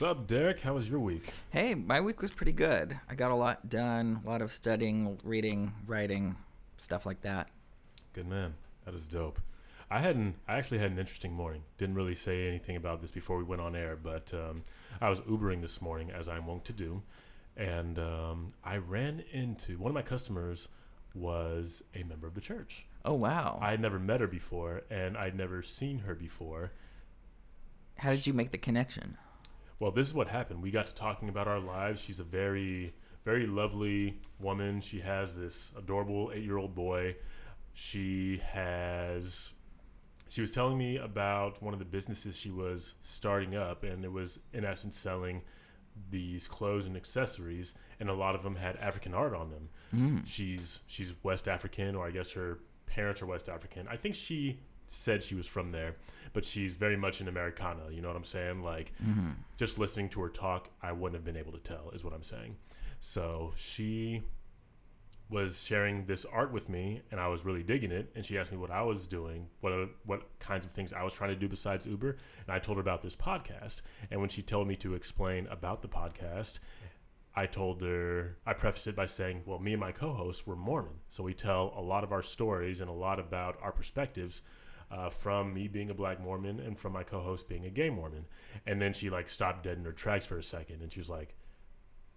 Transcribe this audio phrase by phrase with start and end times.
[0.00, 0.60] What's up, Derek?
[0.60, 1.30] How was your week?
[1.50, 2.98] Hey, my week was pretty good.
[3.10, 6.36] I got a lot done, a lot of studying, reading, writing,
[6.78, 7.50] stuff like that.
[8.14, 8.54] Good man.
[8.86, 9.42] That is dope.
[9.90, 10.36] I hadn't.
[10.48, 11.64] I actually had an interesting morning.
[11.76, 14.62] Didn't really say anything about this before we went on air, but um,
[15.02, 17.02] I was Ubering this morning, as I'm wont to do,
[17.54, 20.68] and um, I ran into one of my customers
[21.14, 22.86] was a member of the church.
[23.04, 23.58] Oh wow!
[23.60, 26.72] I had never met her before, and I'd never seen her before.
[27.98, 29.18] How did you make the connection?
[29.80, 30.62] Well, this is what happened.
[30.62, 32.00] We got to talking about our lives.
[32.00, 34.80] She's a very, very lovely woman.
[34.80, 37.16] She has this adorable eight-year-old boy.
[37.72, 39.54] She has.
[40.28, 44.12] She was telling me about one of the businesses she was starting up, and it
[44.12, 45.42] was in essence selling
[46.10, 49.68] these clothes and accessories, and a lot of them had African art on them.
[49.94, 50.26] Mm.
[50.26, 53.88] She's she's West African, or I guess her parents are West African.
[53.88, 54.60] I think she
[54.92, 55.94] said she was from there,
[56.32, 57.90] but she's very much an Americana.
[57.90, 58.62] You know what I'm saying?
[58.62, 59.30] Like, Mm-hmm.
[59.56, 62.22] just listening to her talk, I wouldn't have been able to tell, is what I'm
[62.24, 62.56] saying.
[63.00, 64.22] So she
[65.28, 68.10] was sharing this art with me, and I was really digging it.
[68.16, 69.72] And she asked me what I was doing, what
[70.04, 72.10] what kinds of things I was trying to do besides Uber.
[72.46, 73.82] And I told her about this podcast.
[74.10, 76.58] And when she told me to explain about the podcast,
[77.36, 80.56] I told her, I prefaced it by saying, well, me and my co hosts were
[80.56, 80.94] Mormon.
[81.10, 84.40] So we tell a lot of our stories and a lot about our perspectives
[84.90, 87.90] uh, from me being a black Mormon and from my co host being a gay
[87.90, 88.26] Mormon.
[88.66, 91.08] And then she like stopped dead in her tracks for a second and she was
[91.10, 91.34] like,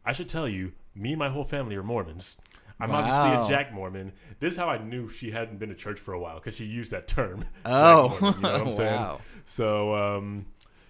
[0.05, 2.37] I should tell you, me and my whole family are Mormons.
[2.79, 4.11] I'm obviously a Jack Mormon.
[4.39, 6.65] This is how I knew she hadn't been to church for a while because she
[6.65, 7.45] used that term.
[7.65, 8.95] Oh, Mormon, you know what I'm saying?
[8.95, 9.19] wow!
[9.45, 10.45] So, um,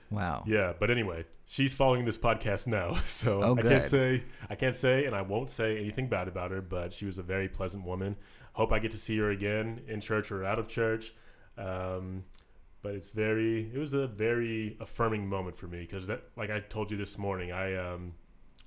[0.09, 0.44] Wow.
[0.48, 4.76] yeah, but anyway, she's following this podcast now, so Oh, I can't say I can't
[4.76, 6.61] say, and I won't say anything bad about her.
[6.61, 8.15] But she was a very pleasant woman.
[8.54, 11.14] Hope I get to see her again in church or out of church.
[11.58, 12.23] Um,
[12.81, 16.59] but it's very, it was a very affirming moment for me because that, like I
[16.59, 18.14] told you this morning, I um,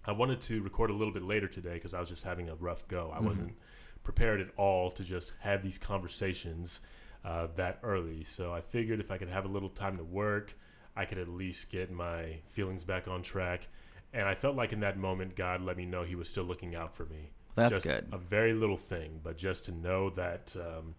[0.06, 2.54] I wanted to record a little bit later today because I was just having a
[2.54, 3.12] rough go.
[3.14, 3.24] I Mhm.
[3.24, 3.58] wasn't
[4.04, 6.80] prepared at all to just have these conversations
[7.24, 8.22] uh, that early.
[8.22, 10.54] So I figured if I could have a little time to work,
[10.94, 13.66] I could at least get my feelings back on track.
[14.14, 16.74] And I felt like in that moment, God let me know He was still looking
[16.76, 17.32] out for me.
[17.56, 18.06] That's just good.
[18.12, 20.94] A very little thing, but just to know that, um,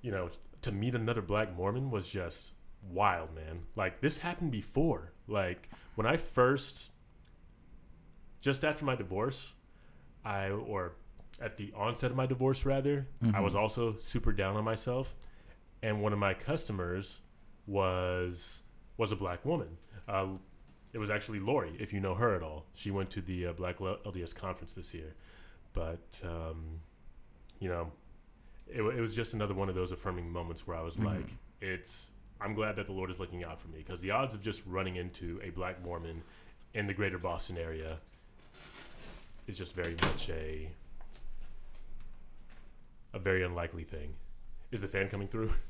[0.00, 0.30] you know,
[0.62, 2.52] to meet another black Mormon was just
[2.90, 3.60] wild, man.
[3.76, 5.12] Like this happened before.
[5.26, 6.90] Like when I first,
[8.40, 9.54] just after my divorce,
[10.24, 10.92] I or
[11.40, 13.44] at the onset of my divorce rather, I Mhm.
[13.44, 15.14] was also super down on myself,
[15.82, 17.20] and one of my customers
[17.66, 18.62] was
[18.96, 19.78] was a black woman.
[20.08, 20.26] Uh,
[20.92, 22.66] it was actually Lori, if you know her at all.
[22.74, 25.14] She went to the uh, Black LDS conference this year,
[25.74, 26.80] but um,
[27.60, 27.92] you know,
[28.70, 31.04] it, it was just another one of those affirming moments where I was Mhm.
[31.04, 31.26] like,
[31.60, 32.10] it's.
[32.40, 34.62] I'm glad that the Lord is looking out for me because the odds of just
[34.64, 36.22] running into a black Mormon
[36.72, 37.98] in the greater Boston area
[39.48, 40.70] is just very much a
[43.14, 44.14] a very unlikely thing.
[44.70, 45.50] Is the fan coming through?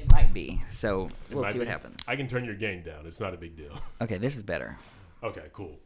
[0.00, 0.60] It might be.
[0.68, 2.02] So It we'll see what happens.
[2.08, 3.06] I can turn your gain down.
[3.06, 3.70] It's not a big deal.
[4.00, 4.76] Okay, this is better.
[5.22, 5.78] Okay, cool.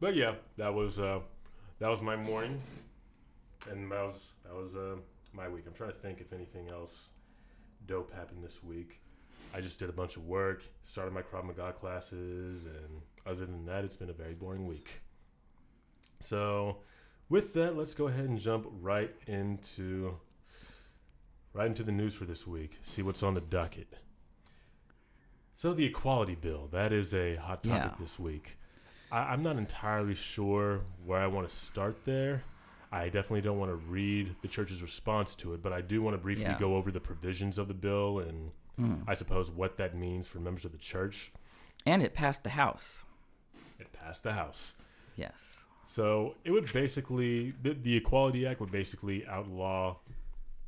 [0.00, 1.20] But yeah, that was uh,
[1.78, 2.58] that was my morning,
[3.70, 4.96] and that was that was uh,
[5.32, 5.64] my week.
[5.66, 7.10] I'm trying to think if anything else
[7.86, 9.00] dope happened this week.
[9.54, 13.64] I just did a bunch of work, started my Krav Maga classes, and other than
[13.66, 15.00] that, it's been a very boring week.
[16.20, 16.78] So,
[17.30, 20.16] with that, let's go ahead and jump right into
[21.54, 22.78] right into the news for this week.
[22.84, 23.88] See what's on the docket.
[25.56, 27.96] So the equality bill, that is a hot topic Yeah.
[27.98, 28.58] this week.
[29.10, 32.44] I, I'm not entirely sure where I want to start there.
[32.90, 36.14] I definitely don't want to read the church's response to it, but I do want
[36.14, 36.58] to briefly Yeah.
[36.58, 39.02] go over the provisions of the bill and Mm.
[39.08, 41.32] I suppose what that means for members of the church.
[41.84, 43.02] And it passed the House.
[43.78, 44.74] It passed the House.
[45.16, 45.64] Yes.
[45.84, 49.96] So it would basically, the, the Equality Act would basically outlaw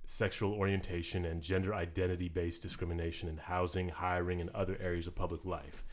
[0.04, 5.44] sexual orientation and gender identity based discrimination in housing, hiring, and other areas of public
[5.44, 5.84] life.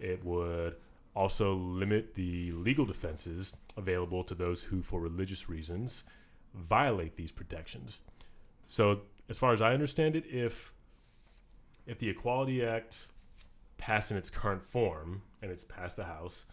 [0.00, 0.74] It would
[1.14, 6.04] also limit the legal defenses available to those who, for religious reasons,
[6.54, 8.02] violate these protections.
[8.66, 10.72] So, as far as I understand it, if
[11.86, 13.08] if the Equality Act
[13.76, 16.44] passed in its current form and it's passed the House,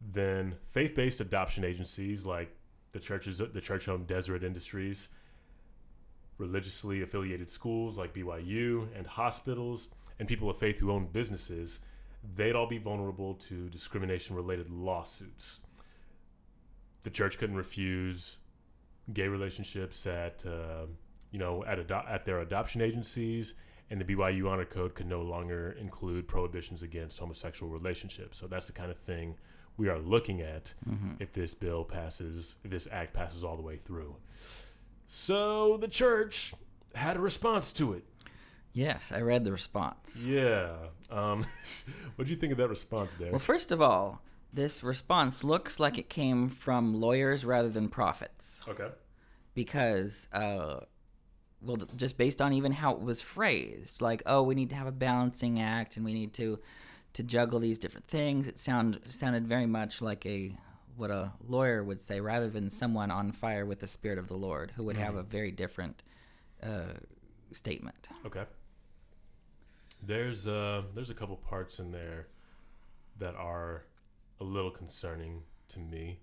[0.00, 2.54] then faith-based adoption agencies like
[2.92, 5.08] the churches, the church home Deseret Industries,
[6.38, 11.80] religiously affiliated schools like BYU, and hospitals, and people of faith who own businesses,
[12.22, 15.60] they'd all be vulnerable to discrimination-related lawsuits.
[17.02, 18.36] The church couldn't refuse
[19.12, 20.86] gay relationships at, uh,
[21.30, 23.54] you know, at ado- at their adoption agencies,
[23.88, 28.38] and the BYU Honor Code could no longer include prohibitions against homosexual relationships.
[28.38, 29.36] So that's the kind of thing
[29.76, 31.12] we are looking at Mm-hmm.
[31.20, 34.16] if this bill passes, if this act passes all the way through.
[35.06, 36.52] So the church
[36.94, 38.04] had a response to it.
[38.72, 40.22] Yes, I read the response.
[40.24, 40.70] Yeah.
[41.10, 41.44] Um,
[42.16, 43.30] what do you think of that response, Dave?
[43.32, 44.22] Well, first of all,
[44.52, 48.60] this response looks like it came from lawyers rather than prophets.
[48.68, 48.88] Okay.
[49.54, 50.80] because uh
[51.62, 54.86] well just based on even how it was phrased like oh we need to have
[54.86, 56.58] a balancing act and we need to
[57.12, 60.56] to juggle these different things it sound sounded very much like a
[60.96, 64.36] what a lawyer would say rather than someone on fire with the spirit of the
[64.36, 66.02] lord who would have a very different
[66.62, 66.94] uh
[67.52, 68.44] statement Okay.
[70.02, 72.28] There's uh there's a couple parts in there
[73.18, 73.84] that are
[74.40, 76.20] a little concerning to me.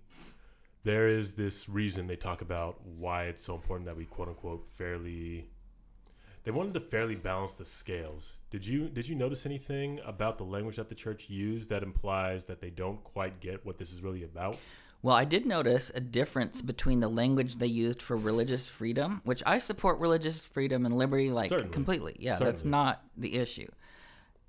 [0.84, 4.66] There is this reason they talk about why it's so important that we quote unquote
[4.66, 5.48] fairly
[6.44, 8.40] they wanted to fairly balance the scales.
[8.50, 12.46] Did you did you notice anything about the language that the church used that implies
[12.46, 14.56] that they don't quite get what this is really about?
[15.00, 19.42] Well, I did notice a difference between the language they used for religious freedom, which
[19.46, 21.72] I support religious freedom and liberty like Certainly.
[21.72, 22.16] completely.
[22.18, 23.68] Yeah, that's not the issue.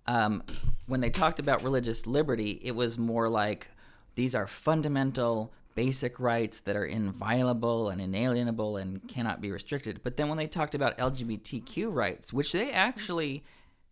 [0.08, 0.42] Um,
[0.88, 3.70] when they talked about religious liberty, it was more like
[4.16, 10.02] these are fundamental, basic rights that are inviolable and inalienable and cannot be restricted.
[10.04, 13.44] But then when they talked about LGBTQ rights, which they actually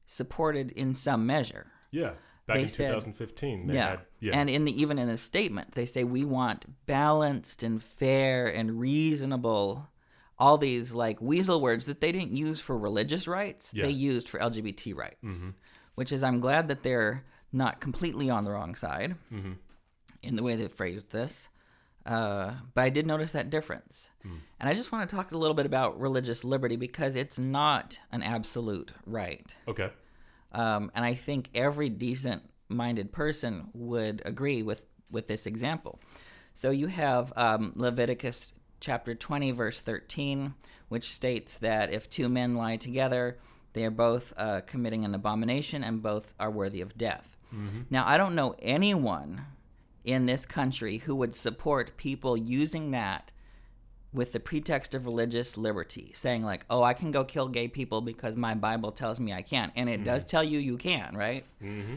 [0.07, 2.13] supported in some measure, Yeah.
[2.47, 3.89] Back They in said- 2015 they yeah.
[3.89, 4.39] had yeah.
[4.39, 8.79] And in the even in the statement, they say we want balanced and fair and
[8.79, 9.89] reasonable
[10.39, 13.83] all these like weasel words that they didn't use for religious rights, Yeah.
[13.85, 15.23] they used for LGBT rights.
[15.23, 15.49] Mm-hmm.
[15.95, 19.53] Which is I'm glad that they're not completely on the wrong side Mm-hmm.
[20.23, 21.49] in the way they phrased this.
[22.05, 24.09] Uh, but I did notice that difference.
[24.25, 24.37] Mm.
[24.61, 27.99] And I just want to talk a little bit about religious liberty because it's not
[28.13, 29.53] an absolute right.
[29.67, 29.89] okay.
[30.57, 35.99] Um, and I think every decent minded person would agree with, with this example.
[36.55, 40.55] So you have um, Leviticus chapter 20, verse 13,
[40.89, 43.37] which states that if two men lie together,
[43.73, 47.37] they are both uh, committing an abomination and both are worthy of death.
[47.91, 49.45] Now, I don't know anyone
[50.03, 53.31] in this country who would support people using that
[54.13, 58.01] with the pretext of religious liberty, saying like, "Oh, I can go kill gay people
[58.01, 61.45] because my Bible tells me I can," and it does tell you you can, right?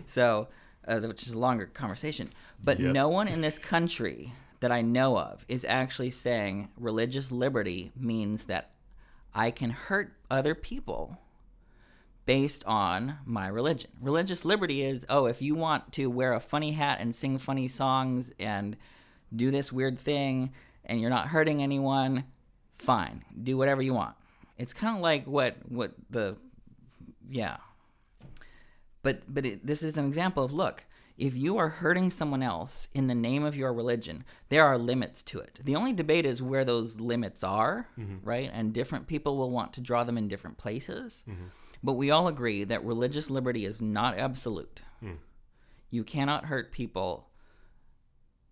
[0.07, 0.49] So,
[0.87, 2.29] uh, which is a longer conversation.
[2.63, 2.93] But Yep.
[2.93, 8.45] no one in this country that I know of is actually saying religious liberty means
[8.45, 8.73] that
[9.35, 11.17] I can hurt other people
[12.27, 13.91] based on my religion.
[14.01, 17.67] Religious liberty is, oh, if you want to wear a funny hat and sing funny
[17.69, 18.77] songs and
[19.35, 20.53] do this weird thing
[20.85, 22.25] and you're not hurting anyone,
[22.79, 23.25] fine.
[23.43, 24.17] Do whatever you want.
[24.59, 26.37] It's kind of like what what the
[27.29, 27.59] yeah.
[29.03, 30.85] But but it, this is an example of look,
[31.17, 35.23] if you are hurting someone else in the name of your religion, there are limits
[35.25, 35.61] to it.
[35.63, 38.17] The only debate is where those limits are, mm-hmm.
[38.23, 38.51] right?
[38.53, 41.23] And different people will want to draw them in different places.
[41.29, 41.47] Mm-hmm.
[41.83, 44.83] But we all agree that religious liberty is not absolute.
[45.01, 45.15] Hmm.
[45.91, 47.30] You cannot hurt people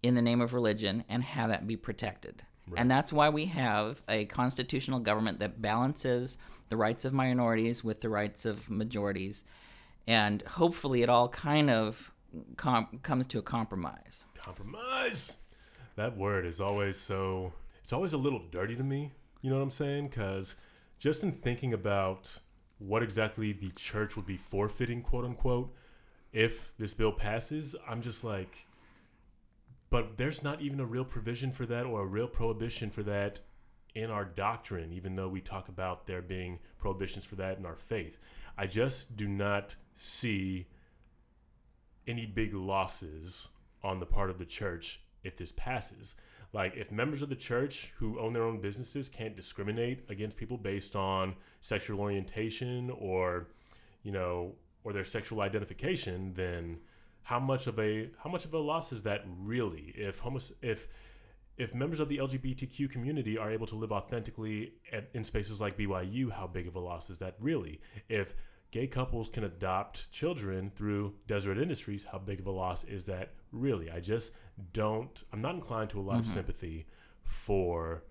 [0.02, 2.43] in the name of religion and have that be protected.
[2.76, 6.37] And that's why we have a constitutional government that balances
[6.69, 9.43] the rights of minorities with the rights of majorities.
[10.07, 12.12] And hopefully it all kind of
[12.57, 14.25] com- comes to a compromise.
[14.37, 15.37] Compromise.
[15.97, 17.52] That word is always so.
[17.83, 19.12] It's always a little dirty to me.
[19.40, 20.09] You know what I'm saying?
[20.09, 20.57] Because
[20.99, 22.38] just in thinking about
[22.78, 25.75] what exactly the church would be forfeiting, quote unquote,
[26.33, 28.67] if this bill passes, I'm just like,
[29.90, 33.40] but there's not even a real provision for that or a real prohibition for that
[33.95, 37.76] in our doctrine, even though we talk about there being prohibitions for that in our
[37.76, 38.18] faith.
[38.57, 40.66] I just do not see
[42.07, 43.49] any big losses
[43.83, 46.14] on the part of the church if this passes.
[46.52, 50.57] Like, if members of the church who own their own businesses can't discriminate against people
[50.57, 53.49] based on sexual orientation or,
[54.02, 56.78] you know, or their sexual identification, then
[57.28, 59.92] how much of a how much of a loss is that really?
[59.94, 60.88] If homos if
[61.58, 65.76] if members of the LGBTQ community are able to live authentically at, in spaces like
[65.76, 67.82] BYU, how big of a loss is that really?
[68.08, 68.35] If
[68.70, 73.35] gay couples can adopt children through Deseret Industries, how big of a loss is that
[73.52, 73.90] really?
[73.90, 74.32] I just
[74.73, 76.35] don't, I'm not inclined to a lot of mm-hmm.
[76.35, 76.87] sympathy
[77.25, 78.04] for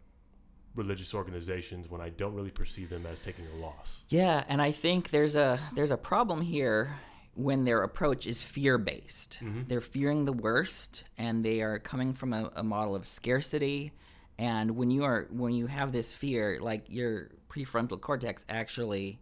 [0.75, 4.03] religious organizations when I don't really perceive them as taking a loss.
[4.09, 6.99] Yeah, and I think there's a there's a problem here
[7.37, 9.39] when their approach is fear based.
[9.67, 13.91] They're fearing the worst, and they are coming from a, a model of scarcity.
[14.39, 19.19] And when you are when you have this fear, like your prefrontal cortex actually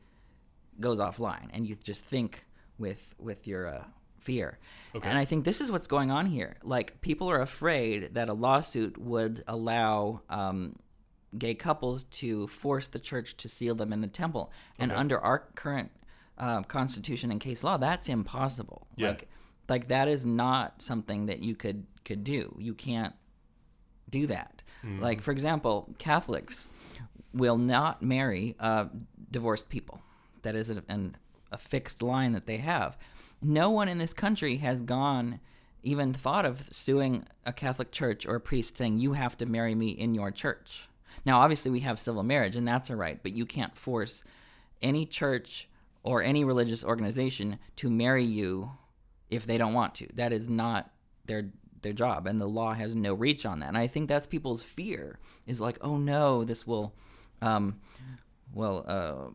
[0.79, 2.45] goes offline and you just think
[2.77, 3.84] with with your uh,
[4.19, 4.60] fear.
[4.95, 5.07] Okay.
[5.10, 6.57] And I think this is what's going on here.
[6.63, 10.75] Like people are afraid that a lawsuit would allow um,
[11.38, 15.00] gay couples to force the church to seal them in the temple, and Okay.
[15.00, 15.91] under our current
[16.38, 18.88] uh, constitution and case law, that's impossible.
[18.96, 19.10] Yeah.
[19.10, 19.30] Like
[19.68, 22.56] like that is not something that you could could do.
[22.60, 23.15] You can't
[24.10, 24.62] do that.
[24.84, 25.01] Mm-hmm.
[25.01, 26.68] Like for example, Catholics
[27.34, 28.86] will not marry uh,
[29.32, 30.01] divorced people.
[30.44, 31.18] That is a, an,
[31.51, 32.98] a fixed line that they have.
[33.42, 35.39] No one in this country has gone
[35.84, 39.75] even thought of suing a Catholic church or a priest saying you have to marry
[39.75, 40.89] me in your church.
[41.25, 44.24] Now, obviously, we have civil marriage, and that's a right, but you can't force
[44.82, 45.68] any church
[46.05, 48.71] or any religious organization to marry you
[49.31, 50.07] if they don't want to.
[50.13, 50.91] That is not
[51.25, 51.50] their
[51.81, 53.67] their job, and the law has no reach on that.
[53.67, 56.95] And I think that's people's fear is like, oh no, this will,
[57.41, 57.79] um,
[58.53, 59.31] well, uh,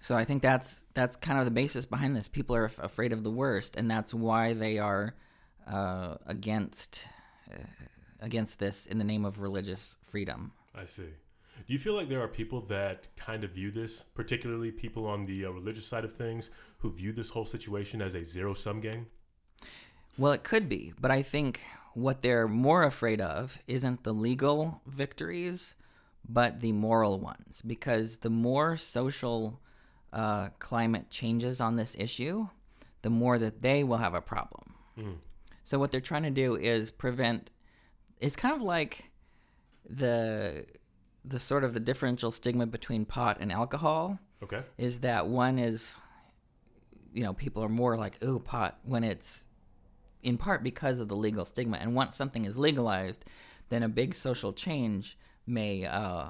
[0.00, 2.28] so I think that's that's kind of the basis behind this.
[2.28, 5.14] People are af- afraid of the worst, and that's why they are
[5.66, 7.06] uh, against
[7.50, 7.56] uh,
[8.20, 10.52] against this in the name of religious freedom.
[10.74, 11.08] I see.
[11.66, 15.24] Do you feel like there are people that kind of view this, particularly people on
[15.24, 18.80] the uh, religious side of things, who view this whole situation as a zero sum
[18.80, 19.06] game?
[20.18, 21.60] Well, it could be, but I think
[21.94, 25.74] what they're more afraid of isn't the legal victories,
[26.28, 27.62] but the moral ones.
[27.66, 29.60] Because the more social
[30.12, 32.48] uh, climate changes on this issue,
[33.02, 34.74] the more that they will have a problem.
[34.98, 35.16] Mm.
[35.64, 37.50] So what they're trying to do is prevent.
[38.20, 39.10] It's kind of like
[39.88, 40.66] the
[41.24, 44.62] the sort of the differential stigma between pot and alcohol Okay.
[44.76, 45.94] is that one is
[47.14, 49.44] you know people are more like oh pot when it's
[50.22, 53.24] in part because of the legal stigma and once something is legalized
[53.68, 56.28] then a big social change may uh,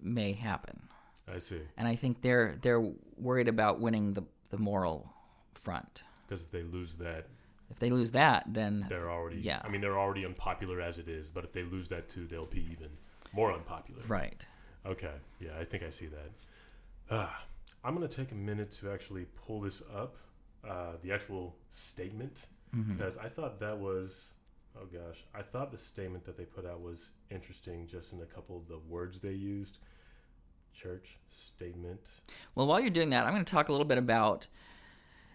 [0.00, 0.88] may happen
[1.26, 1.60] I see.
[1.76, 2.80] and i think they're they're
[3.16, 5.12] worried about winning the the moral
[5.54, 7.26] front Because if they lose that,
[7.70, 9.40] if they lose that then they're already.
[9.40, 9.60] Yeah.
[9.64, 11.28] I mean, they're already unpopular as it is.
[11.30, 12.90] But if they lose that too, they'll be even
[13.32, 14.02] more unpopular.
[14.08, 14.46] right
[14.86, 15.12] Okay.
[15.40, 16.30] Yeah, I think I see that.
[17.10, 17.44] Ah,
[17.84, 20.16] I'm gonna take a minute to actually pull this up,
[20.66, 22.96] uh, the actual statement, Mhm.
[22.96, 24.30] because I thought that was.
[24.80, 28.26] Oh gosh, I thought the statement that they put out was interesting, just in a
[28.26, 29.78] couple of the words they used.
[30.72, 32.08] Church statement.
[32.54, 34.46] Well, while you're doing that, I'm going to talk a little bit about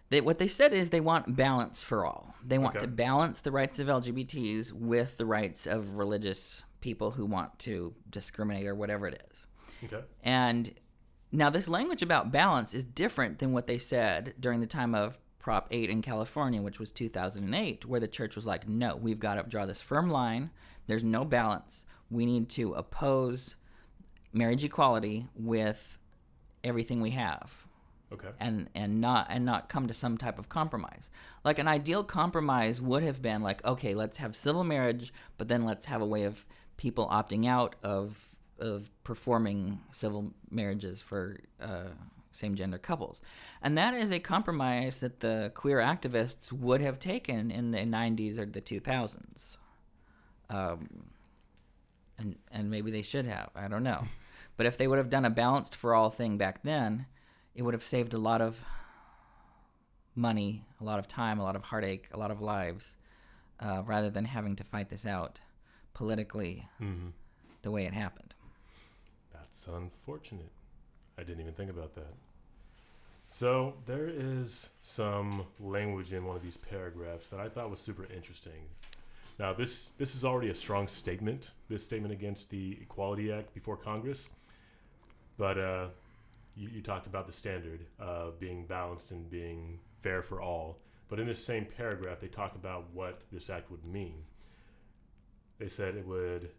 [0.10, 2.36] they, what they said is they want balance for all.
[2.46, 2.86] They want Okay.
[2.86, 7.94] to balance the rights of LGBTs with the rights of religious people who want to
[8.10, 9.48] discriminate or whatever it is.
[9.86, 10.04] Okay.
[10.22, 10.74] And
[11.32, 15.18] now this language about balance is different than what they said during the time of
[15.40, 19.36] Prop 8 in California, which was 2008, where the church was like, no, we've got
[19.36, 20.52] to draw this firm line.
[20.88, 21.86] There's no balance.
[22.12, 23.56] We need to oppose
[24.34, 25.98] marriage equality with
[26.66, 27.66] everything we have
[28.12, 28.30] Okay.
[28.40, 31.10] and and not and not come to some type of compromise.
[31.44, 35.63] Like an ideal compromise would have been like, okay, let's have civil marriage, but then
[35.66, 36.46] let's have a way of
[36.77, 41.89] people opting out of of performing civil marriages for uh,
[42.32, 43.22] same gender couples,
[43.62, 48.38] and that is a compromise that the queer activists would have taken in the '90s
[48.38, 49.58] or the 2000s.
[50.50, 51.06] Um,
[52.18, 53.50] and and maybe they should have.
[53.56, 54.03] I don't know.
[54.56, 57.08] But if they would have done a balanced for all thing back then,
[57.56, 58.62] it would have saved a lot of
[60.15, 62.96] money, a lot of time, a lot of heartache, a lot of lives,
[63.60, 65.39] uh, rather than having to fight this out
[65.94, 67.10] politically hmm
[67.62, 68.34] the way it happened.
[69.32, 70.52] That's unfortunate.
[71.18, 72.14] I didn't even think about that.
[73.26, 78.06] So there is some language in one of these paragraphs that I thought was super
[78.14, 78.68] interesting.
[79.40, 81.52] Now this this is already a strong statement.
[81.70, 84.30] This statement against the Equality Act before Congress,
[85.38, 85.88] but uh,
[86.56, 90.80] you, you talked about the standard uh, being balanced and being fair for all.
[91.10, 94.22] But in this same paragraph, they talk about what this act would mean.
[95.63, 96.50] They said it would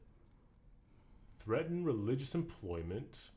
[1.45, 3.33] threaten religious employment,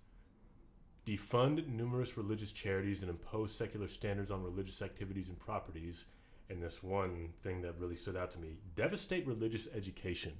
[1.05, 6.05] defund numerous religious charities, and impose secular standards on religious activities and properties.
[6.50, 10.31] And this one thing that really stood out to me devastate religious education.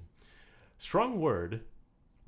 [0.78, 1.60] Strong word,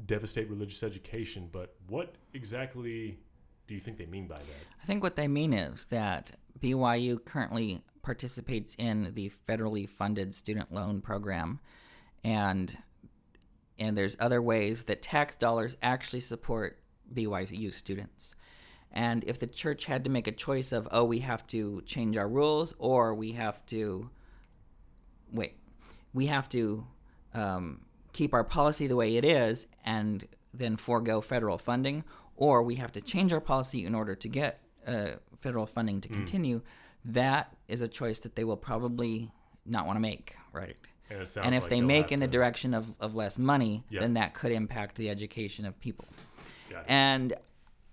[0.05, 3.19] devastate religious education, but what exactly
[3.67, 4.67] do you think they mean by that?
[4.83, 10.71] I think what they mean is that BYU currently participates in the federally funded student
[10.71, 11.61] loan program,
[12.23, 12.77] and
[13.81, 16.79] and there's other ways that tax dollars actually support
[17.13, 18.35] BYU students.
[18.93, 22.17] And if the church had to make a choice of, oh, we have to change
[22.17, 24.11] our rules, or we have to
[25.33, 25.57] wait,
[26.13, 26.87] we have to
[27.35, 27.81] um,
[28.13, 32.05] keep our policy the way it is and then forego federal funding,
[32.37, 36.03] or we have to change our policy in order to get uh, federal funding Mm.
[36.03, 36.61] to continue,
[37.05, 39.31] that is a choice that they will probably
[39.65, 40.77] not want to make, right?
[41.11, 44.01] And, and if like they make in the direction of, of less money, Yeah.
[44.01, 46.07] then that could impact the education of people.
[46.87, 47.35] And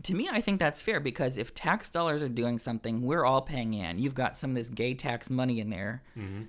[0.04, 3.42] to me, I think that's fair because if tax dollars are doing something, we're all
[3.42, 3.98] paying in.
[4.00, 6.48] You've got some of this gay tax money in there, Mhm.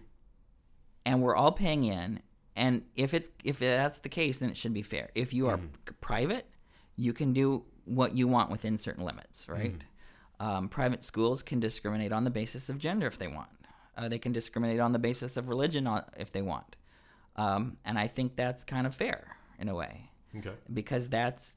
[1.07, 2.21] and we're all paying in.
[2.55, 5.11] And if it's if that's the case, then it should be fair.
[5.15, 5.95] If you are Mm-hmm.
[6.01, 6.47] private,
[6.97, 9.79] you can do what you want within certain limits, right?
[9.79, 10.47] Mm-hmm.
[10.47, 13.49] Um, private schools can discriminate on the basis of gender if they want.
[13.99, 16.77] Uh, they can discriminate on the basis of religion on, if they want.
[17.37, 20.55] Um, and I think that's kind of fair in a way Okay.
[20.73, 21.55] because that's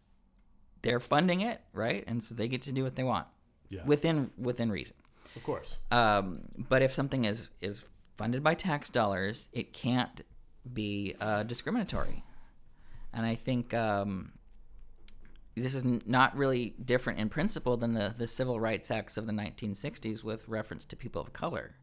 [0.82, 2.04] they're funding it, right?
[2.08, 3.28] And so they get to do what they want
[3.70, 3.86] Yeah.
[3.86, 4.96] within within reason.
[5.36, 5.78] of course.
[5.92, 7.86] Um, but if something is is
[8.18, 10.22] funded by tax dollars, it can't
[10.74, 12.24] be uh, discriminatory.
[13.14, 14.32] And I think um,
[15.56, 19.26] this is n- not really different in principle than the, the civil rights acts of
[19.28, 21.76] the 1960s with reference to people of color.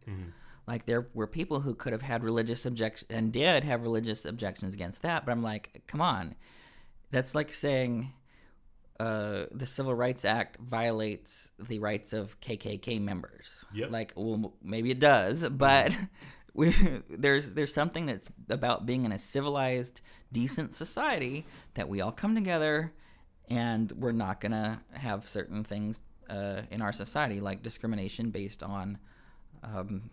[0.68, 4.75] Like there were people who could have had religious objections and did have religious objections
[4.75, 6.34] against that, but I'm like, come on,
[7.10, 8.12] that's like saying
[9.00, 13.64] uh, the Civil Rights Act violates the rights of KKK members.
[13.72, 13.90] Yep.
[13.90, 15.96] Like, well, maybe it does, but
[16.52, 16.75] we
[17.08, 22.34] there's there's something that's about being in a civilized, decent society that we all come
[22.34, 22.92] together,
[23.48, 25.98] and we're not gonna have certain things
[26.28, 28.98] uh, in our society like discrimination based on.
[29.62, 30.10] Um,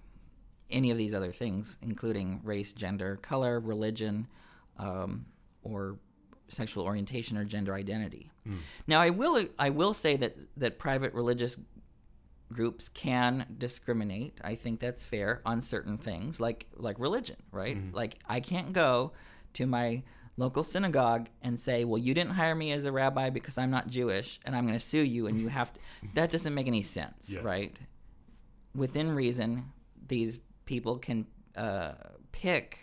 [0.72, 4.28] any of these other things, including race, gender, color, religion,
[4.78, 5.26] um,
[5.64, 5.98] or
[6.48, 8.32] sexual orientation or gender identity.
[8.88, 11.58] Now, I will I will say that that private religious
[12.54, 14.38] groups can discriminate.
[14.44, 17.78] I think that's fair on certain things, like like religion, right?
[17.92, 19.14] Like I can't go
[19.54, 20.04] to my
[20.38, 23.88] local synagogue and say, "Well, you didn't hire me as a rabbi because I'm not
[23.88, 25.80] Jewish, and I'm going to sue you." And you have to.
[26.14, 27.40] that doesn't make any sense, Yeah.
[27.42, 27.76] right?
[28.76, 29.72] Within reason,
[30.08, 31.94] these people can uh,
[32.32, 32.80] pick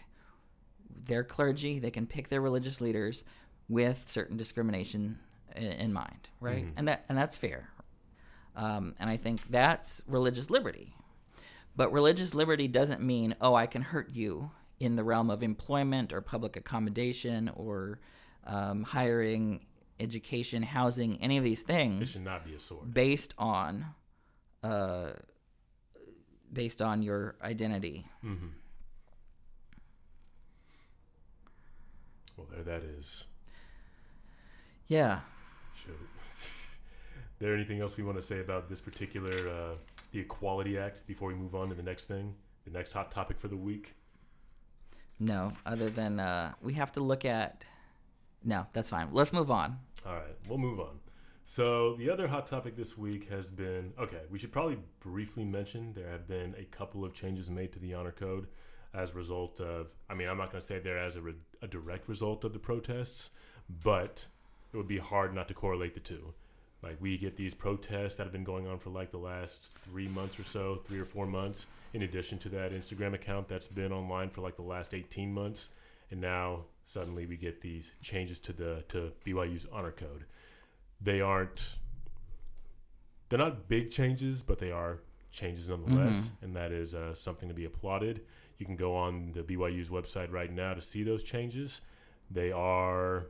[1.08, 1.78] their clergy.
[1.78, 3.24] They can pick their religious leaders
[3.68, 5.18] with certain discrimination
[5.56, 6.66] in, in mind, right?
[6.76, 7.70] And that and that's fair.
[8.54, 10.94] Um, and I think that's religious liberty.
[11.74, 16.12] But religious liberty doesn't mean, oh, I can hurt you in the realm of employment
[16.12, 18.00] or public accommodation or
[18.46, 19.64] um, hiring,
[19.98, 22.02] education, housing, any of these things.
[22.02, 22.92] It should not be a sword.
[22.92, 23.86] based on
[24.62, 25.12] uh,
[26.52, 28.06] based on your identity.
[28.24, 28.48] Mm-hmm.
[32.36, 33.24] Well, there that is.
[34.88, 35.20] Yeah.
[37.38, 39.74] There anything else we want to say about this particular uh,
[40.12, 43.40] the Equality Act before we move on to the next thing, the next hot topic
[43.40, 43.94] for the week?
[45.18, 47.64] No, other than uh, we have to look at.
[48.44, 49.08] No, that's fine.
[49.10, 49.78] Let's move on.
[50.06, 51.00] All right, we'll move on.
[51.44, 54.22] So the other hot topic this week has been okay.
[54.30, 57.94] We should probably briefly mention there have been a couple of changes made to the
[57.94, 58.46] honor code
[58.94, 59.88] as a result of.
[60.08, 62.52] I mean, I'm not going to say they're as a, re, a direct result of
[62.52, 63.30] the protests,
[63.82, 64.26] but
[64.72, 66.32] it would be hard not to correlate the two.
[66.82, 70.08] Like we get these protests that have been going on for like the last three
[70.08, 71.66] months or so, three or four months.
[71.94, 75.68] In addition to that Instagram account that's been online for like the last 18 months,
[76.10, 80.24] and now suddenly we get these changes to the to BYU's honor code.
[81.02, 81.76] They aren't
[83.28, 87.54] they're not big changes, but they are changes nonetheless, and that is uh, something to
[87.54, 88.20] be applauded.
[88.58, 91.80] You can go on the BYU's website right now to see those changes.
[92.30, 93.26] They are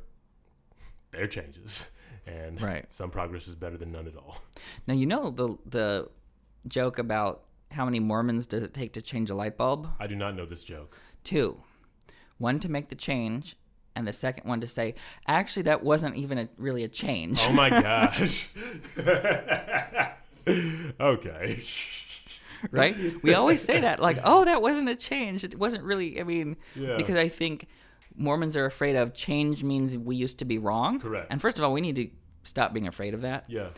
[1.12, 1.90] they're changes,
[2.26, 2.84] and Right.
[2.92, 4.38] some progress is better than none at all.
[4.86, 6.08] Now you know the the
[6.66, 9.88] joke about how many Mormons does it take to change a light bulb?
[9.98, 10.98] I do not know this joke.
[11.24, 11.62] Two.
[12.38, 13.56] One to make the change,
[13.94, 14.94] and the second one to say,
[15.26, 17.40] actually, that wasn't even a, really a change.
[17.46, 18.48] Oh my gosh.
[21.00, 21.62] okay.
[22.70, 22.96] right?
[23.22, 25.44] We always say that, like, oh, that wasn't a change.
[25.44, 26.20] It wasn't really.
[26.20, 26.96] I mean, Yeah.
[26.96, 27.66] because I think
[28.16, 31.00] Mormons are afraid of change means we used to be wrong.
[31.00, 31.28] Correct.
[31.30, 32.08] And first of all, we need to
[32.44, 33.44] stop being afraid of that.
[33.48, 33.68] Yeah.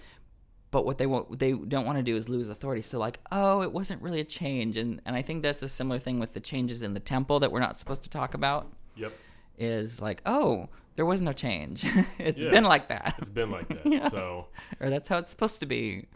[0.71, 2.83] But what they want, they don't want to do is lose authority.
[2.83, 6.01] So like, oh, it wasn't really a change, and and I think that's a similar
[6.01, 8.73] thing with the changes in the temple that we're not supposed to talk about.
[8.97, 9.13] Yep.
[9.59, 11.85] Is like, oh, there was no change.
[12.19, 12.51] It's Yeah.
[12.51, 13.87] been like that, It's been like that.
[13.87, 14.09] Yeah.
[14.09, 14.49] So
[14.81, 16.07] or that's how it's supposed to be.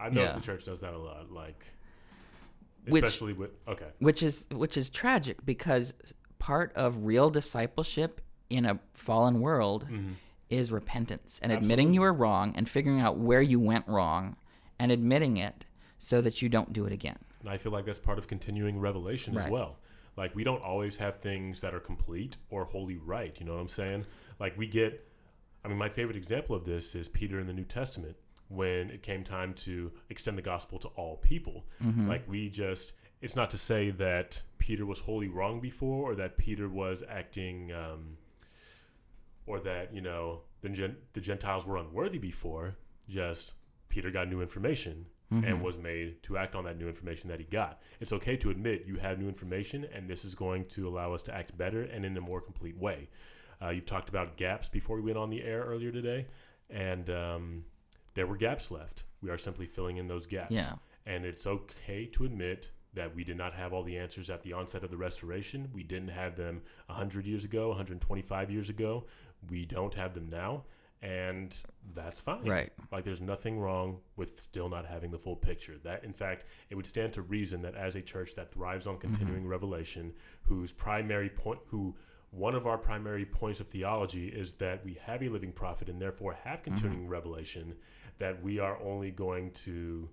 [0.00, 0.32] I know Yeah.
[0.32, 1.30] the church does that a lot.
[1.32, 1.64] Like,
[2.86, 3.88] Which- especially with okay.
[4.00, 5.94] which is which is tragic because
[6.38, 10.12] part of real discipleship in a fallen world Mm-hmm.
[10.50, 14.36] is repentance and admitting you were wrong and figuring out where you went wrong
[14.78, 15.64] and admitting it
[15.98, 17.18] so that you don't do it again.
[17.40, 19.78] And I feel like that's part of continuing revelation as well.
[20.16, 23.34] Like we don't always have things that are complete or wholly right.
[23.38, 24.06] You know what I'm saying?
[24.38, 25.08] Like we get.
[25.64, 28.16] I mean, my favorite example of this is Peter in the New Testament
[28.48, 31.64] when it came time to extend the gospel to all people.
[32.08, 36.36] Like we just, it's not to say that Peter was wholly wrong before or that
[36.36, 38.18] Peter was acting, um,
[39.46, 42.76] or that, you know, the, gen- the Gentiles were unworthy before.
[43.08, 43.54] Just
[43.88, 45.06] Peter got new information
[45.44, 47.80] and was made to act on that new information that he got.
[48.00, 51.22] It's okay to admit you have new information, and this is going to allow us
[51.24, 53.08] to act better and in a more complete way.
[53.62, 56.26] Uh, you've talked about gaps before we went on the air earlier today,
[56.68, 57.64] and um,
[58.14, 59.04] there were gaps left.
[59.22, 60.50] We are simply filling in those gaps.
[60.50, 60.72] Yeah.
[61.06, 64.52] And it's okay to admit that we did not have all the answers at the
[64.52, 65.70] onset of the restoration.
[65.72, 69.04] We didn't have them 100 years ago, 125 years ago.
[69.48, 70.64] We don't have them now.
[71.02, 71.54] And
[71.94, 72.44] that's fine.
[72.44, 72.72] Right.
[72.92, 75.74] Like there's nothing wrong with still not having the full picture.
[75.82, 78.94] That in fact, it would stand to reason that as a church that thrives on
[78.94, 79.08] mm-hmm.
[79.08, 80.12] continuing revelation,
[80.42, 81.96] whose primary point who
[82.30, 86.00] one of our primary points of theology is that we have a living prophet and
[86.00, 86.74] therefore have mm-hmm.
[86.74, 87.74] continuing revelation,
[88.18, 90.08] that we are only going to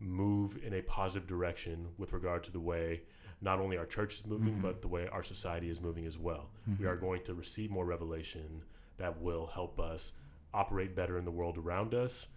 [0.00, 3.02] move in a positive direction with regard to the way
[3.40, 4.62] not only our church is moving, mm-hmm.
[4.62, 6.50] but the way our society is moving as well.
[6.80, 8.62] We are going to receive more revelation
[8.98, 10.12] that will help us
[10.52, 12.28] operate better in the world around us.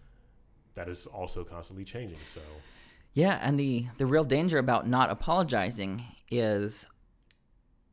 [0.76, 2.20] That is also constantly changing.
[2.26, 2.42] So,
[3.14, 6.86] Yeah, and the the real danger about not apologizing is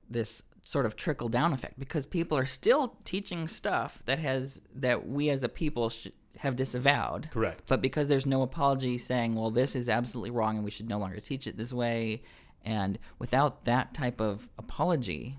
[0.08, 5.06] this sort of trickle down effect because people are still teaching stuff that has that
[5.06, 7.30] we as a people sh- have disavowed.
[7.30, 7.62] correct.
[7.68, 10.98] But because there's no apology saying, well, this is absolutely wrong and we should no
[10.98, 12.22] longer teach it this way,
[12.64, 15.38] and without that type of apology,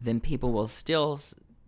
[0.00, 1.20] then people will still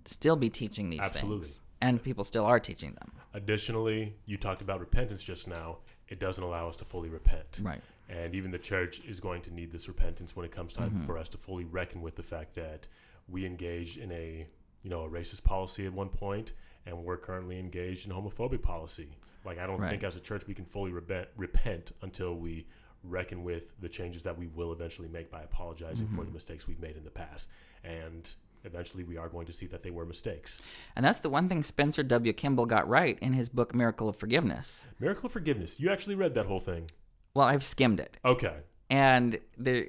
[0.05, 1.47] still be teaching these Absolutely.
[1.47, 3.13] things, and people still are teaching them.
[3.35, 5.79] Additionally, you talked about repentance just now.
[6.09, 7.61] It doesn't allow us to fully repent.
[7.63, 7.81] Right.
[8.09, 11.07] And even the church is going to need this repentance when it comes time mm-hmm.
[11.07, 12.89] for us to fully reckon with the fact that
[13.29, 14.47] we engaged in a
[14.83, 16.53] you know a racist policy at one point,
[16.87, 19.17] and we're currently engaged in homophobic policy.
[19.45, 19.91] Like I don't Right.
[19.91, 22.67] think as a church we can fully repent, repent until we
[23.03, 26.17] reckon with the changes that we will eventually make by apologizing mm-hmm.
[26.17, 27.49] for the mistakes we've made in the past.
[27.83, 28.29] And
[28.65, 30.61] eventually we are going to see that they were mistakes.
[30.97, 32.33] And that's the one thing Spencer W.
[32.33, 34.85] Kimball got right in his book Miracle of Forgiveness.
[34.99, 35.81] Miracle of forgiveness.
[35.81, 36.91] You actually read that whole thing.
[37.35, 38.57] Well, I've skimmed it, Okay.
[38.91, 39.87] and there,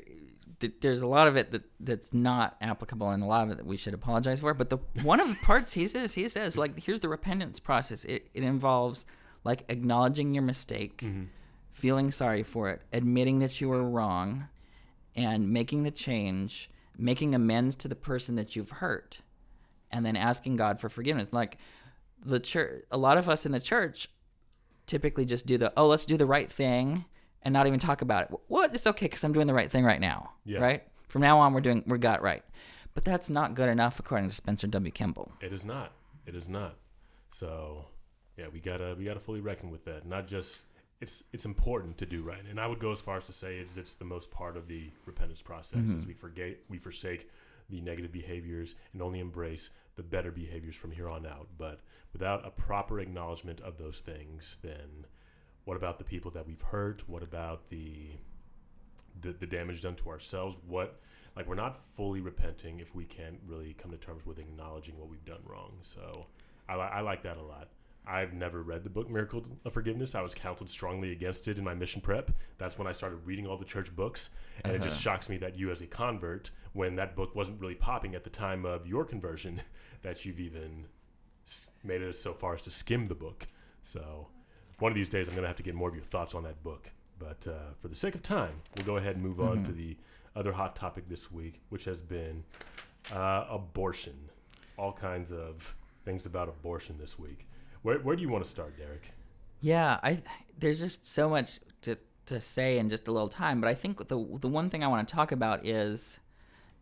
[0.81, 3.65] there's a lot of it that that's not applicable, and a lot of it that
[3.65, 4.53] we should apologize for.
[4.53, 8.05] But the one of the parts he says he says like here's the repentance process.
[8.05, 9.05] It it involves
[9.43, 11.23] like acknowledging your mistake, mm-hmm.
[11.73, 14.47] feeling sorry for it, admitting that you were wrong,
[15.15, 19.19] and making the change, making amends to the person that you've hurt,
[19.91, 21.27] and then asking God for forgiveness.
[21.31, 21.57] Like
[22.23, 24.07] the church, a lot of us in the church
[24.87, 27.05] typically just do the oh let's do the right thing
[27.43, 28.39] and not even talk about it.
[28.47, 28.73] What?
[28.73, 30.31] It's okay because I'm doing the right thing right now.
[30.45, 30.59] Yeah.
[30.59, 30.83] Right.
[31.07, 32.43] From now on, we're doing we got right.
[32.93, 34.91] But that's not good enough, according to Spencer W.
[34.91, 35.31] Kimball.
[35.41, 35.93] It is not.
[36.25, 36.75] It is not.
[37.29, 37.85] So,
[38.37, 40.05] yeah, we gotta we gotta fully reckon with that.
[40.05, 40.63] Not just
[41.01, 43.57] it's it's important to do right, and I would go as far as to say
[43.57, 45.79] it's it's the most part of the repentance process.
[45.79, 46.07] Is mm-hmm.
[46.07, 47.29] we forget we forsake
[47.69, 51.47] the negative behaviors and only embrace the better behaviors from here on out.
[51.57, 51.79] But
[52.13, 55.05] without a proper acknowledgement of those things, then
[55.65, 57.07] what about the people that we've hurt?
[57.09, 58.11] What about the
[59.19, 60.59] the, the damage done to ourselves?
[60.67, 60.99] What
[61.35, 65.09] like we're not fully repenting if we can't really come to terms with acknowledging what
[65.09, 65.77] we've done wrong.
[65.81, 66.27] So
[66.67, 67.69] I, li- I like that a lot.
[68.05, 70.15] I've never read the book Miracle of Forgiveness.
[70.15, 72.31] I was counseled strongly against it in my mission prep.
[72.57, 74.31] That's when I started reading all the church books.
[74.63, 77.75] And it just shocks me that you, as a convert, when that book wasn't really
[77.75, 79.61] popping at the time of your conversion,
[80.01, 80.85] that you've even
[81.83, 83.47] made it so far as to skim the book.
[83.83, 84.27] So
[84.79, 86.43] one of these days, I'm going to have to get more of your thoughts on
[86.43, 86.89] that book.
[87.19, 89.95] But uh, for the sake of time, we'll go ahead and move on to the
[90.35, 92.43] other hot topic this week, which has been
[93.13, 94.29] uh, abortion.
[94.77, 97.47] All kinds of things about abortion this week.
[97.83, 99.11] Where, where do you want to start, Derek?
[99.59, 100.21] Yeah, I
[100.57, 101.95] there's just so much to
[102.27, 104.87] to say in just a little time, but I think the the one thing I
[104.87, 106.19] want to talk about is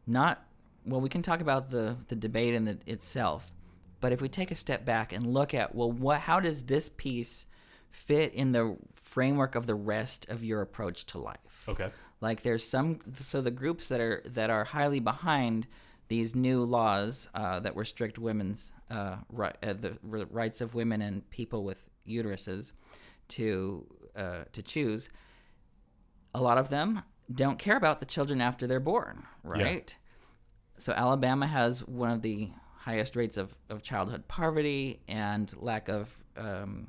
[0.07, 0.45] not
[0.85, 3.51] well, we can talk about the the debate in the, itself,
[3.99, 6.89] but if we take a step back and look at well, what how does this
[6.89, 7.45] piece
[7.91, 11.65] fit in the framework of the rest of your approach to life?
[11.67, 11.89] Okay.
[12.21, 15.67] Like there's some so the groups that are that are highly behind
[16.09, 21.01] these new laws uh, that restrict women's uh, ri- uh, the r- rights of women
[21.01, 22.71] and people with uteruses
[23.29, 25.09] to uh, to choose.
[26.35, 29.95] A lot of them don't care about the children after they're born, right?
[30.77, 36.15] So Alabama has one of the highest rates of, of childhood poverty and lack of
[36.37, 36.87] um,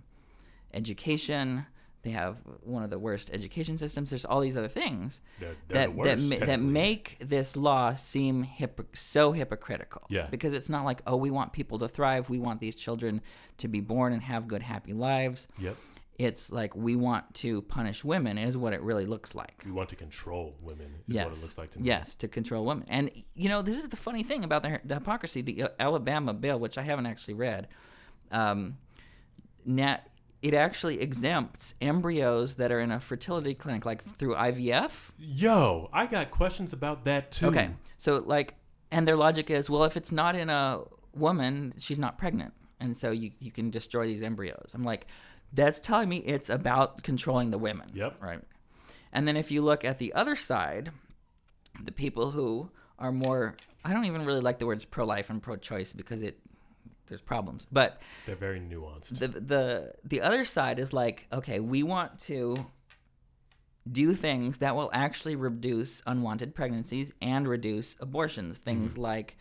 [0.72, 1.66] education.
[2.02, 4.08] They have one of the worst education systems.
[4.08, 7.94] There's all these other things They're, they're that the that, ma- that make this law
[7.94, 10.06] seem hypo- so hypocritical.
[10.08, 10.26] Yeah.
[10.30, 12.30] Because it's not like, oh, we want people to thrive.
[12.30, 13.20] We want these children
[13.58, 15.46] to be born and have good, happy lives.
[15.58, 15.76] Yep.
[16.16, 19.62] It's like we want to punish women, is what it really looks like.
[19.64, 20.96] We want to control women.
[21.08, 21.26] Is yes.
[21.26, 21.86] what it looks like to me.
[21.86, 22.86] Yes, to control women.
[22.88, 25.40] And, you know, this is the funny thing about the, the hypocrisy.
[25.40, 27.68] The uh, Alabama bill, which I haven't actually read,
[28.30, 28.76] um,
[29.64, 30.00] now,
[30.42, 35.10] it actually exempts embryos that are in a fertility clinic, like through IVF.
[35.18, 37.46] Yo, I got questions about that too.
[37.46, 37.70] Okay.
[37.98, 38.54] So like
[38.90, 40.80] and their logic is, well, if it's not in a
[41.14, 42.54] woman, she's not pregnant.
[42.80, 44.72] And so you you can destroy these embryos.
[44.74, 45.06] I'm like
[45.52, 47.90] that's telling me it's about controlling the women.
[47.94, 48.22] Yep.
[48.22, 48.40] Right.
[49.12, 50.92] And then if you look at the other side,
[51.82, 55.42] the people who are more I don't even really like the words pro life and
[55.42, 56.38] pro choice because it
[57.10, 57.66] there's problems.
[57.70, 59.18] But They're very nuanced.
[59.18, 62.64] the the the other side is like okay we want to
[63.90, 69.36] do things that will actually reduce unwanted pregnancies and reduce abortions things like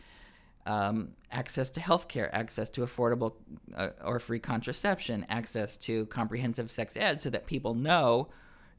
[0.66, 3.34] um, access to health care access to affordable
[3.76, 8.30] uh, or free contraception access to comprehensive sex ed so that people know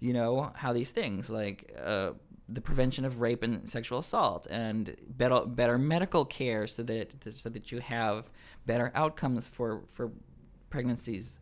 [0.01, 2.13] you know how these things like uh,
[2.53, 7.49] the prevention of rape and sexual assault and better better medical care so that so
[7.49, 8.31] that you have
[8.67, 10.11] better outcomes for for
[10.69, 11.39] pregnancies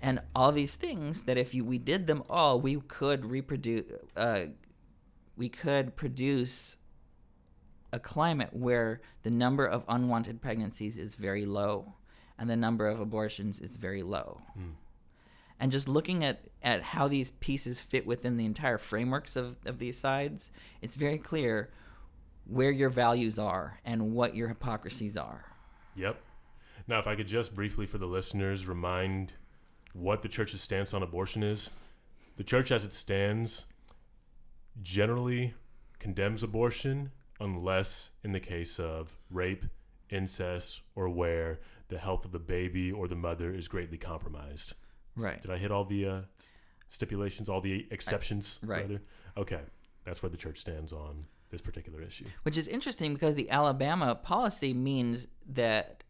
[0.00, 3.84] and all these things that if you we did them all we could reproduce
[4.16, 4.44] uh,
[5.36, 6.76] we could produce
[7.92, 11.94] a climate where the number of unwanted pregnancies is very low
[12.38, 14.40] and the number of abortions is very low
[15.58, 19.78] and just looking at, at how these pieces fit within the entire frameworks of, of
[19.78, 20.50] these sides
[20.82, 21.70] it's very clear
[22.44, 25.44] where your values are and what your hypocrisies are
[25.96, 26.20] Yep.
[26.86, 29.32] Now, if I could just briefly for the listeners remind
[29.92, 31.70] what the church's stance on abortion is.
[32.36, 33.64] The church, as it stands,
[34.82, 35.54] generally
[35.98, 39.64] condemns abortion unless in the case of rape,
[40.10, 44.74] incest, or where the health of the baby or the mother is greatly compromised.
[45.16, 46.20] Right Did I hit all the uh,
[46.88, 48.58] stipulations, all the exceptions?
[48.64, 48.82] right.
[48.82, 49.02] rather?
[49.36, 49.60] Okay.
[50.04, 52.26] That's where the church stands on this particular issue.
[52.42, 56.02] which is interesting because the Alabama policy means that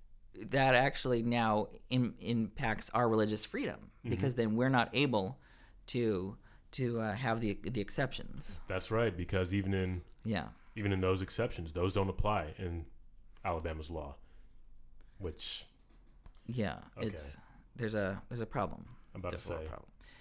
[0.51, 5.38] that actually now in, impacts our religious freedom because then we're not able
[5.87, 6.37] to
[6.73, 8.61] to uh, have the the exceptions.
[8.69, 12.85] That's right, because even in Yeah, even in those exceptions, those don't apply in
[13.45, 14.16] Alabama's law.
[15.19, 15.64] Which
[16.47, 17.07] yeah, Okay.
[17.09, 17.37] it's
[17.77, 18.85] there's a there's a problem.
[19.17, 19.55] I'm about to say,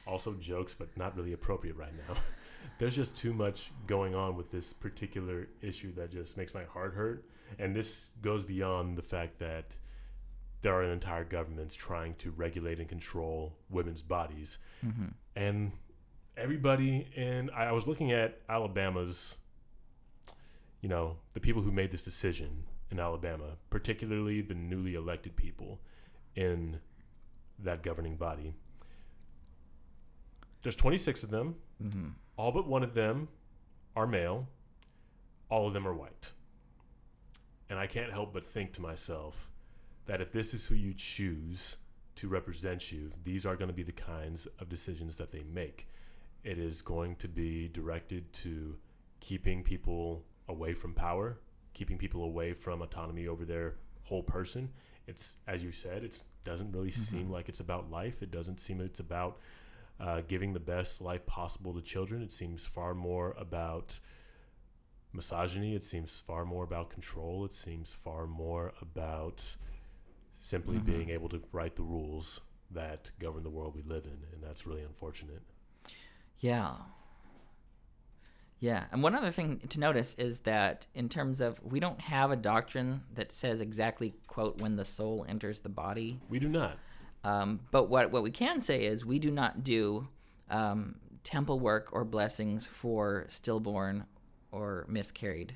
[0.08, 2.16] also jokes, but not really appropriate right now.
[2.80, 6.94] There's just too much going on with this particular issue that just makes my heart
[6.94, 7.26] hurt.
[7.60, 9.76] And this goes beyond the fact that
[10.62, 14.58] there are entire governments trying to regulate and control women's bodies.
[14.84, 15.14] Mhm.
[15.36, 15.74] And
[16.38, 19.38] everybody in, I I was looking at Alabama's,
[20.82, 25.82] you know, the people who made this decision in Alabama, particularly the newly elected people
[26.36, 26.80] in
[27.60, 28.56] that governing body.
[30.66, 31.62] There's 26 of them.
[31.80, 32.14] Mhm.
[32.38, 33.28] All but one of them
[33.96, 34.50] are male.
[35.48, 36.34] All of them are white.
[37.70, 39.52] And I can't help but think to myself
[40.08, 41.78] that if this is who you choose
[42.16, 45.88] to represent you, these are going to be the kinds of decisions that they make.
[46.44, 48.80] It is going to be directed to
[49.20, 51.38] keeping people away from power,
[51.76, 53.76] keeping people away from autonomy over their
[54.06, 54.74] whole person.
[55.06, 58.24] It's as you said, it doesn't really seem like it's about life.
[58.24, 59.40] It doesn't seem it's about
[60.00, 62.22] uh, giving the best life possible to children.
[62.22, 64.00] It seems far more about
[65.14, 65.76] misogyny.
[65.76, 67.46] It seems far more about control.
[67.46, 69.56] It seems far more about
[70.40, 70.86] simply Mhm.
[70.86, 74.66] being able to write the rules that govern the world we live in, and that's
[74.68, 75.42] really unfortunate.
[76.40, 76.76] Yeah.
[78.60, 78.86] Yeah.
[78.92, 82.36] And one other thing to notice is that in terms of we don't have a
[82.36, 86.20] doctrine that says exactly quote when the soul enters the body.
[86.30, 86.78] We do not.
[87.26, 90.08] Um, but what what we can say is we do not do
[90.50, 94.06] um, temple work or blessings for stillborn
[94.52, 95.56] or miscarried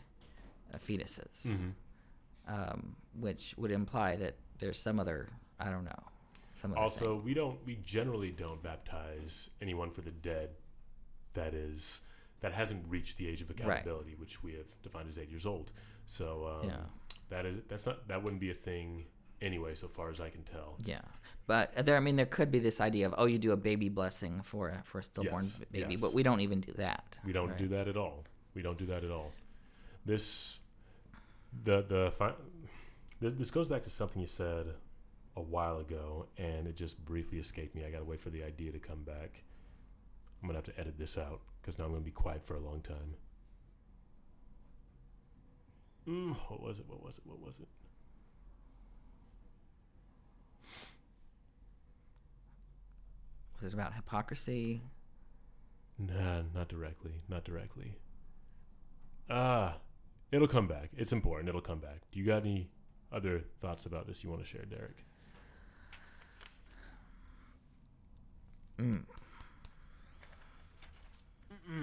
[0.73, 1.69] uh, fetuses, hmm
[2.47, 5.29] um, which would imply that there's some other
[5.59, 6.03] I don't know.
[6.55, 7.23] Some other Also, thing.
[7.25, 7.59] we don't.
[7.65, 10.49] We generally don't baptize anyone for the dead.
[11.33, 12.01] That is,
[12.41, 15.71] that hasn't reached the age of accountability, which we have defined as eight years old.
[16.07, 16.75] So um, yeah.
[17.29, 19.05] that is that's not that wouldn't be a thing
[19.41, 20.75] anyway, so far as I can tell.
[20.85, 21.01] Yeah,
[21.47, 23.89] but there, I mean, there could be this idea of oh, you do a baby
[23.89, 26.01] blessing for a, for a stillborn Yes, baby, yes.
[26.01, 27.17] but we don't even do that.
[27.25, 27.57] We don't right?
[27.57, 28.23] do that at all.
[28.53, 29.31] We don't do that at all.
[30.05, 30.59] This,
[31.63, 32.35] the the fi-
[33.21, 34.67] this goes back to something you said
[35.35, 37.83] a while ago, and it just briefly escaped me.
[37.85, 39.43] I got to wait for the idea to come back.
[40.41, 42.59] I'm gonna have to edit this out because now I'm gonna be quiet for a
[42.59, 43.15] long time.
[46.07, 46.85] Mm, what was it?
[46.87, 47.23] What was it?
[47.25, 47.67] What was it?
[53.61, 54.81] Was it about hypocrisy?
[55.97, 57.21] Nah, not directly.
[57.27, 57.97] Not directly.
[59.29, 59.77] Ah,
[60.31, 60.91] it'll come back.
[60.95, 61.49] It's important.
[61.49, 62.01] It'll come back.
[62.11, 62.69] Do you got any
[63.11, 65.03] other thoughts about this you want to share, Derek?
[68.77, 69.03] Mm.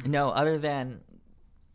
[0.06, 1.00] No, other than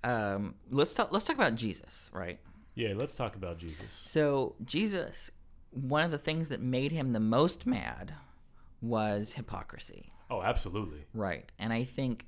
[0.03, 1.11] um, let's talk.
[1.11, 2.39] Let's talk about Jesus, right?
[2.73, 3.91] Yeah, let's talk about Jesus.
[3.93, 5.29] So Jesus,
[5.71, 8.13] one of the things that made him the most mad
[8.81, 11.05] was hypocrisy, Oh, absolutely.
[11.13, 11.49] right?
[11.59, 12.25] And I think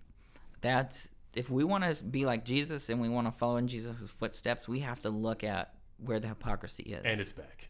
[0.62, 4.01] that's if we want to be like Jesus and we want to follow in Jesus'
[4.10, 7.01] footsteps, we have to look at where the hypocrisy is.
[7.03, 7.69] And it's back.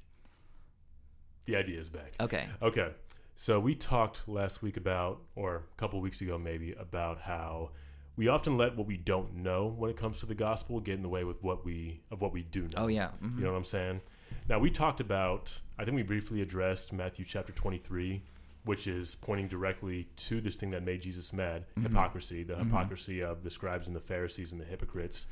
[1.45, 2.13] The idea is back.
[2.19, 2.47] okay.
[2.62, 2.91] Okay.
[3.36, 7.71] So we talked last week about, or a couple weeks ago maybe, about how
[8.15, 11.01] we often let what we don't know when it comes to the gospel get in
[11.01, 12.67] the way with what we of what we do know.
[12.83, 13.09] Oh yeah.
[13.23, 13.38] mhm.
[13.38, 14.01] You know what I'm saying?
[14.49, 18.21] Now we talked about I think we briefly addressed Matthew chapter 23,
[18.65, 21.84] which is pointing directly to this thing that made Jesus mad, mm-hmm.
[21.84, 22.63] hypocrisy, the mm-hmm.
[22.65, 25.25] hypocrisy of the scribes and the Pharisees and the hypocrites,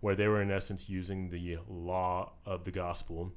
[0.00, 3.32] where they were in essence using the law of the gospel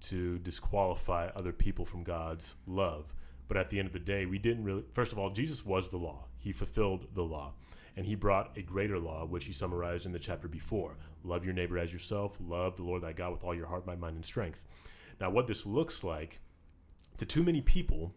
[0.00, 3.12] to disqualify other people from God's love.
[3.48, 5.88] But at the end of the day, we didn't really first of all, Jesus was
[5.88, 6.24] the law.
[6.38, 7.52] He fulfilled the law.
[7.98, 10.98] And he brought a greater law, which he summarized in the chapter before.
[11.24, 14.00] Love your neighbor as yourself, love the Lord thy God with all your heart, mind,
[14.00, 14.64] mind, and strength.
[15.20, 16.38] Now, what this looks like
[17.16, 18.14] to too many people,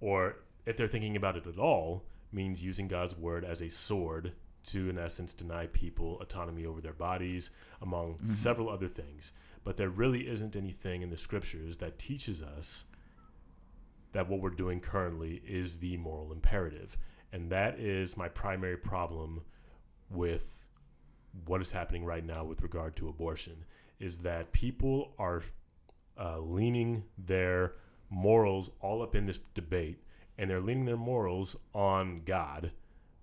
[0.00, 0.36] or
[0.66, 4.34] if they're thinking about it at all, means using God's word as a sword
[4.66, 8.28] to, in essence, deny people autonomy over their bodies, among mm-hmm.
[8.28, 9.32] several other things.
[9.64, 12.84] But there really isn't anything in the scriptures that teaches us
[14.12, 16.96] that what we're doing currently is the moral imperative.
[17.32, 19.42] And that is my primary problem
[20.10, 20.68] with
[21.46, 23.64] what is happening right now with regard to abortion
[23.98, 25.42] is that people are
[26.20, 27.72] uh, leaning their
[28.10, 30.02] morals all up in this debate
[30.36, 32.72] and they're leaning their morals on God,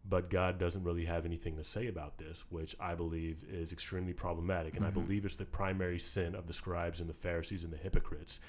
[0.08, 4.14] but God doesn't really have anything to say about this, which I believe is extremely
[4.14, 4.76] problematic.
[4.76, 7.78] And I believe it's the primary sin of the scribes and the Pharisees and the
[7.78, 8.40] hypocrites.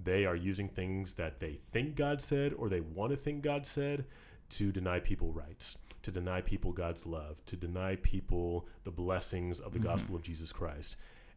[0.00, 3.66] They are using things that they think God said or they want to think God
[3.66, 4.04] said
[4.50, 9.72] to deny people rights, to deny people God's love, to deny people the blessings of
[9.72, 9.88] the mm-hmm.
[9.88, 10.96] gospel of Jesus Christ.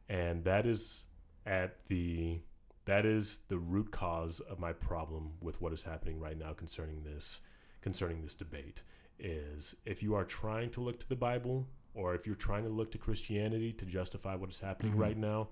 [0.09, 1.05] And that is
[1.45, 2.41] at the
[2.85, 7.03] that is the root cause of my problem with what is happening right now concerning
[7.03, 7.41] this
[7.81, 8.83] concerning this debate
[9.19, 12.69] is if you are trying to look to the Bible or if you're trying to
[12.69, 15.01] look to Christianity to justify what is happening mm-hmm.
[15.01, 15.49] right now,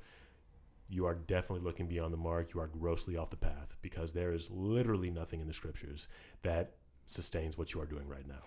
[0.89, 2.53] you are definitely looking beyond the mark.
[2.53, 6.07] You are grossly off the path because there is literally nothing in the scriptures
[6.41, 6.75] that
[7.09, 8.41] sustains what you are doing right now.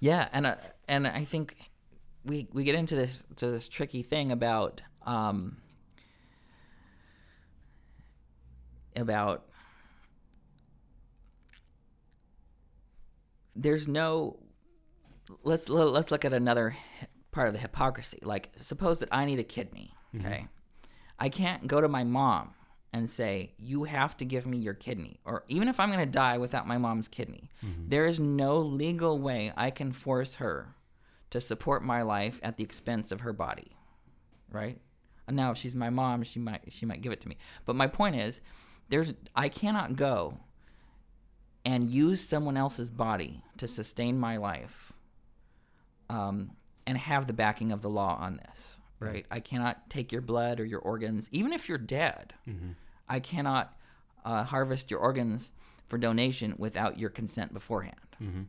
[0.00, 0.56] Yeah, and uh,
[0.88, 1.56] and I think
[2.24, 5.58] we we get into this to this tricky thing about um
[8.96, 9.44] about
[13.54, 14.38] there's no
[15.42, 16.76] let's let- let's look at another
[17.30, 18.18] part of the hypocrisy.
[18.22, 20.48] Like suppose that I need a kidney, okay?
[21.18, 22.54] I can't go to my mom
[22.92, 26.06] and say, "You have to give me your kidney," or even if I'm going to
[26.06, 30.74] die without my mom's kidney, there is no legal way I can force her
[31.30, 33.76] to support my life at the expense of her body,
[34.50, 34.80] right?
[35.26, 37.36] And now, if she's my mom, she might she might give it to me.
[37.66, 38.40] But my point is,
[38.88, 40.38] there's I cannot go
[41.64, 44.94] and use someone else's body to sustain my life,
[46.08, 46.52] um,
[46.86, 48.80] and have the backing of the law on this.
[49.00, 49.26] Right?
[49.30, 52.34] I cannot take your blood or your organs, even if you're dead.
[52.48, 52.70] Mm-hmm.
[53.08, 53.76] I cannot
[54.24, 55.52] uh, harvest your organs
[55.86, 57.96] for donation without your consent beforehand.
[58.22, 58.42] Mm-hmm.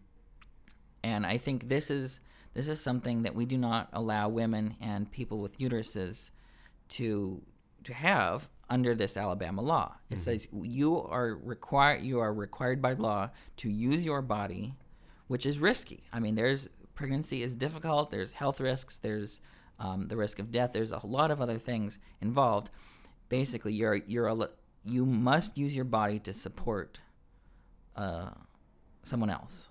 [1.03, 2.19] And I think this is
[2.53, 6.29] this is something that we do not allow women and people with uteruses
[6.89, 7.41] to
[7.83, 9.95] to have under this Alabama law.
[10.09, 10.23] It mm-hmm.
[10.23, 14.73] says you are required you are required by law to use your body,
[15.27, 16.03] which is risky.
[16.11, 18.11] I mean, there's pregnancy is difficult.
[18.11, 18.97] There's health risks.
[18.97, 19.39] There's
[19.79, 20.73] um, the risk of death.
[20.73, 22.69] There's a lot of other things involved.
[23.29, 24.49] Basically, you're you're a,
[24.83, 26.99] you must use your body to support
[27.95, 28.31] uh,
[29.03, 29.69] someone else.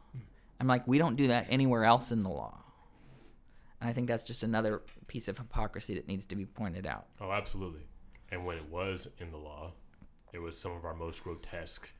[0.60, 2.64] I'm like, we don't do that anywhere else in the law.
[3.80, 7.06] And I think that's just another piece of hypocrisy that needs to be pointed out.
[7.20, 7.82] Oh, absolutely.
[8.30, 9.72] And when it was in the law,
[10.32, 11.92] it was some of our most grotesque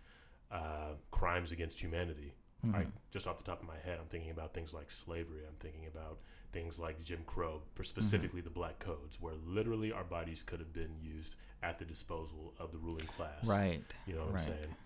[0.51, 2.35] uh, crimes against humanity.
[2.79, 5.43] I, just off the top of my head, I'm thinking about things like slavery.
[5.47, 6.19] I'm thinking about
[6.53, 10.73] things like Jim Crow, for specifically the black codes, where literally our bodies could have
[10.73, 13.47] been used at the disposal of the ruling class.
[13.47, 13.83] Right.
[14.07, 14.41] You know what right.
[14.43, 14.77] I'm saying?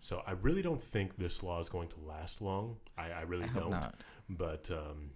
[0.00, 2.76] So I really don't think this law is going to last long.
[2.98, 3.70] I, I really I don't.
[3.70, 3.94] not.
[4.28, 5.12] But um,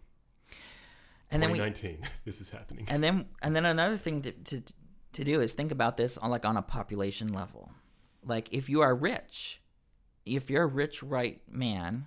[1.31, 2.87] And then we 2019, this is happening.
[2.89, 4.63] and then and then another thing to, to
[5.15, 7.73] to do is think about this on like on a population level.
[8.25, 9.61] Like if you are rich,
[10.25, 12.07] if you're a rich white man,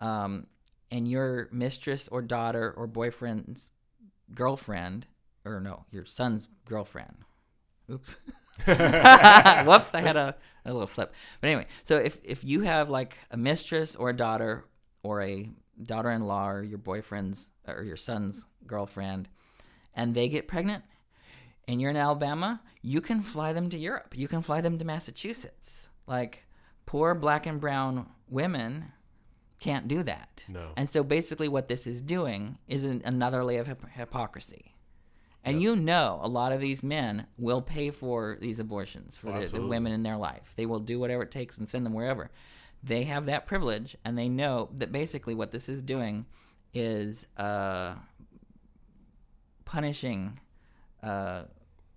[0.00, 0.46] um,
[0.94, 3.70] and your mistress or daughter or boyfriend's
[4.32, 5.06] girlfriend,
[5.44, 7.16] or no, your son's girlfriend.
[7.90, 8.10] Oops.
[8.64, 11.12] Whoops, I had a, a little slip.
[11.40, 14.66] But anyway, so if if you have like a mistress or a daughter
[15.02, 15.50] or a
[15.82, 19.28] daughter-in-law or your boyfriend's or your son's girlfriend
[19.94, 20.84] and they get pregnant
[21.66, 24.14] and you're in Alabama, you can fly them to Europe.
[24.16, 25.88] You can fly them to Massachusetts.
[26.06, 26.46] Like
[26.86, 28.92] poor black and brown women
[29.64, 30.44] can't do that.
[30.48, 30.72] No.
[30.76, 34.74] And so basically what this is doing is an, another layer of hyp- hypocrisy.
[35.46, 35.62] And Yep.
[35.62, 39.46] you know a lot of these men will pay for these abortions for Oh, the,
[39.58, 40.52] the women in their life.
[40.56, 42.30] They will do whatever it takes and send them wherever.
[42.82, 46.26] They have that privilege and they know that basically what this is doing
[46.74, 47.94] is uh,
[49.64, 50.38] punishing
[51.02, 51.42] uh,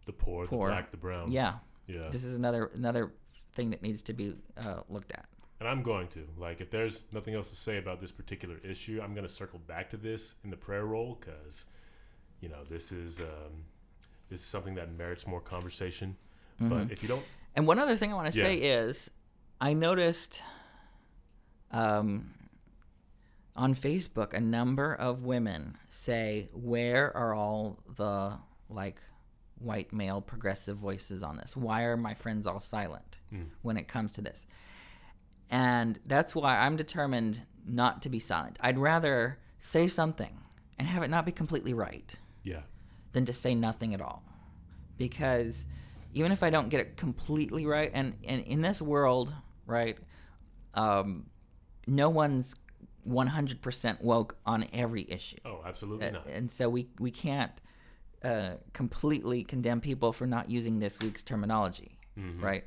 [0.06, 0.68] the poor, poor.
[0.68, 1.32] the black, the brown.
[1.32, 1.54] yeah
[1.88, 2.10] Yeah.
[2.12, 3.12] this is another another
[3.54, 5.26] thing that needs to be uh, looked at
[5.60, 6.28] And I'm going to.
[6.38, 9.60] Like, if there's nothing else to say about this particular issue, I'm going to circle
[9.60, 11.66] back to this in the prayer roll because,
[12.42, 13.66] you know, this is um,
[14.30, 16.16] this is something that merits more conversation.
[16.62, 16.70] Mhm.
[16.70, 17.24] But if you don't,
[17.56, 18.46] and one other thing i want to Yeah.
[18.46, 19.10] say is
[19.60, 20.42] i noticed
[21.72, 22.34] um,
[23.56, 28.38] on facebook a number of women say where are all the
[28.70, 29.00] like
[29.60, 33.48] white male progressive voices on this why are my friends all silent Mm.
[33.62, 34.46] when it comes to this
[35.50, 40.40] and that's why i'm determined not to be silent i'd rather say something
[40.78, 42.62] and have it not be completely right yeah,
[43.14, 44.24] than to say nothing at all.
[44.98, 45.66] Because
[46.14, 49.34] even if I don't get it completely right, and, and in this world,
[49.66, 49.98] right,
[50.76, 51.26] um,
[51.88, 52.56] no one's
[53.08, 55.38] 100% woke on every issue.
[55.46, 56.28] oh, absolutely Uh, not.
[56.28, 57.52] and so we, we can't
[58.24, 62.42] uh, completely condemn people for not using this week's terminology, Mhm.
[62.42, 62.66] right?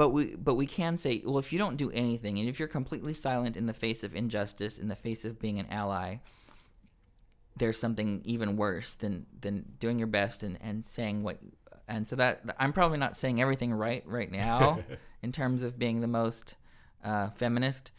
[0.00, 2.68] But we but we can say, well, if you don't do anything, and if you're
[2.68, 6.20] completely silent in the face of injustice, in the face of being an ally,
[7.54, 11.36] there's something even worse than than doing your best and, and saying what.
[11.86, 14.82] And so that I'm probably not saying everything right right now
[15.22, 16.54] in terms of being the most
[17.04, 17.92] uh, feminist.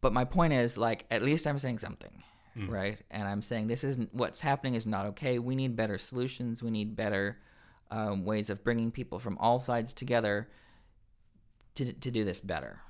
[0.00, 2.24] But my point is, like, at least I'm saying something,
[2.56, 2.68] Mm.
[2.68, 2.98] right?
[3.08, 5.38] And I'm saying this isn't what's happening is not okay.
[5.38, 6.60] We need better solutions.
[6.60, 7.38] We need better
[7.88, 10.48] um, ways of bringing people from all sides together
[11.74, 12.80] to to do this better.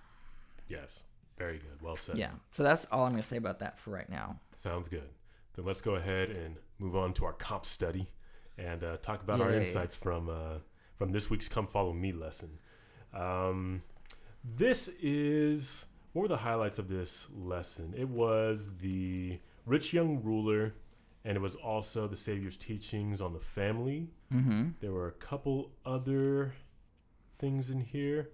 [0.68, 1.02] Yes,
[1.38, 1.82] very good.
[1.82, 2.18] Well said.
[2.18, 2.30] Yeah.
[2.50, 4.38] So that's all I'm going to say about that for right now.
[4.56, 5.08] Sounds good.
[5.54, 8.10] Then let's go ahead and move on to our comp study
[8.56, 10.58] and uh, talk about our insights from uh,
[10.96, 12.58] from this week's "Come Follow Me" lesson.
[13.12, 13.82] Um,
[14.44, 17.94] this is what were the highlights of this lesson?
[17.96, 20.74] It was the rich young ruler,
[21.24, 24.08] and it was also the Savior's teachings on the family.
[24.32, 24.70] Mm-hmm.
[24.80, 26.54] There were a couple other
[27.38, 28.30] things in here.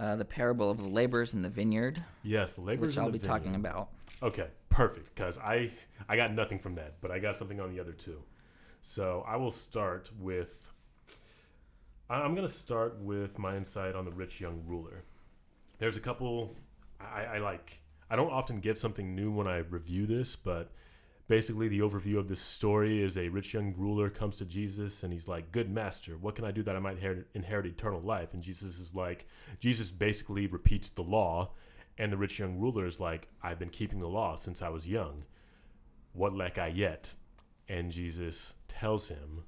[0.00, 3.18] Uh, the parable of the laborers in the vineyard, Yes, the laborers which I'll the
[3.18, 3.90] be talking about.
[4.22, 5.14] Okay, perfect.
[5.14, 5.72] Because I
[6.08, 8.22] I got nothing from that, but I got something on the other two.
[8.80, 10.72] So I will start with.
[12.08, 15.04] I'm gonna start with my insight on the rich young ruler.
[15.78, 16.56] There's a couple.
[16.98, 17.80] I, I like.
[18.08, 20.72] I don't often get something new when I review this, but
[21.30, 25.12] basically the overview of this story is a rich young ruler comes to Jesus and
[25.12, 26.98] he's like, "Good master, what can I do that I might
[27.34, 29.28] inherit, eternal life?" And Jesus is like,
[29.60, 31.52] Jesus basically repeats the law
[31.96, 34.88] and the rich young ruler is like, I've been keeping the law since I was
[34.88, 35.22] young.
[36.14, 37.14] What lack I yet?
[37.68, 39.44] And Jesus tells him,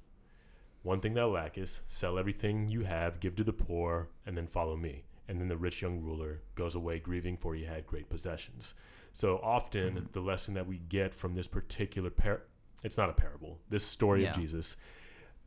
[0.83, 4.77] One thing thou lackest, sell everything you have, give to the poor, and then follow
[4.77, 5.03] me.
[5.27, 8.73] And then the rich young ruler goes away grieving, for he had great possessions.
[9.13, 10.05] So often, mm-hmm.
[10.11, 12.41] the lesson that we get from this particular par
[12.83, 14.31] it's not a parable, this story Yeah.
[14.31, 14.75] of Jesus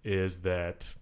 [0.05, 0.95] is that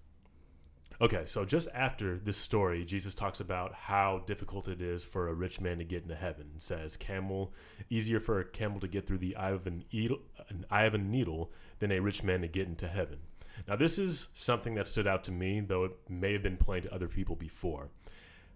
[1.00, 5.34] Okay, so just after this story, Jesus talks about how difficult it is for a
[5.34, 6.52] rich man to get into heaven.
[6.54, 7.52] It says, "Camel,
[7.90, 10.94] easier for a camel to get through the eye of an, needle, an eye of
[10.94, 13.18] a needle than a rich man to get into heaven."
[13.66, 16.82] Now, this is something that stood out to me, though it may have been plain
[16.82, 17.90] to other people before.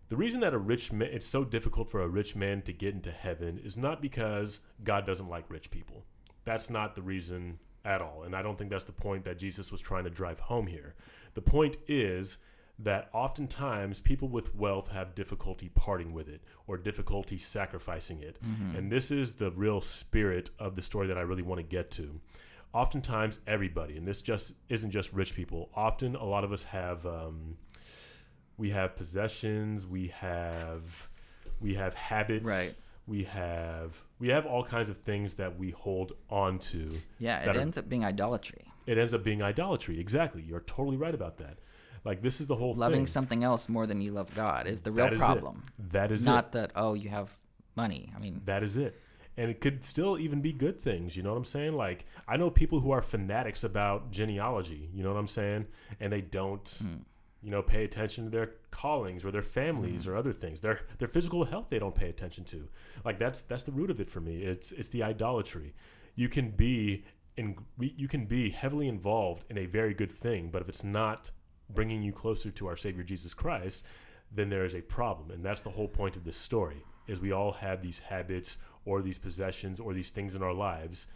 [0.09, 2.95] The reason that a rich man, it's so difficult for a rich man to get
[2.95, 6.05] into heaven is not because God doesn't like rich people.
[6.45, 8.23] That's not the reason at all.
[8.23, 10.95] And I don't think that's the point that Jesus was trying to drive home here.
[11.35, 12.39] The point is
[12.79, 18.39] that oftentimes people with wealth have difficulty parting with it or difficulty sacrificing it.
[18.77, 21.91] And this is the real spirit of the story that I really want to get
[21.93, 22.21] to.
[22.73, 27.05] Oftentimes, everybody, and this just isn't just rich people, often a lot of us have.
[27.05, 27.57] Um,
[28.59, 31.09] we have possessions we have
[31.61, 32.75] we have habits, Right.
[33.07, 36.99] We have we have all kinds of things that we hold on to.
[37.19, 38.67] Yeah, it are- ends up being idolatry.
[38.87, 39.99] It ends up being idolatry.
[39.99, 40.43] Exactly.
[40.43, 41.59] You're totally right about that.
[42.05, 43.07] Like this is the whole Loving thing.
[43.07, 45.25] something else more than you love God is the real That is it.
[45.25, 45.63] problem.
[45.79, 46.53] That is Not it.
[46.53, 47.39] that oh you have
[47.77, 48.13] money.
[48.15, 49.01] I mean, That is it.
[49.39, 51.17] And it could still even be good things.
[51.17, 51.75] You know what I'm saying?
[51.75, 54.91] Like I know people who are fanatics about genealogy.
[54.93, 55.67] You know what I'm saying?
[55.99, 56.95] And they don't, Hmm.
[57.43, 60.11] You know, pay attention to their callings or their families Hmm.
[60.11, 60.61] or other things.
[60.61, 62.69] Their their physical health they don't pay attention to.
[63.05, 64.43] Like that's that's the root of it for me.
[64.43, 65.75] It's it's the idolatry.
[66.15, 67.05] You can be
[67.37, 71.31] in you can be heavily involved in a very good thing, but if it's not
[71.71, 73.85] bringing you closer to our Savior Jesus Christ,
[74.33, 76.83] then there is a problem, and that's the whole point of this story.
[77.07, 81.07] Is we all have these habits or these possessions or these things in our lives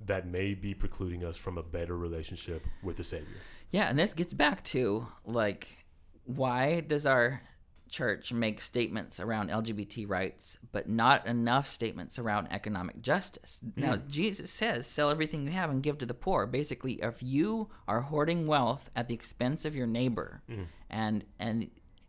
[0.00, 3.38] that may be precluding us from a better relationship with the Savior.
[3.74, 5.84] Yeah, and this gets back to like
[6.24, 7.42] why does our
[7.88, 13.58] church make statements around LGBT rights but not enough statements around economic justice?
[13.74, 17.68] Now, Jesus says, "Sell everything you have and give to the poor." Basically, if you
[17.88, 20.44] are hoarding wealth at the expense of your neighbor
[20.88, 21.68] and and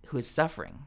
[0.09, 0.85] who is suffering,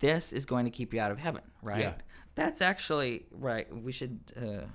[0.00, 1.80] this is going to keep you out of heaven, right?
[1.80, 1.94] Yeah.
[2.34, 3.74] That's actually right.
[3.74, 4.20] We should.
[4.36, 4.66] Uh,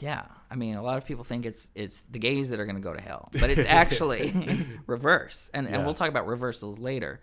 [0.00, 2.76] yeah, I mean, a lot of people think it's it's the gays that are going
[2.76, 4.32] to go to hell, but it's actually
[4.86, 7.20] reverse, and and we'll talk about reversals later.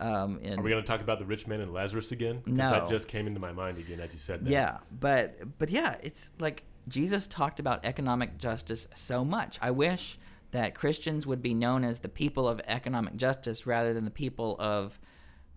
[0.00, 2.42] Um, in, Are we going to talk about the rich man and Lazarus again?
[2.46, 2.70] No.
[2.70, 4.50] that just came into my mind again as you said that.
[4.50, 9.58] Yeah, but but yeah, it's like Jesus talked about economic justice so much.
[9.60, 10.16] I wish
[10.52, 14.56] that Christians would be known as the people of economic justice rather than the people
[14.60, 14.98] of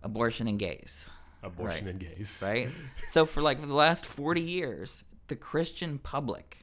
[0.03, 1.05] abortion and gays,
[1.43, 1.91] abortion Right.
[1.91, 2.41] and gays.
[2.43, 2.69] right?
[3.09, 6.60] so for like for the last 40 years, the Christian public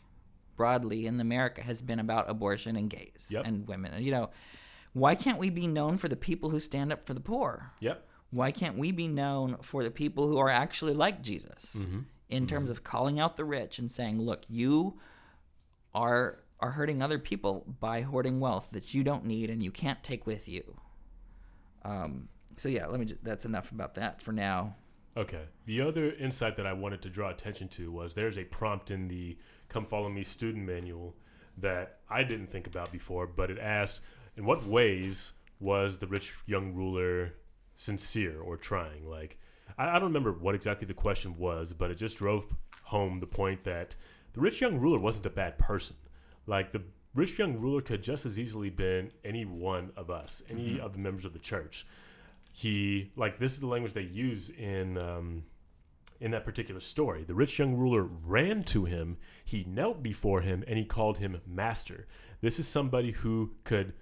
[0.59, 3.47] broadly in America has been about abortion and gays Yep.
[3.47, 3.95] and women.
[3.95, 4.29] And you know,
[4.93, 7.73] why can't we be known for the people who stand up for the poor?
[7.81, 8.05] Yep.
[8.31, 12.01] why can't we be known for the people who are actually like Jesus Mm-hmm.
[12.29, 14.99] in terms of calling out the rich and saying, "Look, you
[15.95, 20.03] are are hurting other people by hoarding wealth that you don't need and you can't
[20.03, 20.65] take with you."
[21.85, 23.07] Um, so yeah, let me.
[23.07, 24.77] Just, that's enough about that for now.
[25.17, 25.45] Okay.
[25.67, 29.09] The other insight that I wanted to draw attention to was there's a prompt in
[29.09, 29.37] the
[29.69, 31.14] Come Follow Me student manual
[31.57, 34.01] that I didn't think about before, but it asked,
[34.37, 37.35] in what ways was the rich young ruler
[37.75, 39.09] sincere or trying?
[39.09, 39.39] Like,
[39.77, 42.47] I, I don't remember what exactly the question was, but it just drove
[42.85, 43.97] home the point that
[44.35, 45.97] the rich young ruler wasn't a bad person.
[46.47, 46.83] Like, the
[47.14, 50.99] rich young ruler could just as easily been any one of us, any of the
[50.99, 51.87] members of the church
[52.59, 55.45] he like this is the language they use in um,
[56.21, 57.25] in that particular story.
[57.25, 61.41] The rich young ruler ran to him, he knelt before him, and he called him
[61.47, 62.07] master.
[62.41, 63.93] This is somebody who could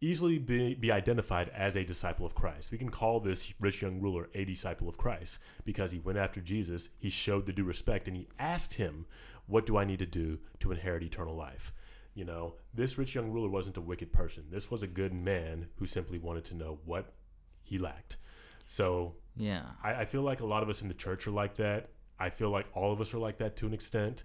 [0.00, 2.70] easily be, be identified as a disciple of Christ.
[2.70, 6.40] We can call this rich young ruler a disciple of Christ because he went after
[6.40, 9.06] Jesus, he showed the due respect, and he asked him,
[9.46, 11.72] What do I need to do to inherit eternal life?
[12.14, 14.44] You know, this rich young ruler wasn't a wicked person.
[14.50, 17.14] This was a good man who simply wanted to know what
[17.62, 18.18] he lacked.
[18.66, 21.56] So Yeah, I, I feel like a lot of us in the church are like
[21.56, 21.90] that.
[22.18, 24.24] I feel like all of us are like that to an extent.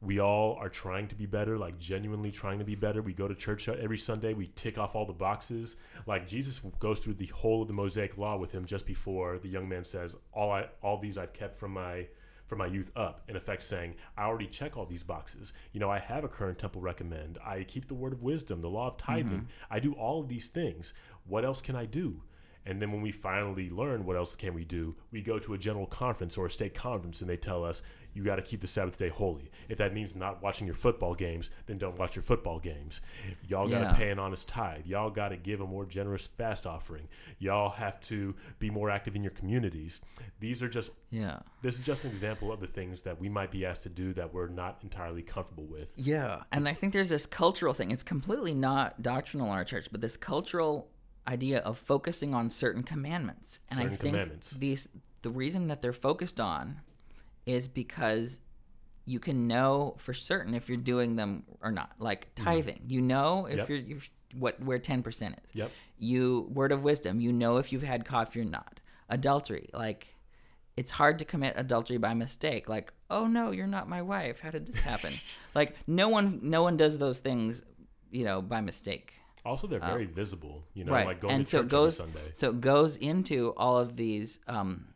[0.00, 3.02] We all are trying to be better, like genuinely trying to be better.
[3.02, 4.32] We go to church every Sunday.
[4.32, 5.74] We tick off all the boxes.
[6.06, 9.48] Like Jesus goes through the whole of the Mosaic Law with him just before the
[9.48, 12.06] young man says, "All I, all these I've kept from my
[12.46, 15.52] from my youth up." In effect, saying, "I already check all these boxes.
[15.72, 17.38] You know, I have a current temple recommend.
[17.44, 19.26] I keep the word of wisdom, the law of tithing.
[19.26, 19.68] Mm-hmm.
[19.68, 20.94] I do all of these things.
[21.26, 22.22] What else can I do?"
[22.68, 25.58] And then when we finally learn what else can we do, we go to a
[25.58, 27.80] general conference or a state conference and they tell us,
[28.14, 29.50] you got to keep the Sabbath day holy.
[29.68, 33.00] If that means not watching your football games, then don't watch your football games.
[33.46, 33.92] Y'all got to Yeah.
[33.94, 34.86] pay an honest tithe.
[34.86, 37.08] Y'all got to give a more generous fast offering.
[37.38, 40.00] Y'all have to be more active in your communities.
[40.40, 43.50] These are just, yeah, this is just an example of the things that we might
[43.50, 45.92] be asked to do that we're not entirely comfortable with.
[45.96, 46.42] yeah.
[46.52, 47.92] And I think there's this cultural thing.
[47.92, 50.88] It's completely not doctrinal in our church, but this cultural
[51.28, 53.60] idea of focusing on certain commandments.
[53.70, 54.88] And I think these
[55.22, 56.80] the reason that they're focused on
[57.44, 58.40] is because
[59.04, 61.92] you can know for certain if you're doing them or not.
[61.98, 62.44] Like mm-hmm.
[62.44, 63.68] tithing, you know if Yep.
[63.68, 65.54] you're if, what where ten percent is.
[65.54, 65.70] Yep.
[65.98, 68.80] You word of wisdom, you know if you've had coffee or not.
[69.08, 70.14] Adultery, like
[70.76, 72.68] it's hard to commit adultery by mistake.
[72.68, 74.40] Like, oh no, you're not my wife.
[74.40, 75.12] How did this happen?
[75.54, 77.62] like no one no one does those things,
[78.10, 79.14] you know, by mistake.
[79.48, 81.06] Also, they're very visible, you know, right.
[81.06, 82.32] like going and to so church it goes every Sunday.
[82.34, 84.88] so it goes into all of these um,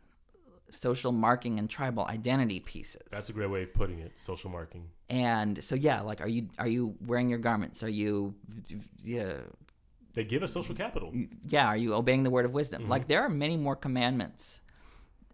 [0.69, 3.01] social marking and tribal identity pieces.
[3.09, 4.89] That's a great way of putting it, social marking.
[5.09, 7.83] and so yeah, like are you are you wearing your garments?
[7.83, 8.35] Are you
[9.03, 9.37] yeah
[10.13, 11.11] They give us social capital.
[11.47, 12.83] yeah, are you obeying the word of wisdom?
[12.83, 12.91] Mm-hmm.
[12.91, 14.61] Like there are many more commandments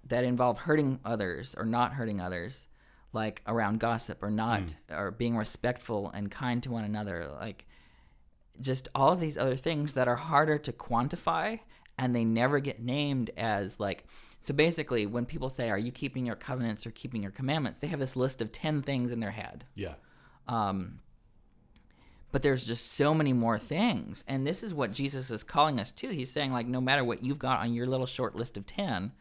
[0.07, 2.67] that involve hurting others or not hurting others,
[3.13, 7.65] like around gossip or not, or being respectful and kind to one another, like
[8.61, 11.59] just all of these other things that are harder to quantify
[11.97, 14.05] and they never get named as like
[14.39, 17.79] so basically when people say are you keeping your covenants or keeping your commandments?
[17.79, 19.65] they have this list of 10 things in their head.
[19.75, 19.95] Yeah.
[20.47, 20.99] um,
[22.31, 24.23] but there's just so many more things.
[24.27, 26.09] And this is what jesus is calling us to.
[26.09, 29.11] He's saying like no matter what you've got on your little short list of 10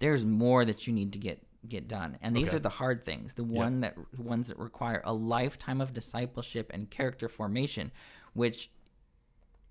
[0.00, 2.18] there's more that you need to get get done.
[2.20, 2.56] And these Okay.
[2.56, 3.34] are the hard things.
[3.34, 7.90] The one that ones that require a lifetime of discipleship and character formation
[8.34, 8.70] which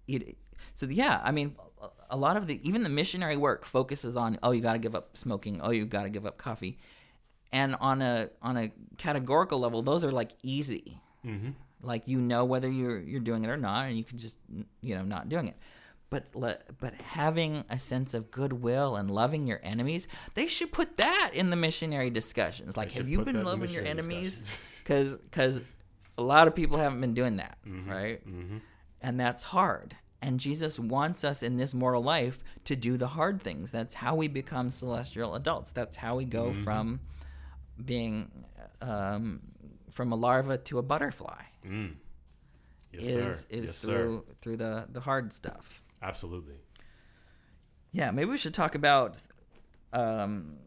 [0.08, 0.38] it,
[0.74, 1.56] so yeah i mean
[2.10, 4.96] a- lot of the even the missionary work focuses on oh you got to give
[4.96, 6.78] up smoking oh you got to give up coffee
[7.52, 11.00] and on a on a categorical level those are like easy.
[11.26, 11.52] Mm-hmm.
[11.82, 14.38] like you know whether you're you're doing it or not and you can just
[14.82, 15.56] you know not doing it.
[16.10, 20.98] But le- but having a sense of goodwill and loving your enemies they should put
[20.98, 22.76] that in the missionary discussions.
[22.76, 24.60] Like have you been loving your enemies?
[24.84, 25.62] because because
[26.18, 28.28] a lot of people haven't been doing that right?
[28.28, 28.58] Mm-hmm.
[29.04, 33.42] And that's hard and jesus wants us in this mortal life to do the hard
[33.42, 36.64] things that's how we become celestial adults that's how we go Mm-hmm.
[36.64, 37.00] from
[37.84, 38.32] being
[38.82, 39.42] um,
[39.92, 41.94] from a larva to a butterfly Mm.
[42.92, 43.46] Yes, is sir.
[43.50, 43.88] is yes, sir.
[43.88, 46.56] through through the the hard stuff Absolutely.
[47.92, 49.18] yeah maybe we should talk about
[49.94, 50.58] um,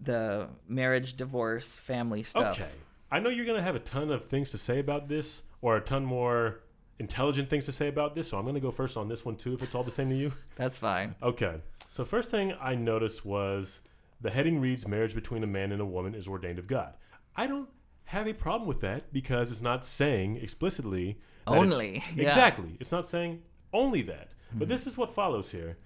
[0.00, 2.70] the marriage divorce family stuff Okay.
[3.10, 5.76] I know you're going to have a ton of things to say about this or
[5.76, 6.60] a ton more
[6.98, 9.36] intelligent things to say about this, so I'm going to go first on this one
[9.36, 10.32] too if it's all the same to you.
[10.56, 11.56] that's fine Okay.
[11.90, 13.80] So first thing I noticed was
[14.20, 16.94] the heading reads marriage between a man and a woman is ordained of God.
[17.34, 17.68] I don't
[18.06, 22.00] have a problem with that because it's not saying explicitly that it's- Only, yeah.
[22.00, 22.20] Mm-hmm.
[22.20, 22.76] Exactly.
[22.80, 23.42] It's not saying
[23.72, 24.34] only that.
[24.52, 25.76] But this is what follows here.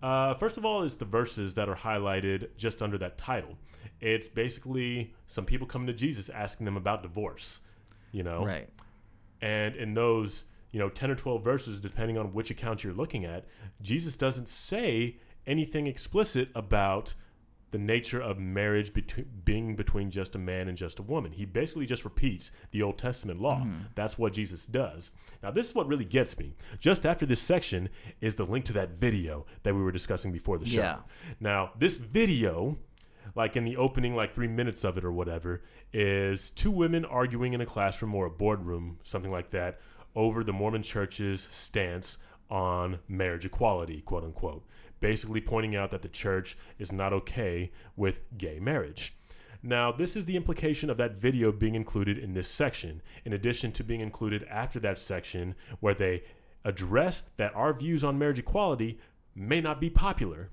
[0.00, 3.58] Uh, first of all, is the verses that are highlighted just under that title.
[4.00, 7.60] It's basically some people coming to Jesus asking them about divorce.
[8.12, 8.68] You know, right
[9.40, 13.24] and in those, you know, 10 or 12 verses, depending on which account you're looking
[13.24, 13.46] at,
[13.80, 17.14] Jesus doesn't say anything explicit about
[17.72, 21.32] the nature of marriage between being between just a man and just a woman.
[21.32, 23.60] He basically just repeats the Old Testament law.
[23.60, 23.84] Mm-hmm.
[23.94, 25.12] That's what Jesus does.
[25.42, 26.54] Now, this is what really gets me.
[26.78, 27.88] Just after this section
[28.20, 30.80] is the link to that video that we were discussing before the show.
[30.80, 30.96] Yeah.
[31.40, 32.76] Now, this video,
[33.34, 35.62] like in the opening, like three minutes of it or whatever,
[35.94, 39.80] is two women arguing in a classroom or a boardroom, something like that,
[40.14, 42.18] over the Mormon church's stance
[42.50, 44.64] on marriage equality, quote unquote.
[45.00, 49.14] Basically, pointing out that the church is not okay with gay marriage.
[49.62, 53.72] Now, this is the implication of that video being included in this section, in addition
[53.72, 56.24] to being included after that section where they
[56.64, 58.98] address that our views on marriage equality
[59.34, 60.50] may not be popular.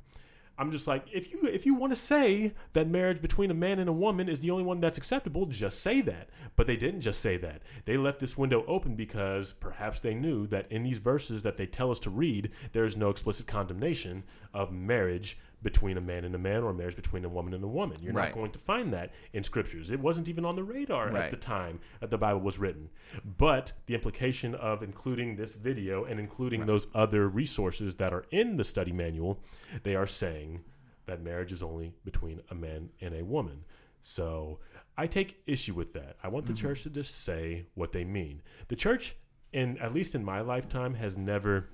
[0.59, 3.79] I'm just like, if you if you want to say that marriage between a man
[3.79, 6.29] and a woman is the only one that's acceptable, just say that.
[6.57, 7.61] But they didn't just say that.
[7.85, 11.65] They left this window open because perhaps they knew that in these verses that they
[11.65, 16.33] tell us to read, there is no explicit condemnation of marriage between a man and
[16.33, 17.97] a man or a marriage between a woman and a woman.
[18.01, 18.29] You're Right.
[18.29, 19.91] not going to find that in scriptures.
[19.91, 22.89] It wasn't even on the radar at the time that the Bible was written.
[23.25, 28.55] But the implication of including this video and including those other resources that are in
[28.55, 29.41] the study manual,
[29.83, 30.63] they are saying
[31.05, 33.65] that marriage is only between a man and a woman.
[34.01, 34.59] So
[34.97, 36.17] I take issue with that.
[36.23, 36.67] I want the mm-hmm.
[36.67, 38.41] church to just say what they mean.
[38.67, 39.15] The church,
[39.51, 41.69] in at least in my lifetime, has never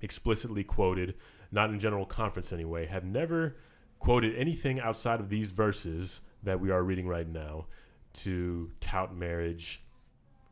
[0.00, 1.14] explicitly quoted,
[1.50, 3.56] not in general conference anyway, have never
[3.98, 7.66] quoted anything outside of these verses that we are reading right now
[8.12, 9.82] to tout marriage,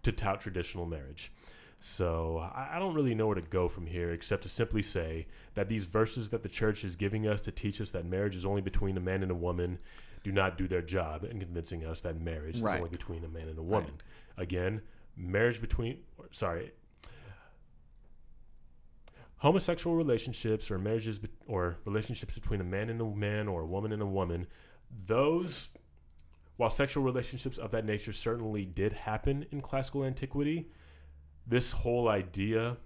[0.03, 1.33] to tout traditional marriage.
[1.79, 5.27] So I, I don't really know where to go from here except to simply say
[5.55, 8.45] that these verses that the church is giving us to teach us that marriage is
[8.47, 9.79] only between a man and a woman
[10.25, 12.75] do not do their job in convincing us that marriage Right.
[12.77, 13.93] is only between a man and a woman.
[14.37, 14.83] Again,
[15.17, 15.99] marriage between,
[16.33, 16.73] sorry,
[19.39, 23.67] homosexual relationships or marriages be- or relationships between a man and a man or a
[23.67, 24.47] woman and a woman,
[25.07, 25.71] those,
[26.57, 30.71] while sexual relationships of that nature certainly did happen in classical antiquity,
[31.47, 32.77] this whole idea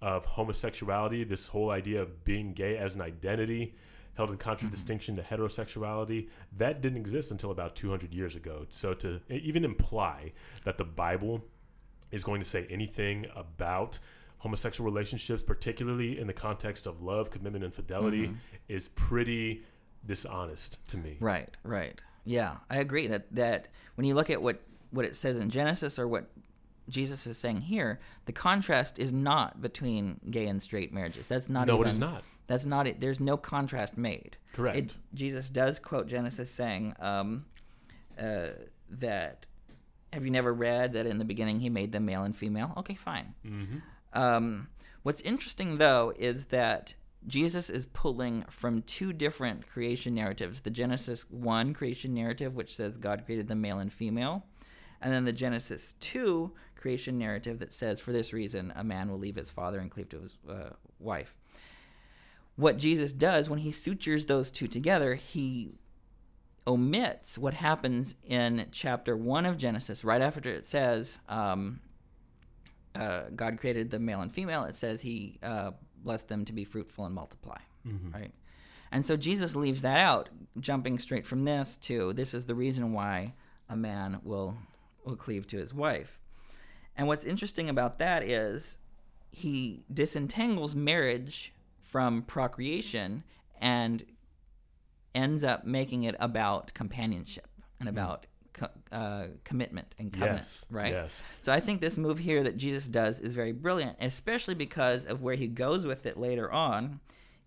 [0.00, 3.74] of homosexuality, this whole idea of being gay as an identity,
[4.14, 5.28] held in contradistinction mm-hmm.
[5.28, 8.66] to heterosexuality, that didn't exist until about 200 years ago.
[8.70, 10.32] So to even imply
[10.64, 11.44] that the Bible
[12.10, 13.98] is going to say anything about
[14.44, 18.34] homosexual relationships, particularly in the context of love, commitment, and fidelity,
[18.68, 19.64] is pretty
[20.06, 21.16] dishonest to me.
[21.18, 22.00] Right, right.
[22.24, 25.98] Yeah, I agree that that when you look at what what it says in Genesis
[25.98, 26.30] or what
[26.90, 31.26] Jesus is saying here, the contrast is not between gay and straight marriages.
[31.26, 32.22] That's not No, even, it is not.
[32.46, 33.00] That's not it.
[33.00, 34.36] There's no contrast made.
[34.52, 34.76] Correct.
[34.78, 37.46] It, Jesus does quote Genesis saying um,
[38.20, 38.48] uh,
[38.90, 39.46] that.
[40.12, 42.72] Have you never read that in the beginning he made them male and female?
[42.76, 43.34] Okay, fine.
[43.44, 43.78] mm-hmm.
[44.14, 44.68] Um,
[45.02, 46.94] what's interesting though is that
[47.26, 52.96] Jesus is pulling from two different creation narratives the Genesis 1 creation narrative, which says
[52.96, 54.44] God created the male and female,
[55.00, 59.18] and then the Genesis 2 creation narrative that says, for this reason, a man will
[59.18, 61.38] leave his father and cleave to his uh, wife.
[62.56, 65.72] What Jesus does when he sutures those two together, he
[66.66, 71.80] omits what happens in chapter 1 of Genesis, right after it says, um,
[72.94, 75.72] uh, God created the male and female, it says he uh,
[76.02, 78.12] blessed them to be fruitful and multiply, Mm-hmm.
[78.12, 78.32] right?
[78.92, 80.28] And so Jesus leaves that out,
[80.60, 83.34] jumping straight from this to this is the reason why
[83.68, 84.56] a man will
[85.04, 86.18] will cleave to his wife.
[86.96, 88.78] And what's interesting about that is
[89.32, 93.24] he disentangles marriage from procreation
[93.60, 94.04] and
[95.14, 97.48] ends up making it about companionship
[97.80, 100.66] and about co- uh, commitment and covenant, Yes.
[100.70, 100.92] right?
[100.92, 101.22] Yes.
[101.42, 105.20] So I think this move here that Jesus does is very brilliant, especially because of
[105.22, 107.00] where he goes with it later on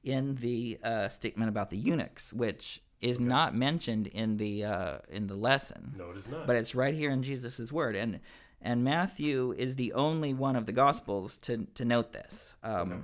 [0.03, 5.28] in the uh, statement about the eunuchs, which is not mentioned in the uh, in
[5.28, 6.47] the lesson, No, it is not.
[6.47, 7.95] but it's right here in Jesus' word.
[7.95, 8.20] And
[8.62, 12.55] and Matthew is the only one of the Gospels to to note this.
[12.64, 13.01] Um, Okay.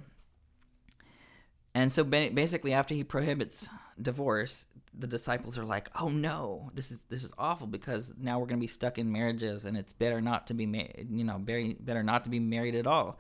[1.76, 3.68] And so basically, after he prohibits
[4.00, 4.68] divorce,
[4.98, 8.60] the disciples are like, "Oh no, this is this is awful because now we're going
[8.60, 11.08] to be stuck in marriages, and it's better not to be married.
[11.12, 13.18] You know, better not to be married at all."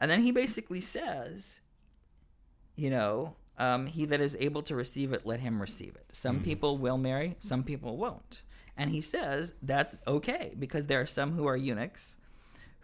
[0.00, 1.60] And then he basically says,
[2.76, 6.06] "You know, um, he that is able to receive it, let him receive it.
[6.12, 8.42] Some people will marry, some people won't."
[8.76, 12.16] And he says that's okay because there are some who are eunuchs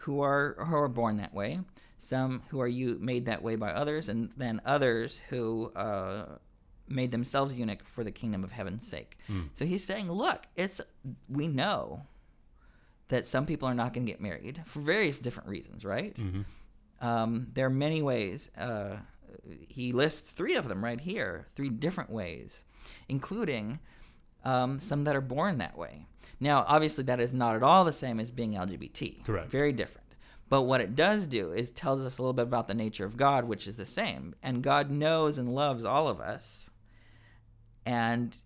[0.07, 1.61] who are who are born that way,
[1.99, 6.37] some who are you made that way by others, and then others who uh,
[6.89, 9.18] made themselves eunuch for the kingdom of heaven's sake.
[9.55, 10.80] So he's saying, look, it's
[11.28, 12.03] we know
[13.09, 16.14] that some people are not going to get married for various different reasons, right?
[16.16, 17.07] Mm-hmm.
[17.07, 18.51] Um, there are many ways.
[18.57, 18.97] Uh,
[19.68, 22.64] he lists three of them right here, three different ways,
[23.09, 23.78] including
[24.45, 26.07] um, some that are born that way.
[26.41, 29.24] Now, obviously, that is not at all the same as being LGBT.
[29.24, 29.51] Correct.
[29.51, 30.07] Very different.
[30.49, 33.16] But what it does do is tells us a little bit about the nature of
[33.16, 34.34] God, which is the same.
[34.43, 36.66] And God knows and loves all of us,
[37.87, 38.37] and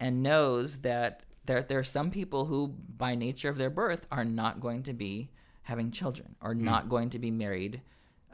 [0.00, 4.24] and knows that there there are some people who, by nature of their birth, are
[4.24, 5.30] not going to be
[5.62, 7.82] having children or not going to be married.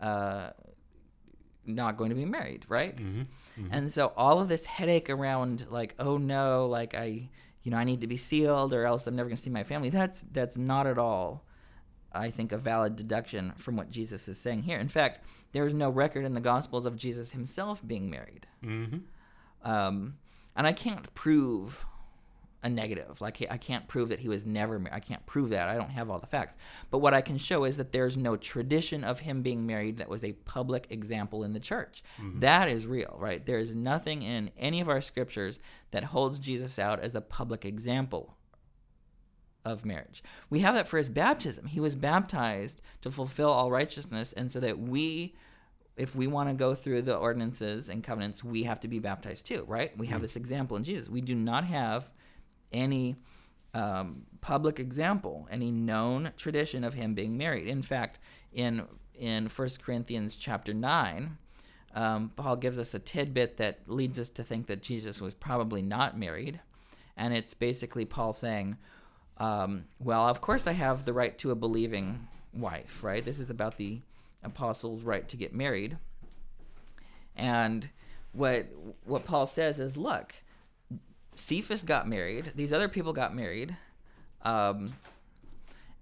[0.00, 0.50] Uh,
[1.64, 2.96] not going to be married, right?
[2.96, 3.66] Mm-hmm.
[3.70, 7.28] And so all of this headache around like, oh no, like I,
[7.62, 9.62] you know, I need to be sealed or else I'm never going to see my
[9.62, 9.88] family.
[9.88, 11.44] That's that's not at all,
[12.12, 14.78] I think, a valid deduction from what Jesus is saying here.
[14.78, 15.20] In fact,
[15.53, 18.98] there is no record in the Gospels of Jesus himself being married, Mm-hmm.
[19.70, 20.14] um,
[20.57, 21.84] and I can't prove
[22.62, 23.20] a negative.
[23.20, 24.78] Like I can't prove that he was never.
[24.78, 25.68] Mar- I can't prove that.
[25.68, 26.57] I don't have all the facts.
[26.90, 30.09] But what I can show is that there's no tradition of him being married that
[30.09, 32.03] was a public example in the church.
[32.20, 32.40] Mm-hmm.
[32.40, 33.44] That is real, right?
[33.44, 35.59] There is nothing in any of our scriptures
[35.90, 38.36] that holds Jesus out as a public example
[39.64, 40.22] of marriage.
[40.50, 41.66] We have that for his baptism.
[41.66, 45.34] He was baptized to fulfill all righteousness, and so that we
[45.97, 49.47] if we want to go through the ordinances and covenants, we have to be baptized
[49.47, 49.97] too, right?
[49.97, 51.09] We have this example in Jesus.
[51.09, 52.09] We do not have
[52.72, 53.16] any
[53.74, 57.66] um, public example, any known tradition of him being married.
[57.66, 58.18] In fact,
[58.53, 58.84] in
[59.14, 61.38] in First Corinthians chapter nine,
[61.95, 65.82] um, Paul gives us a tidbit that leads us to think that Jesus was probably
[65.82, 66.61] not married,
[67.16, 68.78] and it's basically Paul saying,
[69.38, 73.24] um, "Well, of course I have the right to a believing wife, right?
[73.24, 74.01] This is about the
[74.43, 75.99] apostles' right to get married."
[77.36, 77.90] And
[78.32, 78.66] what
[79.05, 80.34] what Paul says is, "Look,
[81.34, 82.53] Cephas got married.
[82.55, 83.76] These other people got married.
[84.43, 84.95] Um,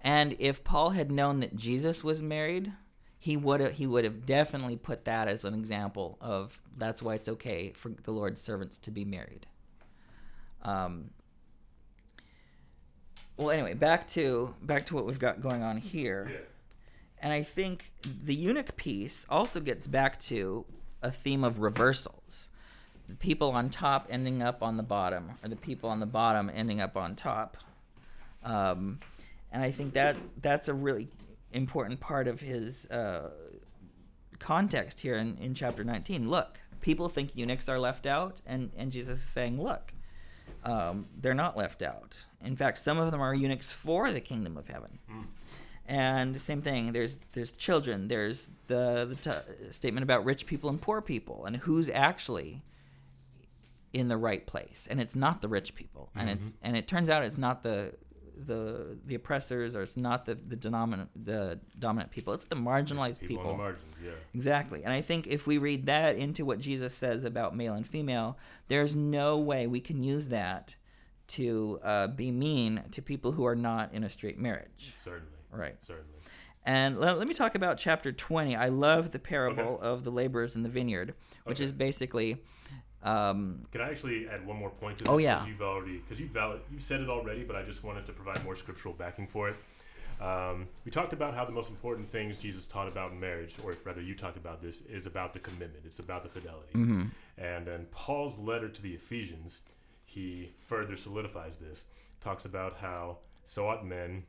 [0.01, 2.73] and if Paul had known that Jesus was married,
[3.19, 7.15] he would have he would have definitely put that as an example of that's why
[7.15, 9.47] it's okay for the Lord's servants to be married.
[10.63, 11.11] Um,
[13.37, 16.47] well, anyway, back to back to what we've got going on here.
[17.21, 20.65] And I think the eunuch piece also gets back to
[21.03, 22.49] a theme of reversals.
[23.09, 26.51] The people on top ending up on the bottom, or the people on the bottom
[26.55, 27.57] ending up on top.
[28.45, 29.01] Um,
[29.53, 31.09] and I think that that's a really
[31.53, 33.31] important part of his uh,
[34.39, 36.31] context here in, in chapter 19.
[36.31, 39.93] Look, people think eunuchs are left out, and, and Jesus is saying, look,
[40.65, 42.25] um, they're not left out.
[42.43, 44.99] In fact, some of them are eunuchs for the kingdom of heaven.
[45.91, 46.93] And same thing.
[46.93, 48.07] There's there's children.
[48.07, 52.63] There's the the t- statement about rich people and poor people, and who's actually
[53.93, 54.87] in the right place.
[54.89, 57.95] And it's not the rich people, and it's and it turns out it's not the
[58.47, 62.35] the the oppressors or it's not the the dominant the dominant people.
[62.35, 63.51] It's the marginalized people, people.
[63.51, 63.97] on the margins.
[64.03, 64.13] Yeah.
[64.33, 64.85] Exactly.
[64.85, 68.39] And I think if we read that into what Jesus says about male and female,
[68.69, 70.77] there's no way we can use that
[71.27, 74.95] to uh, be mean to people who are not in a straight marriage.
[74.99, 75.40] Certainly.
[75.53, 75.77] Right.
[75.81, 76.19] Certainly.
[76.65, 78.55] And let, let me talk about chapter 20.
[78.55, 81.65] I love the parable of the laborers in the vineyard, which Okay.
[81.65, 82.37] is basically.
[83.03, 85.11] Um, Can I actually add one more point to this?
[85.11, 85.37] Oh, yeah.
[85.37, 88.13] Because you've already because you've valid, you've said it already, but I just wanted to
[88.13, 89.57] provide more scriptural backing for it.
[90.21, 93.73] Um, we talked about how the most important things Jesus taught about in marriage, or
[93.73, 95.85] if rather you talked about this, is about the commitment.
[95.87, 96.75] It's about the fidelity.
[96.75, 97.05] Mm-hmm.
[97.39, 99.63] And in Paul's letter to the Ephesians,
[100.05, 101.87] he further solidifies this.
[102.21, 104.25] Talks about how so ought men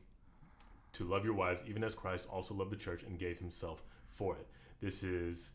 [0.92, 4.36] to love your wives, even as Christ also loved the church and gave himself for
[4.36, 4.46] it.
[4.80, 5.50] This is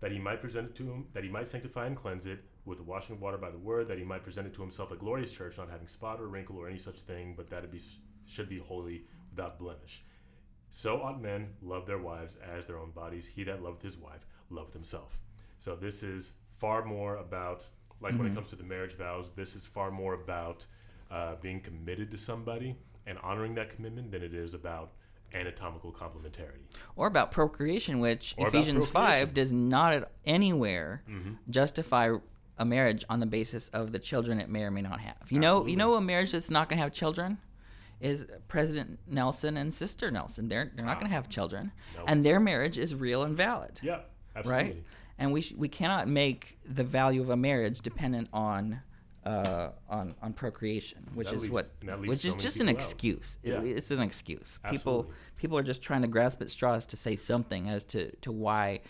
[0.00, 2.78] that he might present it to him, that he might sanctify and cleanse it with
[2.78, 4.96] the washing of water by the word, that he might present it to himself a
[4.96, 7.80] glorious church, not having spot or wrinkle or any such thing, but that it be
[8.26, 10.04] should be holy without blemish.
[10.70, 13.26] So ought men love their wives as their own bodies.
[13.26, 15.18] He that loveth his wife loveth himself.
[15.58, 17.66] So this is far more about,
[18.00, 20.64] like when it comes to the marriage vows, this is far more about
[21.10, 22.76] uh, being committed to somebody
[23.10, 24.92] and honoring that commitment than it is about
[25.34, 26.62] anatomical complementarity.
[26.96, 29.26] or about procreation, which Or Ephesians 5 procreation.
[29.26, 29.34] Mm-hmm.
[29.34, 31.02] does not at anywhere
[31.48, 32.16] justify
[32.58, 35.16] a marriage on the basis of the children it may or may not have.
[35.30, 37.38] You know, you know, a marriage that's not going to have children
[38.00, 40.48] is President Nelson and Sister Nelson.
[40.48, 41.72] They're they're not going to have children,
[42.06, 44.00] and their marriage is real and valid, Yeah,
[44.34, 44.64] absolutely.
[44.72, 44.84] right?
[45.18, 48.80] And we sh- we cannot make the value of a marriage dependent on.
[49.22, 52.34] Uh, on on procreation, which That is leaves- what, and that leaves which so is
[52.42, 53.36] just an people excuse.
[53.42, 54.58] It- it's an excuse.
[54.70, 55.14] People Absolutely.
[55.36, 58.80] people are just trying to grasp at straws to say something as to, to why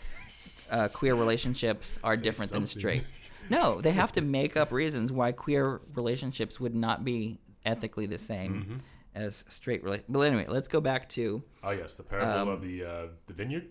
[0.71, 3.03] uh, queer relationships are Say different than straight.
[3.49, 8.17] No, they have to make up reasons why queer relationships would not be ethically the
[8.17, 8.77] same Mm-hmm.
[9.15, 10.13] as straight relationships.
[10.13, 13.33] But anyway, let's go back to Oh yes, the parable Um, of the uh, the
[13.33, 13.67] vineyard.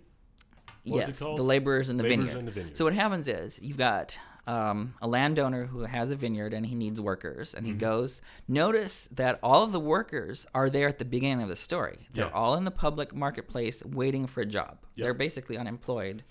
[0.84, 1.38] What yes, it called?
[1.38, 2.38] the laborers in the Laborers vineyard.
[2.40, 2.76] in the vineyard.
[2.76, 6.74] So what happens is you've got um, a landowner who has a vineyard and he
[6.74, 7.78] needs workers, and he Mm-hmm.
[7.80, 8.20] goes.
[8.48, 12.08] Notice that all of the workers are there at the beginning of the story.
[12.12, 12.32] They're Yeah.
[12.32, 14.78] all in the public marketplace waiting for a job.
[14.96, 15.04] Yep.
[15.04, 16.24] They're basically unemployed.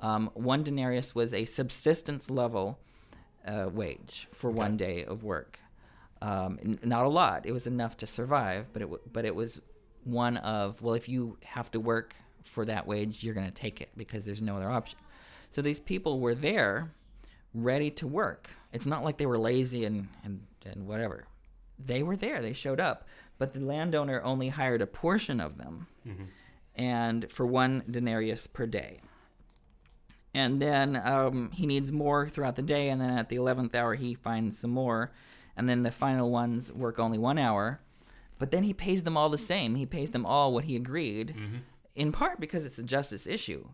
[0.00, 2.78] Um, one denarius was a subsistence level
[3.46, 5.58] uh, wage for one day of work.
[6.20, 7.46] Um, n- not a lot.
[7.46, 9.60] It was enough to survive, but it w- but it was
[10.04, 13.80] one of well, if you have to work for that wage, you're going to take
[13.80, 14.98] it because there's no other option.
[15.50, 16.90] So these people were there,
[17.54, 18.50] ready to work.
[18.72, 21.24] It's not like they were lazy and and, and whatever.
[21.78, 22.40] They were there.
[22.42, 23.06] They showed up,
[23.38, 25.86] but the landowner only hired a portion of them,
[26.74, 29.00] and for one denarius per day.
[30.36, 32.88] And then um, he needs more throughout the day.
[32.88, 35.12] And then at the 11th hour he finds some more.
[35.56, 37.80] And then the final ones work only one hour.
[38.40, 39.76] But then he pays them all the same.
[39.76, 41.34] He pays them all what he agreed
[41.94, 43.68] in part because it's a justice issue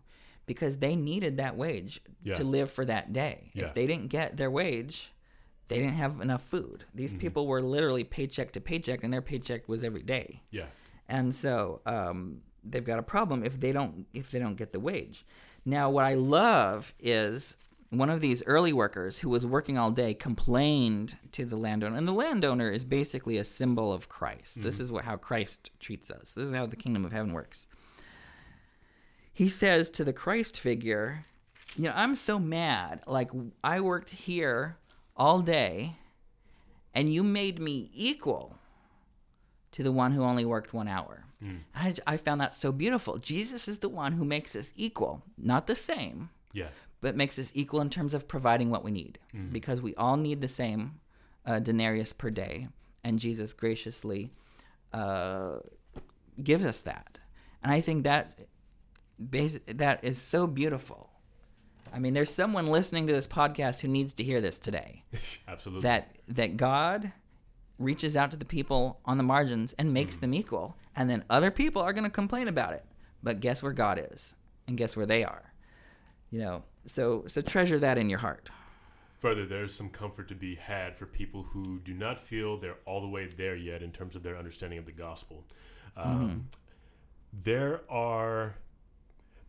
[0.45, 2.33] because they needed that wage Yeah.
[2.35, 3.65] to live for that day Yeah.
[3.65, 5.11] if they didn't get their wage
[5.67, 9.69] they didn't have enough food these people were literally paycheck to paycheck and their paycheck
[9.69, 10.65] was every day Yeah.
[11.07, 14.79] and so um, they've got a problem if they don't if they don't get the
[14.79, 15.25] wage.
[15.65, 17.55] Now, what I love is
[17.89, 22.07] one of these early workers who was working all day complained to the landowner, and
[22.07, 24.61] the landowner is basically a symbol of Christ.
[24.63, 26.33] This is what how Christ treats us.
[26.33, 27.67] This is how the kingdom of heaven works.
[29.33, 31.25] He says to the Christ figure,
[31.75, 33.01] "You know, I'm so mad.
[33.07, 33.31] Like
[33.63, 34.77] I worked here
[35.15, 35.95] all day,
[36.93, 38.57] and you made me equal."
[39.73, 41.23] to the one who only worked one hour.
[41.73, 43.17] I, I found that so beautiful.
[43.19, 46.67] Jesus is the one who makes us equal, not the same, Yeah.
[46.99, 49.17] but makes us equal in terms of providing what we need,
[49.53, 50.99] because we all need the same
[51.45, 52.67] uh, denarius per day,
[53.05, 54.29] and Jesus graciously
[54.91, 55.59] uh,
[56.43, 57.19] gives us that.
[57.63, 58.37] And I think that
[59.29, 61.09] basi- that is so beautiful.
[61.93, 65.03] I mean, there's someone listening to this podcast who needs to hear this today
[65.47, 65.83] Absolutely.
[65.83, 67.11] that that God
[67.77, 71.51] reaches out to the people on the margins and makes them equal, and then other
[71.51, 72.85] people are going to complain about it.
[73.23, 74.33] But guess where God is,
[74.67, 75.51] and guess where they are.
[76.31, 78.49] You know, so so treasure that in your heart.
[79.19, 83.01] Further, there's some comfort to be had for people who do not feel they're all
[83.01, 85.43] the way there yet in terms of their understanding of the gospel.
[85.95, 86.47] Um,
[87.31, 88.55] There are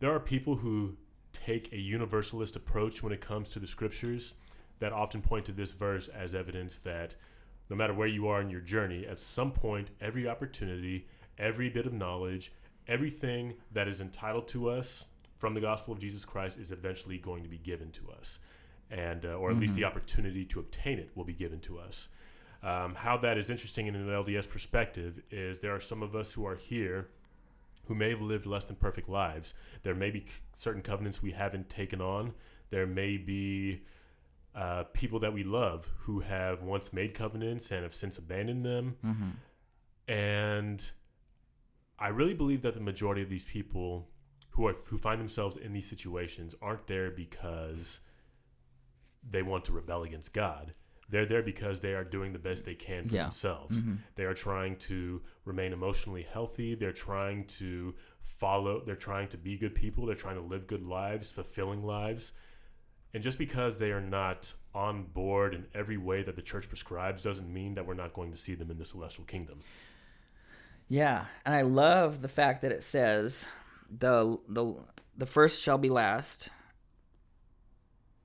[0.03, 0.97] there are people who
[1.31, 4.33] take a universalist approach when it comes to the scriptures
[4.79, 7.15] that often point to this verse as evidence that
[7.69, 11.85] no matter where you are in your journey, at some point, every opportunity, every bit
[11.85, 12.51] of knowledge,
[12.85, 15.05] everything that is entitled to us
[15.37, 18.39] from the gospel of Jesus Christ is eventually going to be given to us,
[18.91, 22.09] and uh, or at least the opportunity to obtain it will be given to us.
[22.61, 26.33] Um, how that is interesting in an LDS perspective is there are some of us
[26.33, 27.07] who are here
[27.85, 29.53] who may have lived less than perfect lives.
[29.83, 30.25] There may be
[30.55, 32.33] certain covenants we haven't taken on.
[32.69, 33.81] There may be
[34.55, 38.95] uh, people that we love who have once made covenants and have since abandoned them.
[40.07, 40.91] And
[41.99, 44.07] I really believe that the majority of these people
[44.51, 47.99] who are who find themselves in these situations aren't there because
[49.27, 50.71] they want to rebel against God.
[51.09, 53.23] They're there because they are doing the best they can for Yeah.
[53.23, 53.81] themselves.
[53.81, 53.95] Mm-hmm.
[54.15, 56.75] They are trying to remain emotionally healthy.
[56.75, 58.83] They're trying to follow.
[58.85, 60.05] They're trying to be good people.
[60.05, 62.31] They're trying to live good lives, fulfilling lives.
[63.13, 67.21] And just because they are not on board in every way that the church prescribes
[67.21, 69.59] doesn't mean that we're not going to see them in the celestial kingdom.
[70.89, 73.45] Yeah, and I love the fact that it says
[73.89, 74.75] the the
[75.15, 76.49] the first shall be last,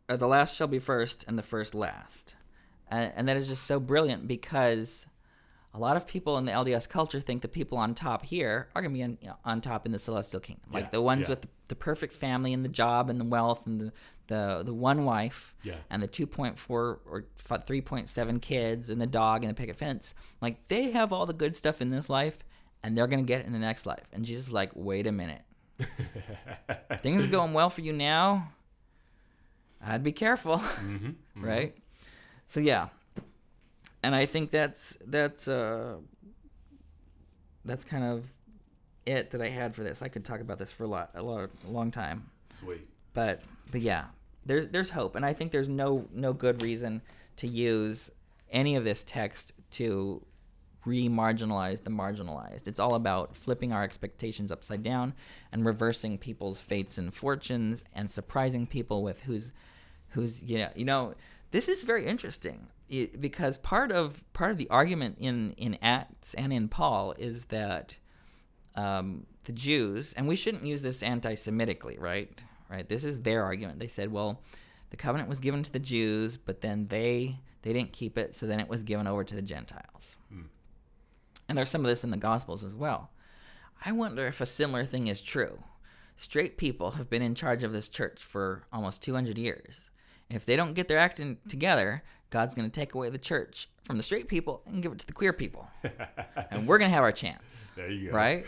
[0.08, 2.34] or the last shall be first, and the first last,
[2.90, 5.06] and, and that is just so brilliant because
[5.74, 8.82] a lot of people in the LDS culture think the people on top here are
[8.82, 11.02] going to be on, you know, on top in the celestial kingdom, like Yeah, the
[11.02, 11.30] ones yeah.
[11.30, 13.92] with the, the perfect family and the job and the wealth and the
[14.28, 15.76] the, the one wife Yeah.
[15.88, 20.12] and the 2.4 or 3.7 kids and the dog and the picket fence.
[20.42, 22.38] Like they have all the good stuff in this life
[22.82, 24.04] and they're going to get it in the next life.
[24.12, 25.40] And Jesus is like, wait a minute.
[27.00, 28.52] Things are going well for you now.
[29.80, 31.74] I'd be careful, hmm right?
[32.48, 32.88] So yeah.
[34.02, 35.96] And I think that's that's uh
[37.64, 38.26] that's kind of
[39.06, 40.02] it that I had for this.
[40.02, 42.86] I could talk about this for a lot a lot a long time Sweet.
[43.14, 44.04] but but yeah
[44.46, 47.02] there's there's hope and i think there's no no good reason
[47.36, 48.10] to use
[48.50, 50.24] any of this text to
[50.86, 55.12] re-marginalize the marginalized it's all about flipping our expectations upside down
[55.52, 59.52] and reversing people's fates and fortunes and surprising people with who's
[60.10, 61.14] who's you know you know
[61.50, 62.68] this is very interesting
[63.20, 67.96] because part of part of the argument in in acts and in paul is that
[68.78, 72.30] um, the Jews, and we shouldn't use this anti-Semitically, right?
[72.70, 72.88] Right.
[72.88, 73.78] This is their argument.
[73.78, 74.42] They said, well,
[74.90, 78.46] the covenant was given to the Jews, but then they they didn't keep it, so
[78.46, 80.16] then it was given over to the Gentiles.
[81.48, 83.10] And there's some of this in the Gospels as well.
[83.84, 85.62] I wonder if a similar thing is true.
[86.16, 89.90] Straight people have been in charge of this church for almost 200 years.
[90.30, 93.96] If they don't get their acting together, God's going to take away the church from
[93.96, 95.66] the straight people and give it to the queer people.
[96.50, 98.16] and we're going to have our chance There you go.
[98.16, 98.44] right?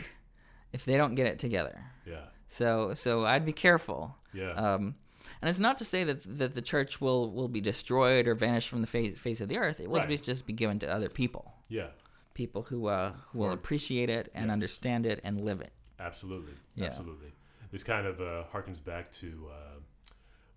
[0.73, 1.81] If they don't get it together.
[2.07, 2.25] Yeah.
[2.49, 4.17] So so I'd be careful.
[4.35, 4.53] Yeah.
[4.53, 4.95] Um,
[5.41, 8.69] and it's not to say that that the church will will be destroyed or vanish
[8.69, 9.81] from the face face of the earth.
[9.81, 10.09] It will Right.
[10.09, 11.89] be just be given to other people, yeah.
[12.35, 14.53] people who uh, who will appreciate it and Yes.
[14.53, 15.73] understand it and live it.
[15.99, 16.55] Absolutely.
[16.75, 16.87] Yeah.
[16.87, 17.33] Absolutely.
[17.73, 19.79] This kind of uh, harkens back to uh,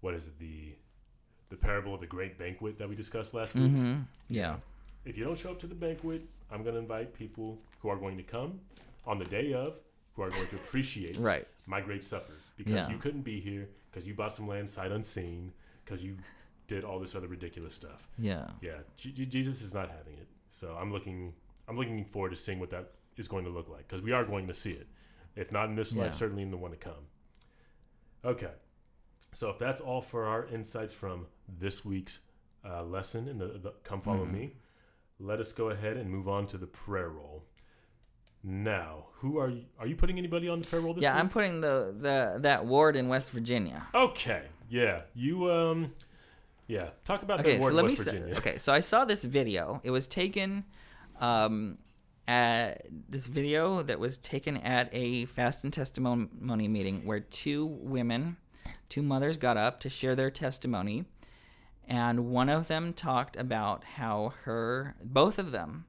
[0.01, 0.75] what is it the
[1.53, 3.65] the parable of the great banquet that we discussed last week.
[3.71, 4.01] Mm-hmm.
[4.27, 4.55] Yeah.
[5.05, 7.95] If you don't show up to the banquet, I'm going to invite people who are
[7.95, 8.59] going to come
[9.05, 9.79] on the day of,
[10.15, 11.45] who are going to appreciate Right.
[11.67, 12.89] my great supper because Yeah.
[12.89, 15.53] you couldn't be here because you bought some land sight unseen
[15.85, 16.17] because you
[16.67, 18.07] did all this other ridiculous stuff.
[18.17, 18.47] Yeah.
[18.59, 20.27] Yeah, Jesus is not having it.
[20.49, 21.33] So I'm looking
[21.67, 24.25] I'm looking forward to seeing what that is going to look like because we are
[24.25, 24.87] going to see it.
[25.35, 26.03] If not in this Yeah.
[26.03, 27.05] life, certainly in the one to come.
[28.25, 28.51] Okay.
[29.33, 32.19] So if that's all for our insights from this week's
[32.65, 34.31] uh, lesson in the, the Come Follow Mhm.
[34.33, 34.53] Me,
[35.19, 37.43] let us go ahead and move on to the prayer roll.
[38.43, 39.63] Now, who are you?
[39.79, 41.19] Are you putting anybody on the prayer roll this Yeah, week?
[41.21, 43.87] I'm putting the, the that ward in West Virginia.
[43.95, 44.43] Okay.
[44.69, 45.01] Yeah.
[45.13, 45.93] You um.
[46.67, 46.89] Yeah.
[47.05, 48.37] Talk about Okay, the war so in let me West say, Virginia.
[48.37, 49.79] okay, so I saw this video.
[49.83, 50.65] It was taken
[51.21, 51.77] um
[52.27, 58.37] at this video that was taken at a fast and testimony meeting where two women,
[58.89, 61.05] two mothers got up to share their testimony
[61.87, 65.85] and one of them talked about how her both of them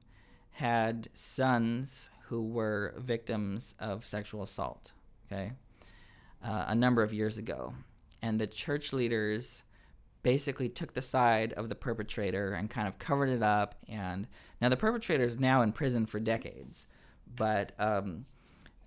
[0.51, 4.91] had sons who were victims of sexual assault,
[5.25, 5.51] okay?
[6.43, 7.73] Uh, a number of years ago.
[8.21, 9.61] And the church leaders
[10.23, 13.75] basically took the side of the perpetrator and kind of covered it up.
[13.87, 14.27] And
[14.59, 16.87] now the perpetrator is now in prison for decades,
[17.35, 18.25] but um,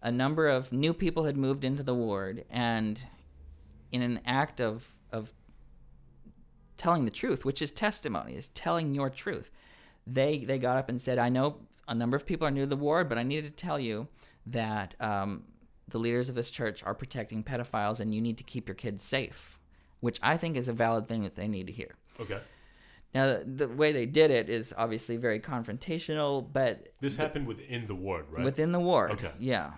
[0.02, 3.00] a number of new people had moved into the ward, and
[3.92, 4.92] in an act of of
[6.78, 9.50] telling the truth, which is testimony, is telling your truth,
[10.06, 12.66] they they got up and said, "I know a number of people are new to
[12.66, 14.08] the ward, but I needed to tell you
[14.46, 15.44] that." Um,
[15.90, 19.02] the leaders of this church are protecting pedophiles and you need to keep your kids
[19.02, 19.58] safe
[20.00, 21.94] which I think is a valid thing that they need to hear.
[22.20, 22.40] Okay.
[23.14, 27.86] Now, the, the way they did it is obviously very confrontational, but This happened within
[27.86, 28.44] the ward, right?
[28.44, 29.12] within the ward.
[29.12, 29.32] Okay.
[29.38, 29.72] Yeah.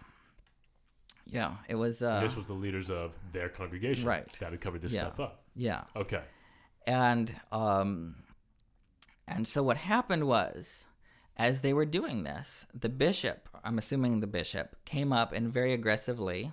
[1.26, 2.03] Yeah, it was.
[2.03, 4.26] Uh, this was the leaders of their congregation Right.
[4.40, 5.03] that had covered this Yeah.
[5.03, 5.44] stuff up.
[5.55, 6.22] yeah, Okay.
[6.87, 8.16] And um,
[9.26, 10.87] and so what happened was,
[11.37, 15.72] as they were doing this, the bishop, I'm assuming the bishop, came up and very
[15.72, 16.53] aggressively.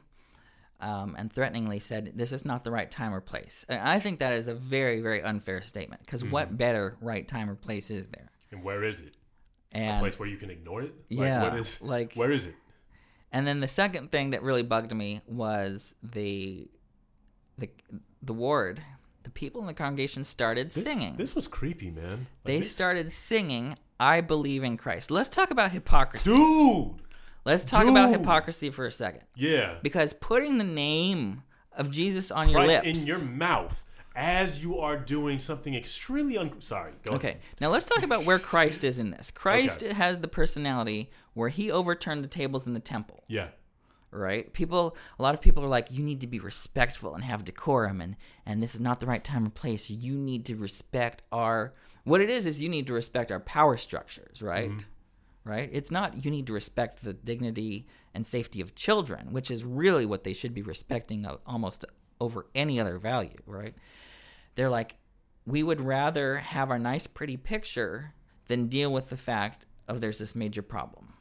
[0.79, 4.19] Um, and threateningly said, "This is not the right time or place." And I think
[4.19, 6.31] that is a very, very unfair statement because Mm-hmm.
[6.31, 8.29] what better right time or place is there?
[8.51, 9.17] And where is it?
[9.73, 10.93] A And place where you can ignore it?
[11.09, 12.53] Like, Yeah, What is, like- where is it?
[13.31, 16.69] And then the second thing that really bugged me was the
[17.57, 17.71] the
[18.21, 18.79] the ward.
[19.27, 21.17] The people in the congregation started This, singing.
[21.17, 22.11] This was creepy, man.
[22.11, 26.29] Like, they this- started singing "I believe in Christ." Let's talk about hypocrisy.
[26.29, 27.01] Dude!
[27.43, 29.23] Let's talk about hypocrisy for a second.
[29.35, 29.79] Yeah.
[29.83, 33.83] Because putting the name of Jesus on your lips in your mouth
[34.15, 36.61] as you are doing something extremely un.
[36.61, 36.93] Sorry.
[37.03, 37.41] Go Okay, ahead.
[37.59, 39.29] now let's talk about where Christ is in this.
[39.35, 39.93] Christ Okay.
[39.93, 43.23] has the personality where he overturned the tables in the temple.
[43.27, 43.49] Yeah.
[44.17, 44.51] Right?
[44.53, 48.01] People, a lot of people are like, you need to be respectful and have decorum,
[48.01, 48.15] and
[48.45, 49.89] and this is not the right time or place.
[49.89, 51.73] You need to respect our.
[52.03, 54.69] What it is is you need to respect our power structures, right?
[54.69, 54.79] Mm-hmm.
[55.43, 55.69] Right.
[55.71, 60.05] It's not you need to respect the dignity and safety of children, which is really
[60.05, 61.85] what they should be respecting almost
[62.19, 63.73] over any other value, right?
[64.55, 64.97] They're like,
[65.45, 68.13] we would rather have our nice, pretty picture
[68.47, 71.13] than deal with the fact of there's this major problem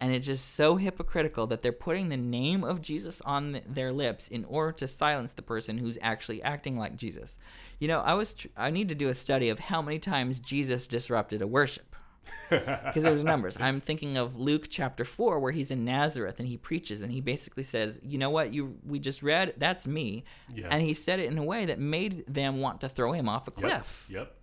[0.00, 3.92] and it's just so hypocritical that they're putting the name of Jesus on th- their
[3.92, 7.36] lips in order to silence the person who's actually acting like Jesus.
[7.80, 10.38] You know, I was tr- I need to do a study of how many times
[10.38, 11.96] Jesus disrupted a worship.
[12.50, 13.56] Because there's numbers.
[13.58, 17.20] I'm thinking of Luke chapter 4 where he's in Nazareth and he preaches and he
[17.22, 18.52] basically says, "You know what?
[18.52, 20.24] You we just read, that's me."
[20.54, 20.68] Yeah.
[20.70, 23.48] And he said it in a way that made them want to throw him off
[23.48, 23.60] a Yep.
[23.60, 24.34] cliff Yep.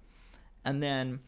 [0.64, 1.20] and then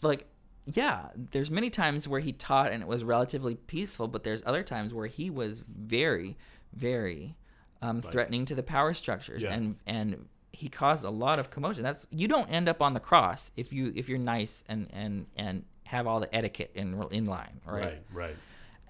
[0.00, 0.26] like
[0.74, 4.62] yeah there's many times where he taught and it was relatively peaceful but there's other
[4.62, 6.36] times where he was very
[6.74, 7.36] very
[7.82, 9.52] um, threatening to the power structures Yeah.
[9.54, 13.00] and and he caused a lot of commotion that's you don't end up on the
[13.00, 17.24] cross if you if you're nice and and and have all the etiquette in in
[17.24, 18.02] line right, Right.
[18.12, 18.36] Right.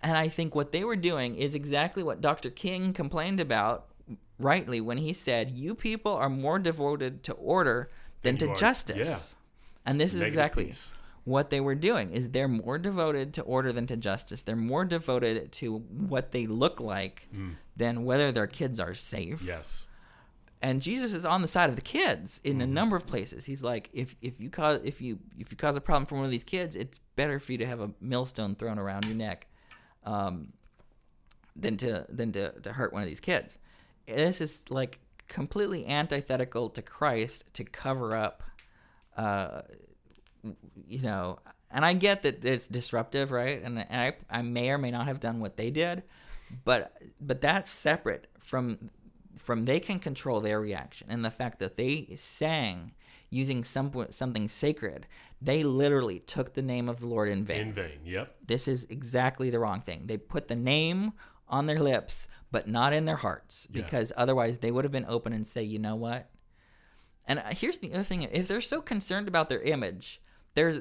[0.02, 2.50] and I think what they were doing is exactly what Dr.
[2.50, 3.86] King complained about
[4.38, 7.90] rightly when he said, You people are more devoted to order
[8.22, 9.06] than Than to are- justice.
[9.08, 9.18] yeah.
[9.86, 10.92] And this is Negative exactly piece.
[11.30, 14.42] What they were doing is they're more devoted to order than to justice.
[14.42, 15.78] They're more devoted to
[16.12, 17.28] what they look like
[17.76, 19.40] than whether their kids are safe.
[19.42, 19.86] Yes.
[20.62, 22.74] And Jesus is on the side of the kids in a Mm-hmm.
[22.74, 23.46] number of places.
[23.46, 26.26] He's like, if if you cause if you if you cause a problem for one
[26.26, 29.46] of these kids, it's better for you to have a millstone thrown around your neck,
[30.04, 30.52] um,
[31.56, 33.56] than to than to, to hurt one of these kids.
[34.06, 38.42] This is like completely antithetical to Christ to cover up,
[39.16, 39.62] uh,
[40.86, 41.38] you know.
[41.70, 43.62] And I get that it's disruptive, right?
[43.62, 46.02] And, and I I may or may not have done what they did,
[46.64, 48.90] but but that's separate from
[49.36, 52.92] from they can control their reaction and the fact that they sang
[53.30, 55.06] using some something sacred.
[55.40, 58.00] They literally took the name of the Lord in vain In vain.
[58.04, 58.34] Yep.
[58.46, 60.06] this is exactly the wrong thing.
[60.06, 61.12] They put the name
[61.48, 63.82] on their lips, but not in their hearts, Yeah.
[63.82, 66.28] because otherwise they would have been open and say, you know what?
[67.26, 70.20] And uh, here's the other thing: if they're so concerned about their image,
[70.60, 70.80] there's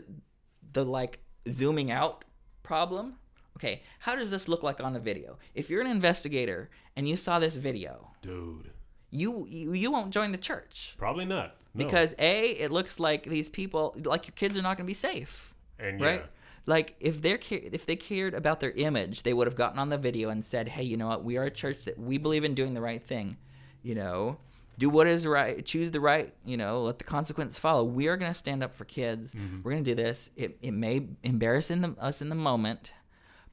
[0.74, 1.20] the like
[1.50, 2.26] zooming out
[2.64, 3.16] problem.
[3.56, 5.38] Okay, how does this look like on the video?
[5.56, 8.72] If you're an investigator and you saw this video, Dude.
[9.10, 11.56] you you, you won't join the church Probably not.
[11.74, 11.86] No.
[11.86, 15.02] because a it looks like these people like your kids are not going to be
[15.14, 16.22] safe and right?
[16.22, 16.28] yeah.
[16.66, 19.98] Like if they're if they cared about their image, they would have gotten on the
[19.98, 21.24] video and said, "Hey, you know what?
[21.24, 23.38] We are a church that we believe in doing the right thing.
[23.82, 24.38] You know,
[24.80, 26.34] do what is right, choose the right.
[26.46, 27.84] You know, let the consequence follow.
[27.84, 29.34] We are going to stand up for kids.
[29.34, 29.58] Mm-hmm.
[29.62, 30.32] We're going to do this.
[30.36, 32.94] It it may embarrass in the, us in the moment,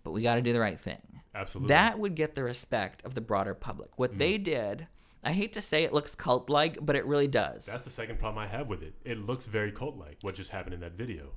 [0.02, 1.02] but we got to do the right thing.
[1.34, 1.68] Absolutely.
[1.74, 3.90] That would get the respect of the broader public.
[3.96, 4.18] What Mm.
[4.18, 4.86] they did."
[5.24, 7.66] I hate to say it looks cult like, but it really does.
[7.66, 8.94] That's the second problem I have with it.
[9.04, 11.32] It looks very cult like what just happened in that video.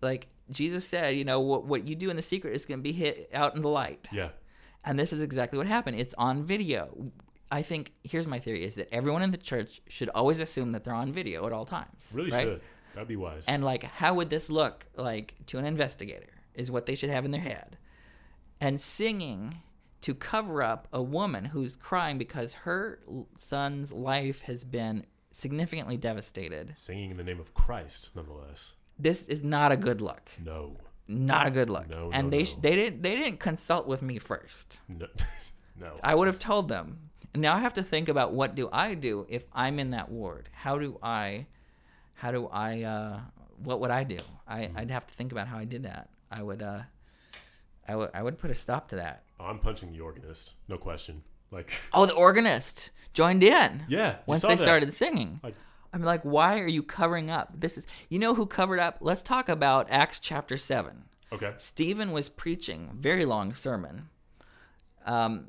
[0.00, 2.82] like Jesus said, you know, what what you do in the secret is going to
[2.82, 4.08] be hit out in the light.
[4.12, 4.30] Yeah.
[4.86, 5.98] And this is exactly what happened.
[6.00, 7.12] It's on video.
[7.50, 10.84] I think here's my theory is that everyone in the church should always assume that
[10.84, 12.10] they're on video at all times.
[12.12, 12.46] Really right?
[12.46, 12.60] should.
[12.94, 13.44] That'd be wise.
[13.48, 17.24] And like how would this look like to an investigator is what they should have
[17.24, 17.76] in their head.
[18.60, 19.56] And singing
[20.00, 23.00] to cover up a woman who's crying because her
[23.38, 26.76] son's life has been significantly devastated.
[26.76, 28.74] Singing in the name of Christ, nonetheless.
[28.98, 30.30] This is not a good look.
[30.42, 30.76] No.
[31.08, 31.90] Not a good look.
[31.90, 32.50] No, and no, they no.
[32.60, 34.80] they didn't they didn't consult with me first.
[34.88, 35.06] No.
[35.78, 35.96] no.
[36.02, 37.10] I would have told them.
[37.34, 40.08] And now I have to think about what do I do if I'm in that
[40.10, 40.48] ward?
[40.52, 41.46] How do I
[42.14, 42.82] how do I?
[42.82, 43.20] Uh,
[43.62, 44.18] what would I do?
[44.48, 46.10] I, I'd have to think about how I did that.
[46.30, 46.62] I would.
[46.62, 46.82] Uh,
[47.88, 48.10] I would.
[48.14, 49.24] I would put a stop to that.
[49.40, 51.22] I'm punching the organist, no question.
[51.50, 53.84] Like, Oh, the organist joined in.
[53.88, 54.60] yeah, once they that.
[54.60, 55.40] started singing.
[55.42, 55.56] Like-
[55.92, 57.52] I'm like, why are you covering up?
[57.60, 58.98] This is, you know, who covered up?
[59.00, 61.04] Let's talk about Acts chapter seven.
[61.32, 61.52] Okay.
[61.58, 64.08] Stephen was preaching very long sermon,
[65.06, 65.46] um,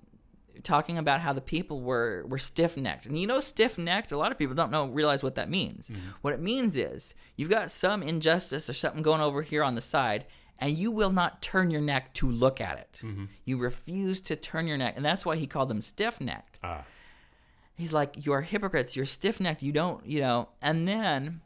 [0.64, 4.11] talking about how the people were were stiff necked, and you know, stiff necked.
[4.11, 5.90] A lot of people don't know realize what that means.
[6.22, 9.82] What it means is you've got some injustice or something going over here on the
[9.82, 10.26] side,
[10.60, 13.02] and you will not turn your neck to look at it.
[13.45, 16.60] You refuse to turn your neck, and that's why he called them stiff necked.
[16.64, 16.84] Ah,
[17.77, 18.95] He's like, "You're hypocrites.
[18.95, 19.61] You're stiff necked.
[19.61, 21.41] You don't, you know." And then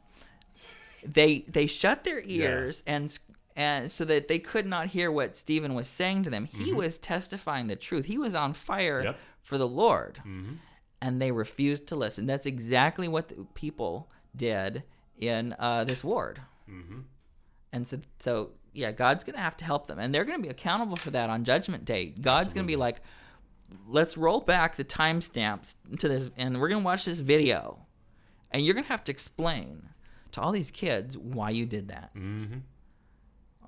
[1.04, 3.18] they they shut their ears and
[3.56, 6.46] and so that they could not hear what Stephen was saying to them.
[6.46, 8.06] He was testifying the truth.
[8.06, 9.16] He was on fire Yep.
[9.42, 10.20] for the Lord,
[11.02, 12.26] and they refused to listen.
[12.26, 14.82] That's exactly what the people did
[15.18, 16.40] in uh, this ward.
[17.72, 20.96] And so, so yeah, God's gonna have to help them, and they're gonna be accountable
[20.96, 22.06] for that on Judgment Day.
[22.06, 23.00] God's gonna be like,
[23.88, 27.86] let's roll back the timestamps to this, and we're gonna watch this video,
[28.50, 29.88] and you're gonna have to explain
[30.32, 32.58] to all these kids why you did that mm-hmm.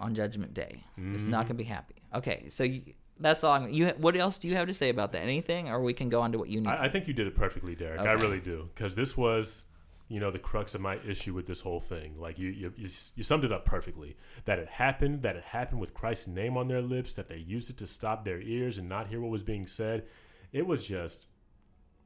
[0.02, 0.84] On Judgment Day.
[0.96, 1.94] It's not gonna be happy.
[2.14, 2.82] Okay, so you,
[3.18, 3.52] that's all.
[3.52, 5.22] I'm, you what else do you have to say about that?
[5.22, 6.68] Anything, or we can go on to what you need.
[6.68, 8.00] I, I think you did it perfectly, Derek.
[8.00, 9.64] I really do, because this was,
[10.08, 12.20] you know, the crux of my issue with this whole thing.
[12.20, 14.16] Like you, you, you, you summed it up perfectly.
[14.44, 15.22] That it happened.
[15.22, 17.14] That it happened with Christ's name on their lips.
[17.14, 20.04] That they used it to stop their ears and not hear what was being said.
[20.52, 21.28] It was just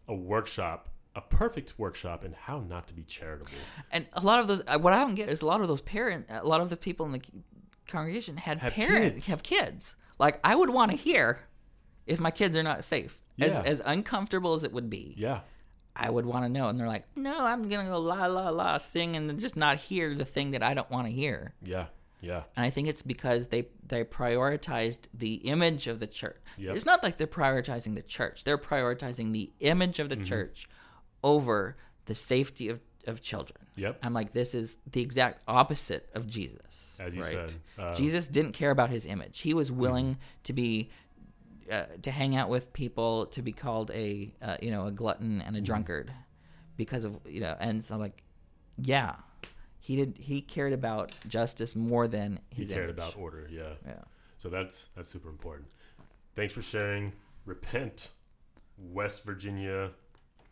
[0.06, 3.51] a workshop, a perfect workshop in how not to be charitable.
[3.90, 5.81] And a lot of those, uh, what I don't get is a lot of those
[5.81, 7.23] parents, a lot of the people in the
[7.86, 9.28] congregation had Have parents, kids.
[9.28, 9.96] have kids.
[10.18, 11.40] Like I would want to hear
[12.06, 13.22] if my kids are not safe.
[13.38, 13.62] As, Yeah.
[13.64, 15.40] as uncomfortable as it would be, Yeah,
[15.94, 16.68] I would want to know.
[16.68, 19.76] And they're like, no, I'm going to go la, la, la, sing and just not
[19.78, 21.52] hear the thing that I don't want to hear.
[21.62, 21.86] yeah,
[22.22, 22.44] yeah.
[22.56, 26.38] And I think it's because they, they prioritized the image of the church.
[26.56, 26.76] Yep.
[26.76, 28.44] It's not like they're prioritizing the church.
[28.44, 30.24] They're prioritizing the image of the Mm-hmm.
[30.24, 30.66] church
[31.22, 31.76] over
[32.06, 33.58] the safety of, of children.
[33.76, 33.98] Yep.
[34.02, 36.96] I'm like, this is the exact opposite of Jesus.
[37.00, 37.30] As you right?
[37.30, 39.40] said, uh, Jesus didn't care about his image.
[39.40, 40.90] He was willing to be,
[41.70, 45.40] uh, to hang out with people, to be called a, uh, you know, a glutton
[45.42, 46.12] and a drunkard,
[46.76, 47.56] because of you know.
[47.58, 48.22] And so I'm like,
[48.78, 49.16] yeah,
[49.78, 50.18] he did.
[50.18, 52.96] He cared about justice more than He his cared image.
[52.96, 53.48] about order.
[53.50, 53.74] Yeah.
[53.86, 54.02] Yeah.
[54.38, 55.68] So that's that's super important.
[56.34, 57.12] Thanks for sharing.
[57.44, 58.10] Repent,
[58.76, 59.90] West Virginia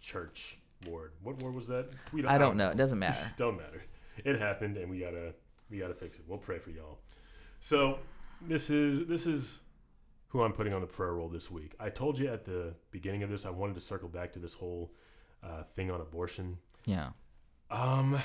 [0.01, 1.13] Church Ward.
[1.23, 1.89] What ward was that?
[2.13, 2.71] We don't, I don't know.
[2.71, 3.33] It doesn't matter.
[3.39, 3.85] don't matter.
[4.25, 5.35] It happened, and we gotta
[5.71, 6.25] we gotta fix it.
[6.27, 6.99] We'll pray for y'all.
[7.61, 7.99] So
[8.41, 9.61] this is this is
[10.29, 11.75] who I'm putting on the prayer roll this week.
[11.79, 14.55] I told you at the beginning of this I wanted to circle back to this
[14.55, 14.93] whole
[15.43, 16.59] uh, thing on abortion.
[16.85, 17.11] Yeah.
[17.71, 18.19] Um,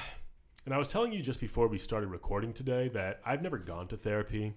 [0.65, 3.87] and I was telling you just before we started recording today that I've never gone
[3.89, 4.53] to therapy,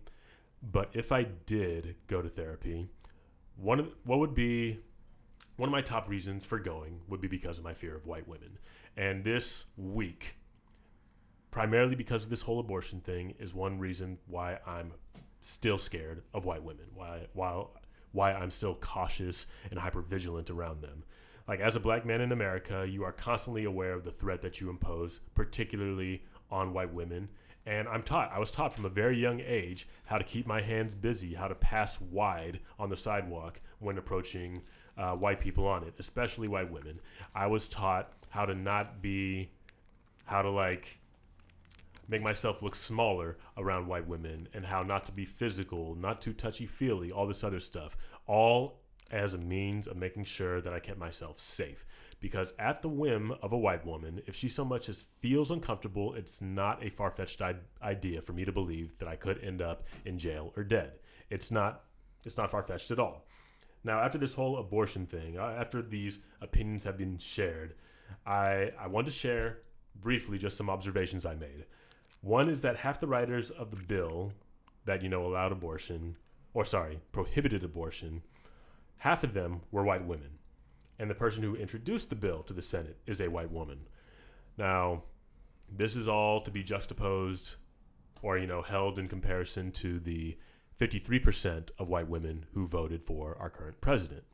[0.63, 2.89] but if I did go to therapy,
[3.57, 4.81] one of what would be
[5.57, 8.27] one of my top reasons for going would be because of my fear of white
[8.27, 8.59] women.
[8.97, 10.37] And this week,
[11.51, 14.93] primarily because of this whole abortion thing, is one reason why I'm
[15.41, 16.87] still scared of white women.
[16.95, 17.73] Why while
[18.13, 21.05] why I'm still cautious and hyper vigilant around them.
[21.49, 24.61] Like as a black man in America, you are constantly aware of the threat that
[24.61, 27.31] you impose, particularly on white women.
[27.65, 30.61] And I'm taught, I was taught from a very young age how to keep my
[30.61, 34.63] hands busy, how to pass wide on the sidewalk when approaching
[34.97, 37.01] uh, white people on it, especially white women.
[37.35, 39.51] I was taught how to not be,
[40.25, 40.99] how to like
[42.09, 46.33] make myself look smaller around white women and how not to be physical, not too
[46.33, 47.97] touchy feely, all this other stuff.
[48.27, 51.87] All as a means of making sure that I kept myself safe.
[52.19, 56.15] Because at the whim of a white woman, if she so much as feels uncomfortable,
[56.15, 59.61] it's not a far fetched I- idea for me to believe that I could end
[59.61, 60.93] up in jail or dead.
[61.31, 61.85] It's not.
[62.25, 63.27] It's not far fetched at all.
[63.85, 67.75] Now, after this whole abortion thing, uh, after these opinions have been shared,
[68.27, 69.59] I I want to share
[69.95, 71.67] briefly just some observations I made.
[72.21, 74.33] One is that half the writers of the bill
[74.85, 76.17] that you know allowed abortion,
[76.55, 78.23] or sorry, prohibited abortion,
[78.99, 80.39] half of them were white women,
[80.99, 83.89] and the person who introduced the bill to the Senate is a white woman.
[84.57, 85.03] Now,
[85.69, 87.57] this is all to be juxtaposed,
[88.23, 90.37] or you know, held in comparison to the
[90.83, 94.25] 53% of white women who voted for our current president.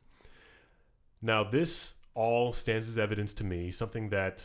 [1.21, 4.43] Now, this all stands as evidence to me, something that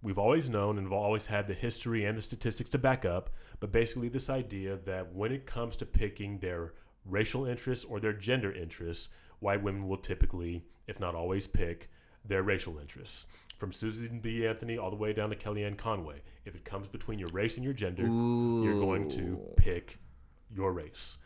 [0.00, 3.30] we've always known and have always had the history and the statistics to back up,
[3.58, 6.72] but basically this idea that when it comes to picking their
[7.04, 9.08] racial interests or their gender interests,
[9.40, 11.90] white women will typically, if not always, pick
[12.24, 13.26] their racial interests.
[13.58, 14.46] From Susan B.
[14.46, 16.22] Anthony all the way down to Kellyanne Conway.
[16.44, 19.98] If it comes between your race and your gender, you're going to pick
[20.54, 21.18] your race.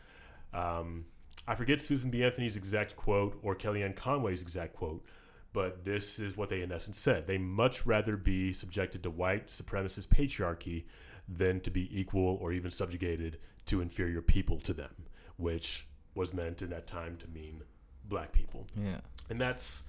[0.53, 1.05] Um,
[1.47, 2.23] I forget Susan B.
[2.23, 5.03] Anthony's exact quote or Kellyanne Conway's exact quote,
[5.53, 7.25] but this is what they in essence said.
[7.27, 10.85] They much rather be subjected to white supremacist patriarchy
[11.27, 15.05] than to be equal or even subjugated to inferior people to them,
[15.37, 17.61] which was meant in that time to mean
[18.03, 19.01] black people Yeah.
[19.29, 19.83] and that's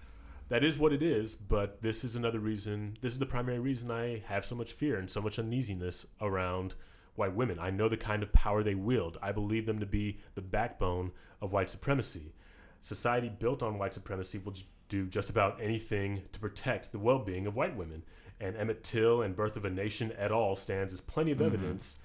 [0.51, 3.91] that is what it is but this is another reason this is the primary reason
[3.91, 6.75] i have so much fear and so much uneasiness around
[7.17, 9.19] white women i know the kind of power they wield.
[9.23, 12.33] I believe them to be the backbone of white supremacy.
[12.81, 17.47] Society built on white supremacy will j- do just about anything to protect the well-being
[17.47, 18.03] of white women.
[18.41, 20.57] And emmett till and birth of a nation et al.
[20.57, 21.47] stands as plenty of Mhm.
[21.47, 21.99] evidence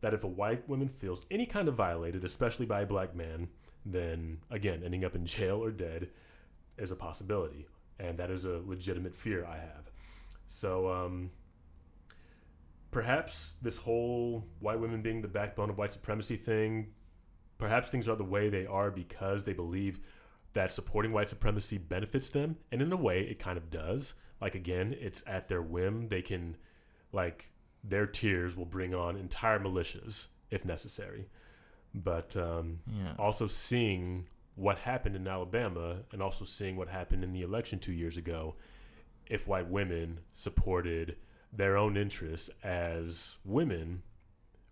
[0.00, 3.48] that if a white woman feels any kind of violated especially by a black man
[3.86, 6.08] then again ending up in jail or dead
[6.78, 7.66] is a possibility.
[7.98, 9.90] And that is a legitimate fear i have.
[10.46, 11.30] So um,
[12.94, 16.86] perhaps this whole white women being the backbone of white supremacy thing
[17.58, 20.00] perhaps things are the way they are because they believe
[20.54, 22.56] that supporting white supremacy benefits them.
[22.72, 24.14] And in a way it kind of does.
[24.40, 26.08] Like again it's at their whim.
[26.08, 26.56] They can
[27.12, 27.50] like
[27.82, 31.28] their tears will bring on entire militias if necessary.
[31.94, 33.14] But um, Yeah.
[33.18, 34.26] also seeing
[34.56, 38.54] what happened in Alabama and also seeing what happened in the election two years ago,
[39.26, 41.16] if white women supported
[41.56, 44.02] their own interests as women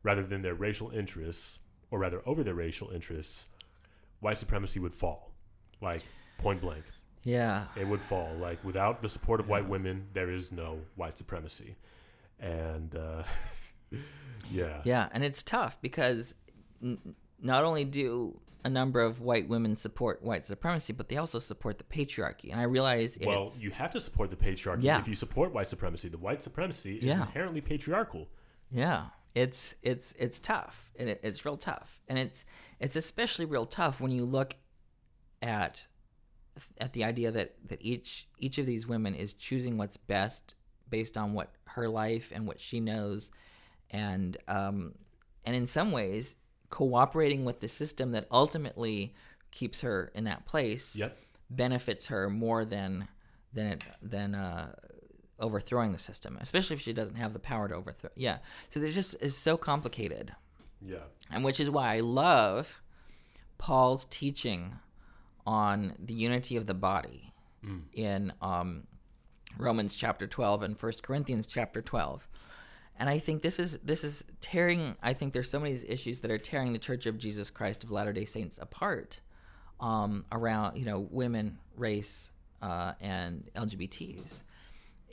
[0.03, 1.61] rather than their racial interests,
[1.91, 3.47] or rather over their racial interests,
[4.21, 5.31] white supremacy would fall.
[5.81, 6.03] Like
[6.39, 6.85] point blank.
[7.25, 7.67] Yeah.
[7.77, 8.35] It would fall.
[8.41, 11.77] Like without the support of white women, there is no white supremacy.
[12.41, 13.23] And uh,
[14.51, 14.81] yeah.
[14.85, 16.35] Yeah, and it's tough because
[16.83, 21.39] n- not only do a number of white women support white supremacy, but they also
[21.39, 22.51] support the patriarchy.
[22.52, 25.01] And I realize Well, you have to support the patriarchy Yeah.
[25.01, 26.09] if you support white supremacy.
[26.09, 27.22] The white supremacy is Yeah.
[27.22, 28.28] inherently patriarchal.
[28.70, 32.44] yeah, it's it's it's tough, and it, it's real tough, and it's
[32.80, 34.55] it's especially real tough when you look
[35.40, 35.86] at
[36.78, 40.55] at the idea that that each each of these women is choosing what's best
[40.89, 43.30] based on what her life and what she knows,
[43.90, 44.94] and um,
[45.44, 46.34] and in some ways
[46.73, 49.15] cooperating with the system that ultimately
[49.51, 51.16] keeps her in that place Yep.
[51.51, 53.07] benefits her more than
[53.53, 54.74] than it than uh,
[55.39, 58.09] overthrowing the system, especially if she doesn't have the power to overthrow.
[58.16, 58.39] Yeah,
[58.70, 60.35] so this just is so complicated,
[60.81, 61.05] Yeah.
[61.31, 62.81] and which is why I love
[63.59, 64.77] Paul's teaching
[65.47, 67.82] on the unity of the body Mm.
[67.93, 68.86] in um,
[69.59, 72.27] Romans chapter twelve and First Corinthians chapter twelve.
[72.98, 74.97] And I think this is this is tearing.
[75.02, 77.51] I think there's so many of these issues that are tearing the Church of Jesus
[77.51, 79.20] Christ of Latter Day Saints apart
[79.81, 84.43] um, around you know women, race, uh, and LGBTs.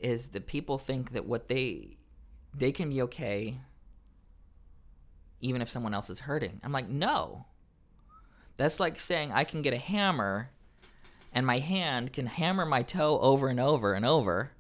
[0.02, 1.98] Is that people think that what they
[2.54, 3.58] they can be okay
[5.42, 6.60] even if someone else is hurting.
[6.64, 7.46] I'm like, no.
[8.58, 10.50] That's like saying I can get a hammer
[11.32, 14.52] and my hand can hammer my toe over and over and over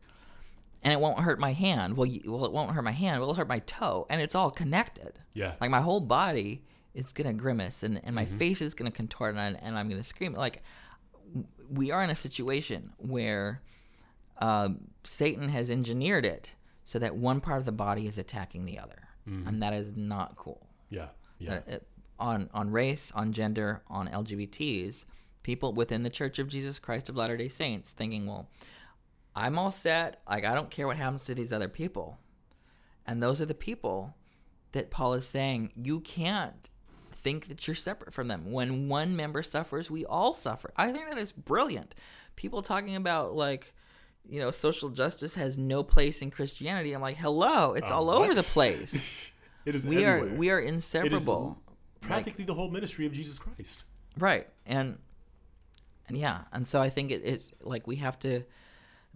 [0.83, 1.97] and it won't hurt my hand.
[1.97, 3.21] Well, you, well, it won't hurt my hand.
[3.21, 5.19] It'll hurt my toe, and it's all connected.
[5.33, 5.53] Yeah.
[5.59, 9.57] Like my whole body is gonna grimace, and, and my face is gonna contort, and,
[9.57, 10.33] I, and I'm gonna scream.
[10.33, 10.63] Like
[11.27, 13.61] w- we are in a situation where
[14.39, 16.51] um, Satan has engineered it
[16.85, 20.35] so that one part of the body is attacking the other, and that is not
[20.37, 20.65] cool.
[20.89, 21.09] Yeah.
[21.37, 21.55] Yeah.
[21.55, 21.87] Uh, it-
[22.19, 25.05] on on race, on gender, on LGBTs,
[25.41, 28.49] people within the Church of Jesus Christ of Latter Day Saints thinking, well,
[29.35, 30.21] I'm all set.
[30.29, 32.17] Like I don't care what happens to these other people,
[33.05, 34.15] and those are the people
[34.71, 36.69] that Paul is saying you can't
[37.15, 38.51] think that you're separate from them.
[38.51, 40.71] When one member suffers, we all suffer.
[40.77, 41.95] I think that is brilliant.
[42.35, 43.73] People talking about like.
[44.27, 46.93] You know, social justice has no place in Christianity.
[46.93, 49.31] I'm like, hello, it's Uh, all over the place.
[49.65, 51.57] it is we are we are inseparable.
[52.01, 53.85] practically the whole ministry of Jesus Christ.
[54.17, 54.47] Right.
[54.67, 54.99] And
[56.07, 58.43] and yeah, and so I think it, it's like we have to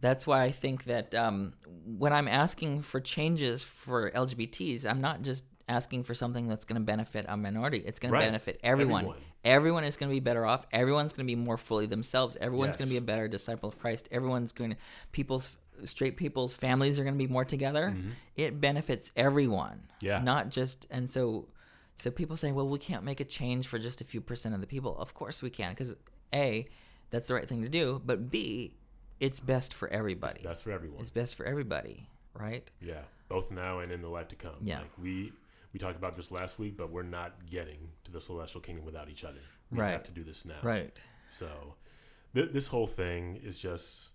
[0.03, 1.53] that's why I think that um,
[1.85, 6.75] when I'm asking for changes for LGBTs, I'm not just asking for something that's going
[6.79, 7.81] to benefit a minority.
[7.85, 8.19] It's going Right.
[8.19, 9.03] to benefit everyone.
[9.03, 9.21] Everyone.
[9.45, 10.65] Everyone is going to be better off.
[10.71, 12.37] Everyone's going to be more fully themselves.
[12.39, 14.07] Everyone's going to be a better disciple of Christ.
[14.11, 14.77] Everyone's going to
[15.13, 15.49] people's
[15.85, 17.95] straight people's families are going to be more together.
[18.35, 19.77] It benefits everyone.
[19.95, 20.05] Mm-hmm.
[20.05, 20.19] Yeah.
[20.19, 21.47] Not just and so
[21.95, 24.61] so people say, well, we can't make a change for just a few percent of
[24.61, 24.97] the people.
[24.99, 25.95] Of course we can, because
[26.33, 26.67] a,
[27.09, 28.01] that's the right thing to do.
[28.05, 28.75] But b,
[29.23, 30.41] it's best for everybody.
[30.43, 31.01] Best for everyone.
[31.01, 32.69] It's best for everybody, right?
[32.81, 34.55] Yeah, both now and in the life to come.
[34.61, 34.79] Yeah.
[34.79, 35.31] like we
[35.73, 39.09] we talked about this last week, but we're not getting to the celestial kingdom without
[39.09, 39.39] each other.
[39.71, 39.91] We Right.
[39.91, 40.59] have to do this now.
[40.61, 41.01] Right.
[41.31, 41.75] So,
[42.35, 44.09] th- this whole thing is just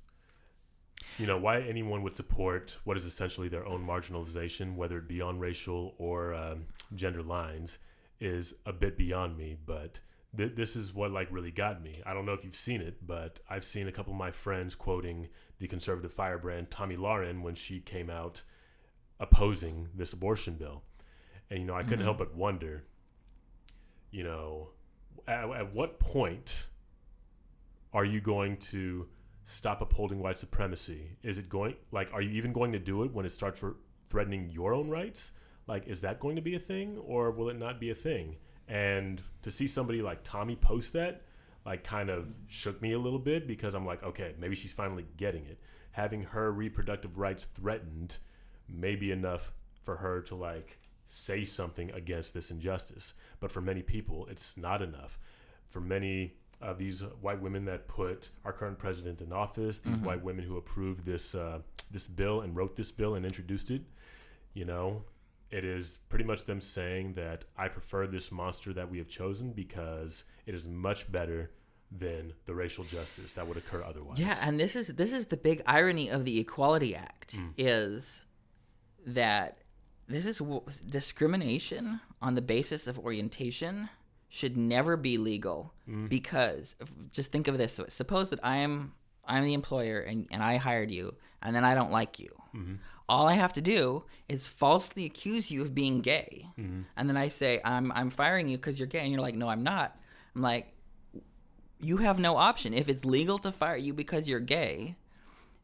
[1.17, 5.21] you know why anyone would support what is essentially their own marginalization, whether it be
[5.21, 7.79] on racial or um, gender lines,
[8.21, 9.57] is a bit beyond me.
[9.65, 10.01] But
[10.37, 12.03] th- this is what like really got me.
[12.07, 14.75] I don't know if you've seen it, but I've seen a couple of my friends
[14.75, 15.29] quoting
[15.59, 18.43] the conservative firebrand Tomi Lahren when she came out
[19.21, 20.83] opposing this abortion bill,
[21.51, 22.05] and you know I couldn't Mhm.
[22.05, 22.85] help but wonder,
[24.11, 24.71] you know,
[25.27, 26.69] at, at what point
[27.93, 29.09] are you going to
[29.43, 31.17] stop upholding white supremacy?
[31.23, 33.77] Is it going like are you even going to do it when it starts for
[34.09, 35.33] threatening your own rights?
[35.67, 38.37] Like is that going to be a thing or will it not be a thing?
[38.69, 41.23] And to see somebody like Tomi post that
[41.65, 45.07] like kind of shook me a little bit because I'm like, okay, maybe she's finally
[45.17, 45.59] getting it.
[45.93, 48.19] Having her reproductive rights threatened
[48.69, 53.15] may be enough for her to like say something against this injustice.
[53.41, 55.19] But for many people, it's not enough.
[55.69, 60.03] For many of these white women that put our current president in office, these Mhm.
[60.03, 63.83] white women who approved this uh, this bill and wrote this bill and introduced it,
[64.55, 65.05] you know,
[65.51, 69.53] it is pretty much them saying that I prefer this monster that we have chosen
[69.53, 71.51] because it is much better
[71.91, 74.19] than the racial justice that would occur otherwise.
[74.19, 77.53] Yeah, and this is this is the big irony of the Equality Act Mm.
[77.57, 78.21] is
[79.07, 79.59] that
[80.07, 83.89] this is w- discrimination on the basis of orientation
[84.29, 86.09] should never be legal Mm.
[86.11, 86.77] because
[87.11, 88.93] just think of this suppose that I am
[89.25, 92.31] I'm the employer and, and I hired you and then I don't like you.
[92.55, 92.79] Mhm.
[93.09, 96.49] All I have to do is falsely accuse you of being gay.
[96.59, 96.85] Mhm.
[96.97, 99.49] And then I say I'm I'm firing you because you're gay and you're like no
[99.49, 99.99] I'm not.
[100.35, 100.75] I'm like
[101.81, 102.75] you have no option.
[102.75, 104.97] If it's legal to fire you because you're gay,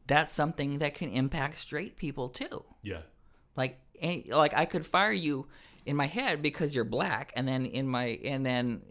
[0.07, 2.63] that's something that can impact straight people too.
[2.81, 3.01] Yeah.
[3.57, 5.47] Like, any, like I could fire you
[5.85, 8.81] in my head because you're black, and then in my and then,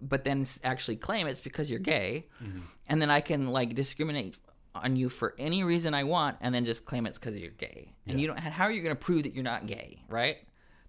[0.00, 2.60] but then actually claim it's because you're gay, Mm-hmm.
[2.88, 4.38] and then I can like discriminate
[4.74, 7.92] on you for any reason I want, and then just claim it's because you're gay.
[8.06, 8.22] And Yeah.
[8.22, 8.38] you don't.
[8.38, 10.02] How are you going to prove that you're not gay?
[10.08, 10.38] Right?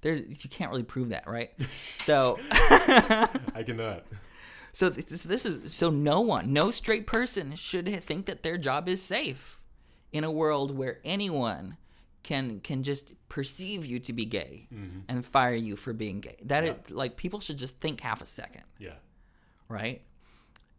[0.02, 1.52] There's you can't really prove that, right?
[1.72, 2.40] so.
[2.52, 4.04] I cannot.
[4.74, 8.88] So this, this is so no one, no straight person should think that their job
[8.88, 9.60] is safe
[10.14, 11.76] in a world where anyone
[12.24, 15.00] can can just perceive you to be gay mm-hmm.
[15.10, 16.38] and fire you for being gay.
[16.46, 16.70] That Yeah.
[16.72, 18.94] it, like people should just think half a second, Yeah.
[19.68, 20.04] right?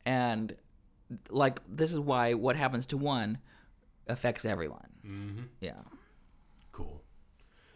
[0.07, 0.57] And
[1.31, 3.39] like this is why what happens to one
[4.07, 4.89] affects everyone.
[5.07, 5.43] Mm-hmm.
[5.61, 5.81] Yeah.
[6.73, 7.03] Cool.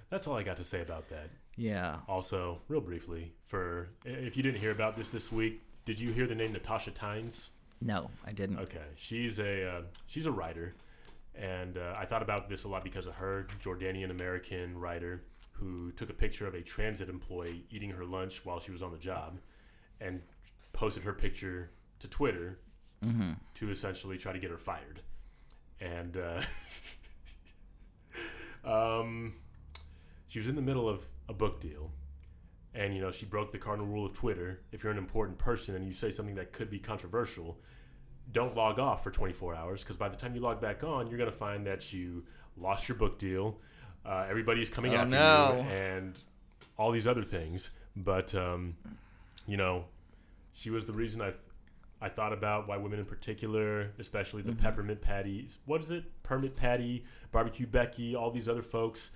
[0.09, 1.31] That's all I got to say about that.
[1.57, 1.99] Yeah.
[2.07, 6.27] Also, real briefly, for if you didn't hear about this this week, did you hear
[6.27, 7.53] the name Natasha Tynes?
[7.81, 8.59] No, I didn't.
[8.59, 10.75] Okay, she's a uh, she's a writer,
[11.35, 15.91] and uh, I thought about this a lot because of her Jordanian American writer who
[15.93, 18.99] took a picture of a transit employee eating her lunch while she was on the
[18.99, 19.39] job,
[20.01, 20.23] and
[20.73, 22.59] posted her picture to Twitter
[23.05, 23.33] Mm-hmm.
[23.55, 25.01] to essentially try to get her fired,
[25.81, 26.41] and uh,
[28.65, 29.35] um,
[30.29, 31.93] she was in the middle of a book deal.
[32.75, 34.61] And you know she broke the cardinal rule of Twitter.
[34.71, 37.59] If you're an important person and you say something that could be controversial,
[38.33, 41.17] don't log off for 24 hours because by the time you log back on, you're
[41.17, 42.25] going to find that you
[42.57, 43.59] lost your book deal.
[44.05, 45.55] Uh, everybody's coming Oh, after no.
[45.57, 46.21] you and
[46.77, 47.71] all these other things.
[47.97, 48.77] But, um,
[49.47, 49.87] you know,
[50.53, 51.33] she was the reason I,
[52.01, 54.59] I thought about why women in particular, especially the Mhm.
[54.59, 56.05] peppermint patty, what is it?
[56.23, 59.11] Permit Patty, Barbecue Becky, all these other folks.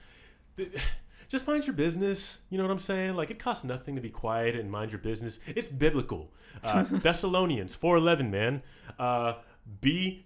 [1.28, 2.40] Just mind your business.
[2.50, 3.14] You know what I'm saying?
[3.14, 5.38] Like it costs nothing to be quiet and mind your business.
[5.46, 6.32] It's biblical.
[6.64, 8.62] Uh, Thessalonians 4:11, man.
[8.98, 9.34] Uh,
[9.80, 10.24] be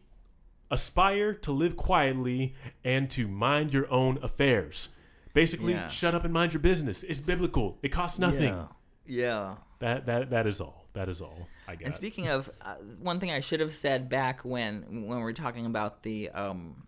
[0.70, 4.88] aspire to live quietly and to mind your own affairs.
[5.34, 5.88] Basically, Yeah.
[5.88, 7.02] shut up and mind your business.
[7.02, 7.78] It's biblical.
[7.82, 8.54] It costs nothing.
[8.54, 8.66] Yeah.
[9.06, 9.54] Yeah.
[9.80, 10.83] That that that is all.
[10.94, 11.86] That is all I got.
[11.86, 15.32] And speaking of uh, one thing I should have said back when when we were
[15.32, 16.86] talking about the um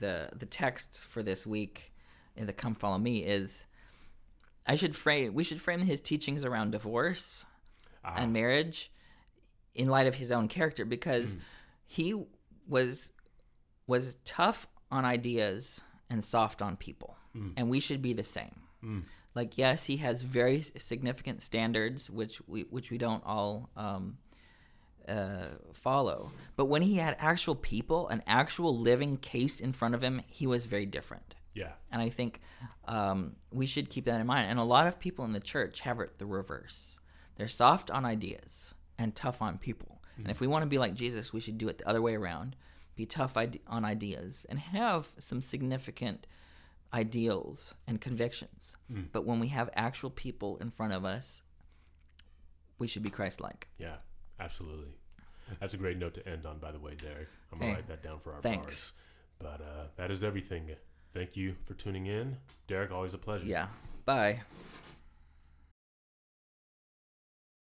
[0.00, 1.92] the the texts for this week
[2.36, 3.64] in the come follow me is
[4.66, 7.44] I should frame we should frame his teachings around divorce
[8.04, 8.92] Ah, and marriage
[9.74, 11.40] in light of his own character because Mm.
[11.86, 12.24] he
[12.68, 13.12] was
[13.86, 17.52] was tough on ideas and soft on people Mm.
[17.56, 19.04] and we should be the same Mm.
[19.38, 24.18] Like yes he has very significant standards which we which we don't all um
[25.08, 30.02] uh, follow but when he had actual people an actual living case in front of
[30.02, 31.72] him he was very different yeah.
[31.90, 32.40] and I think
[32.86, 34.50] um, we should keep that in mind.
[34.50, 36.96] And a lot of people in the church have it the reverse.
[37.36, 40.00] They're soft on ideas and tough on people.
[40.16, 42.16] And if we want to be like Jesus, we should do it the other way
[42.16, 42.56] around.
[42.96, 46.26] Be tough on ideas and have some significant
[46.92, 48.74] ideals and convictions.
[48.92, 49.06] Mm.
[49.12, 51.42] But when we have actual people in front of us,
[52.78, 53.68] we should be Christ-like.
[53.78, 53.96] Yeah,
[54.40, 54.94] absolutely.
[55.60, 57.28] That's a great note to end on, by the way, Derek.
[57.52, 58.64] I'm gonna Hey, write that down for our thanks.
[58.64, 58.92] bars.
[59.38, 60.70] But uh, that is everything.
[61.14, 62.36] Thank you for tuning in.
[62.66, 63.46] Derek, always a pleasure.
[63.46, 63.68] Yeah.
[64.04, 64.40] Bye.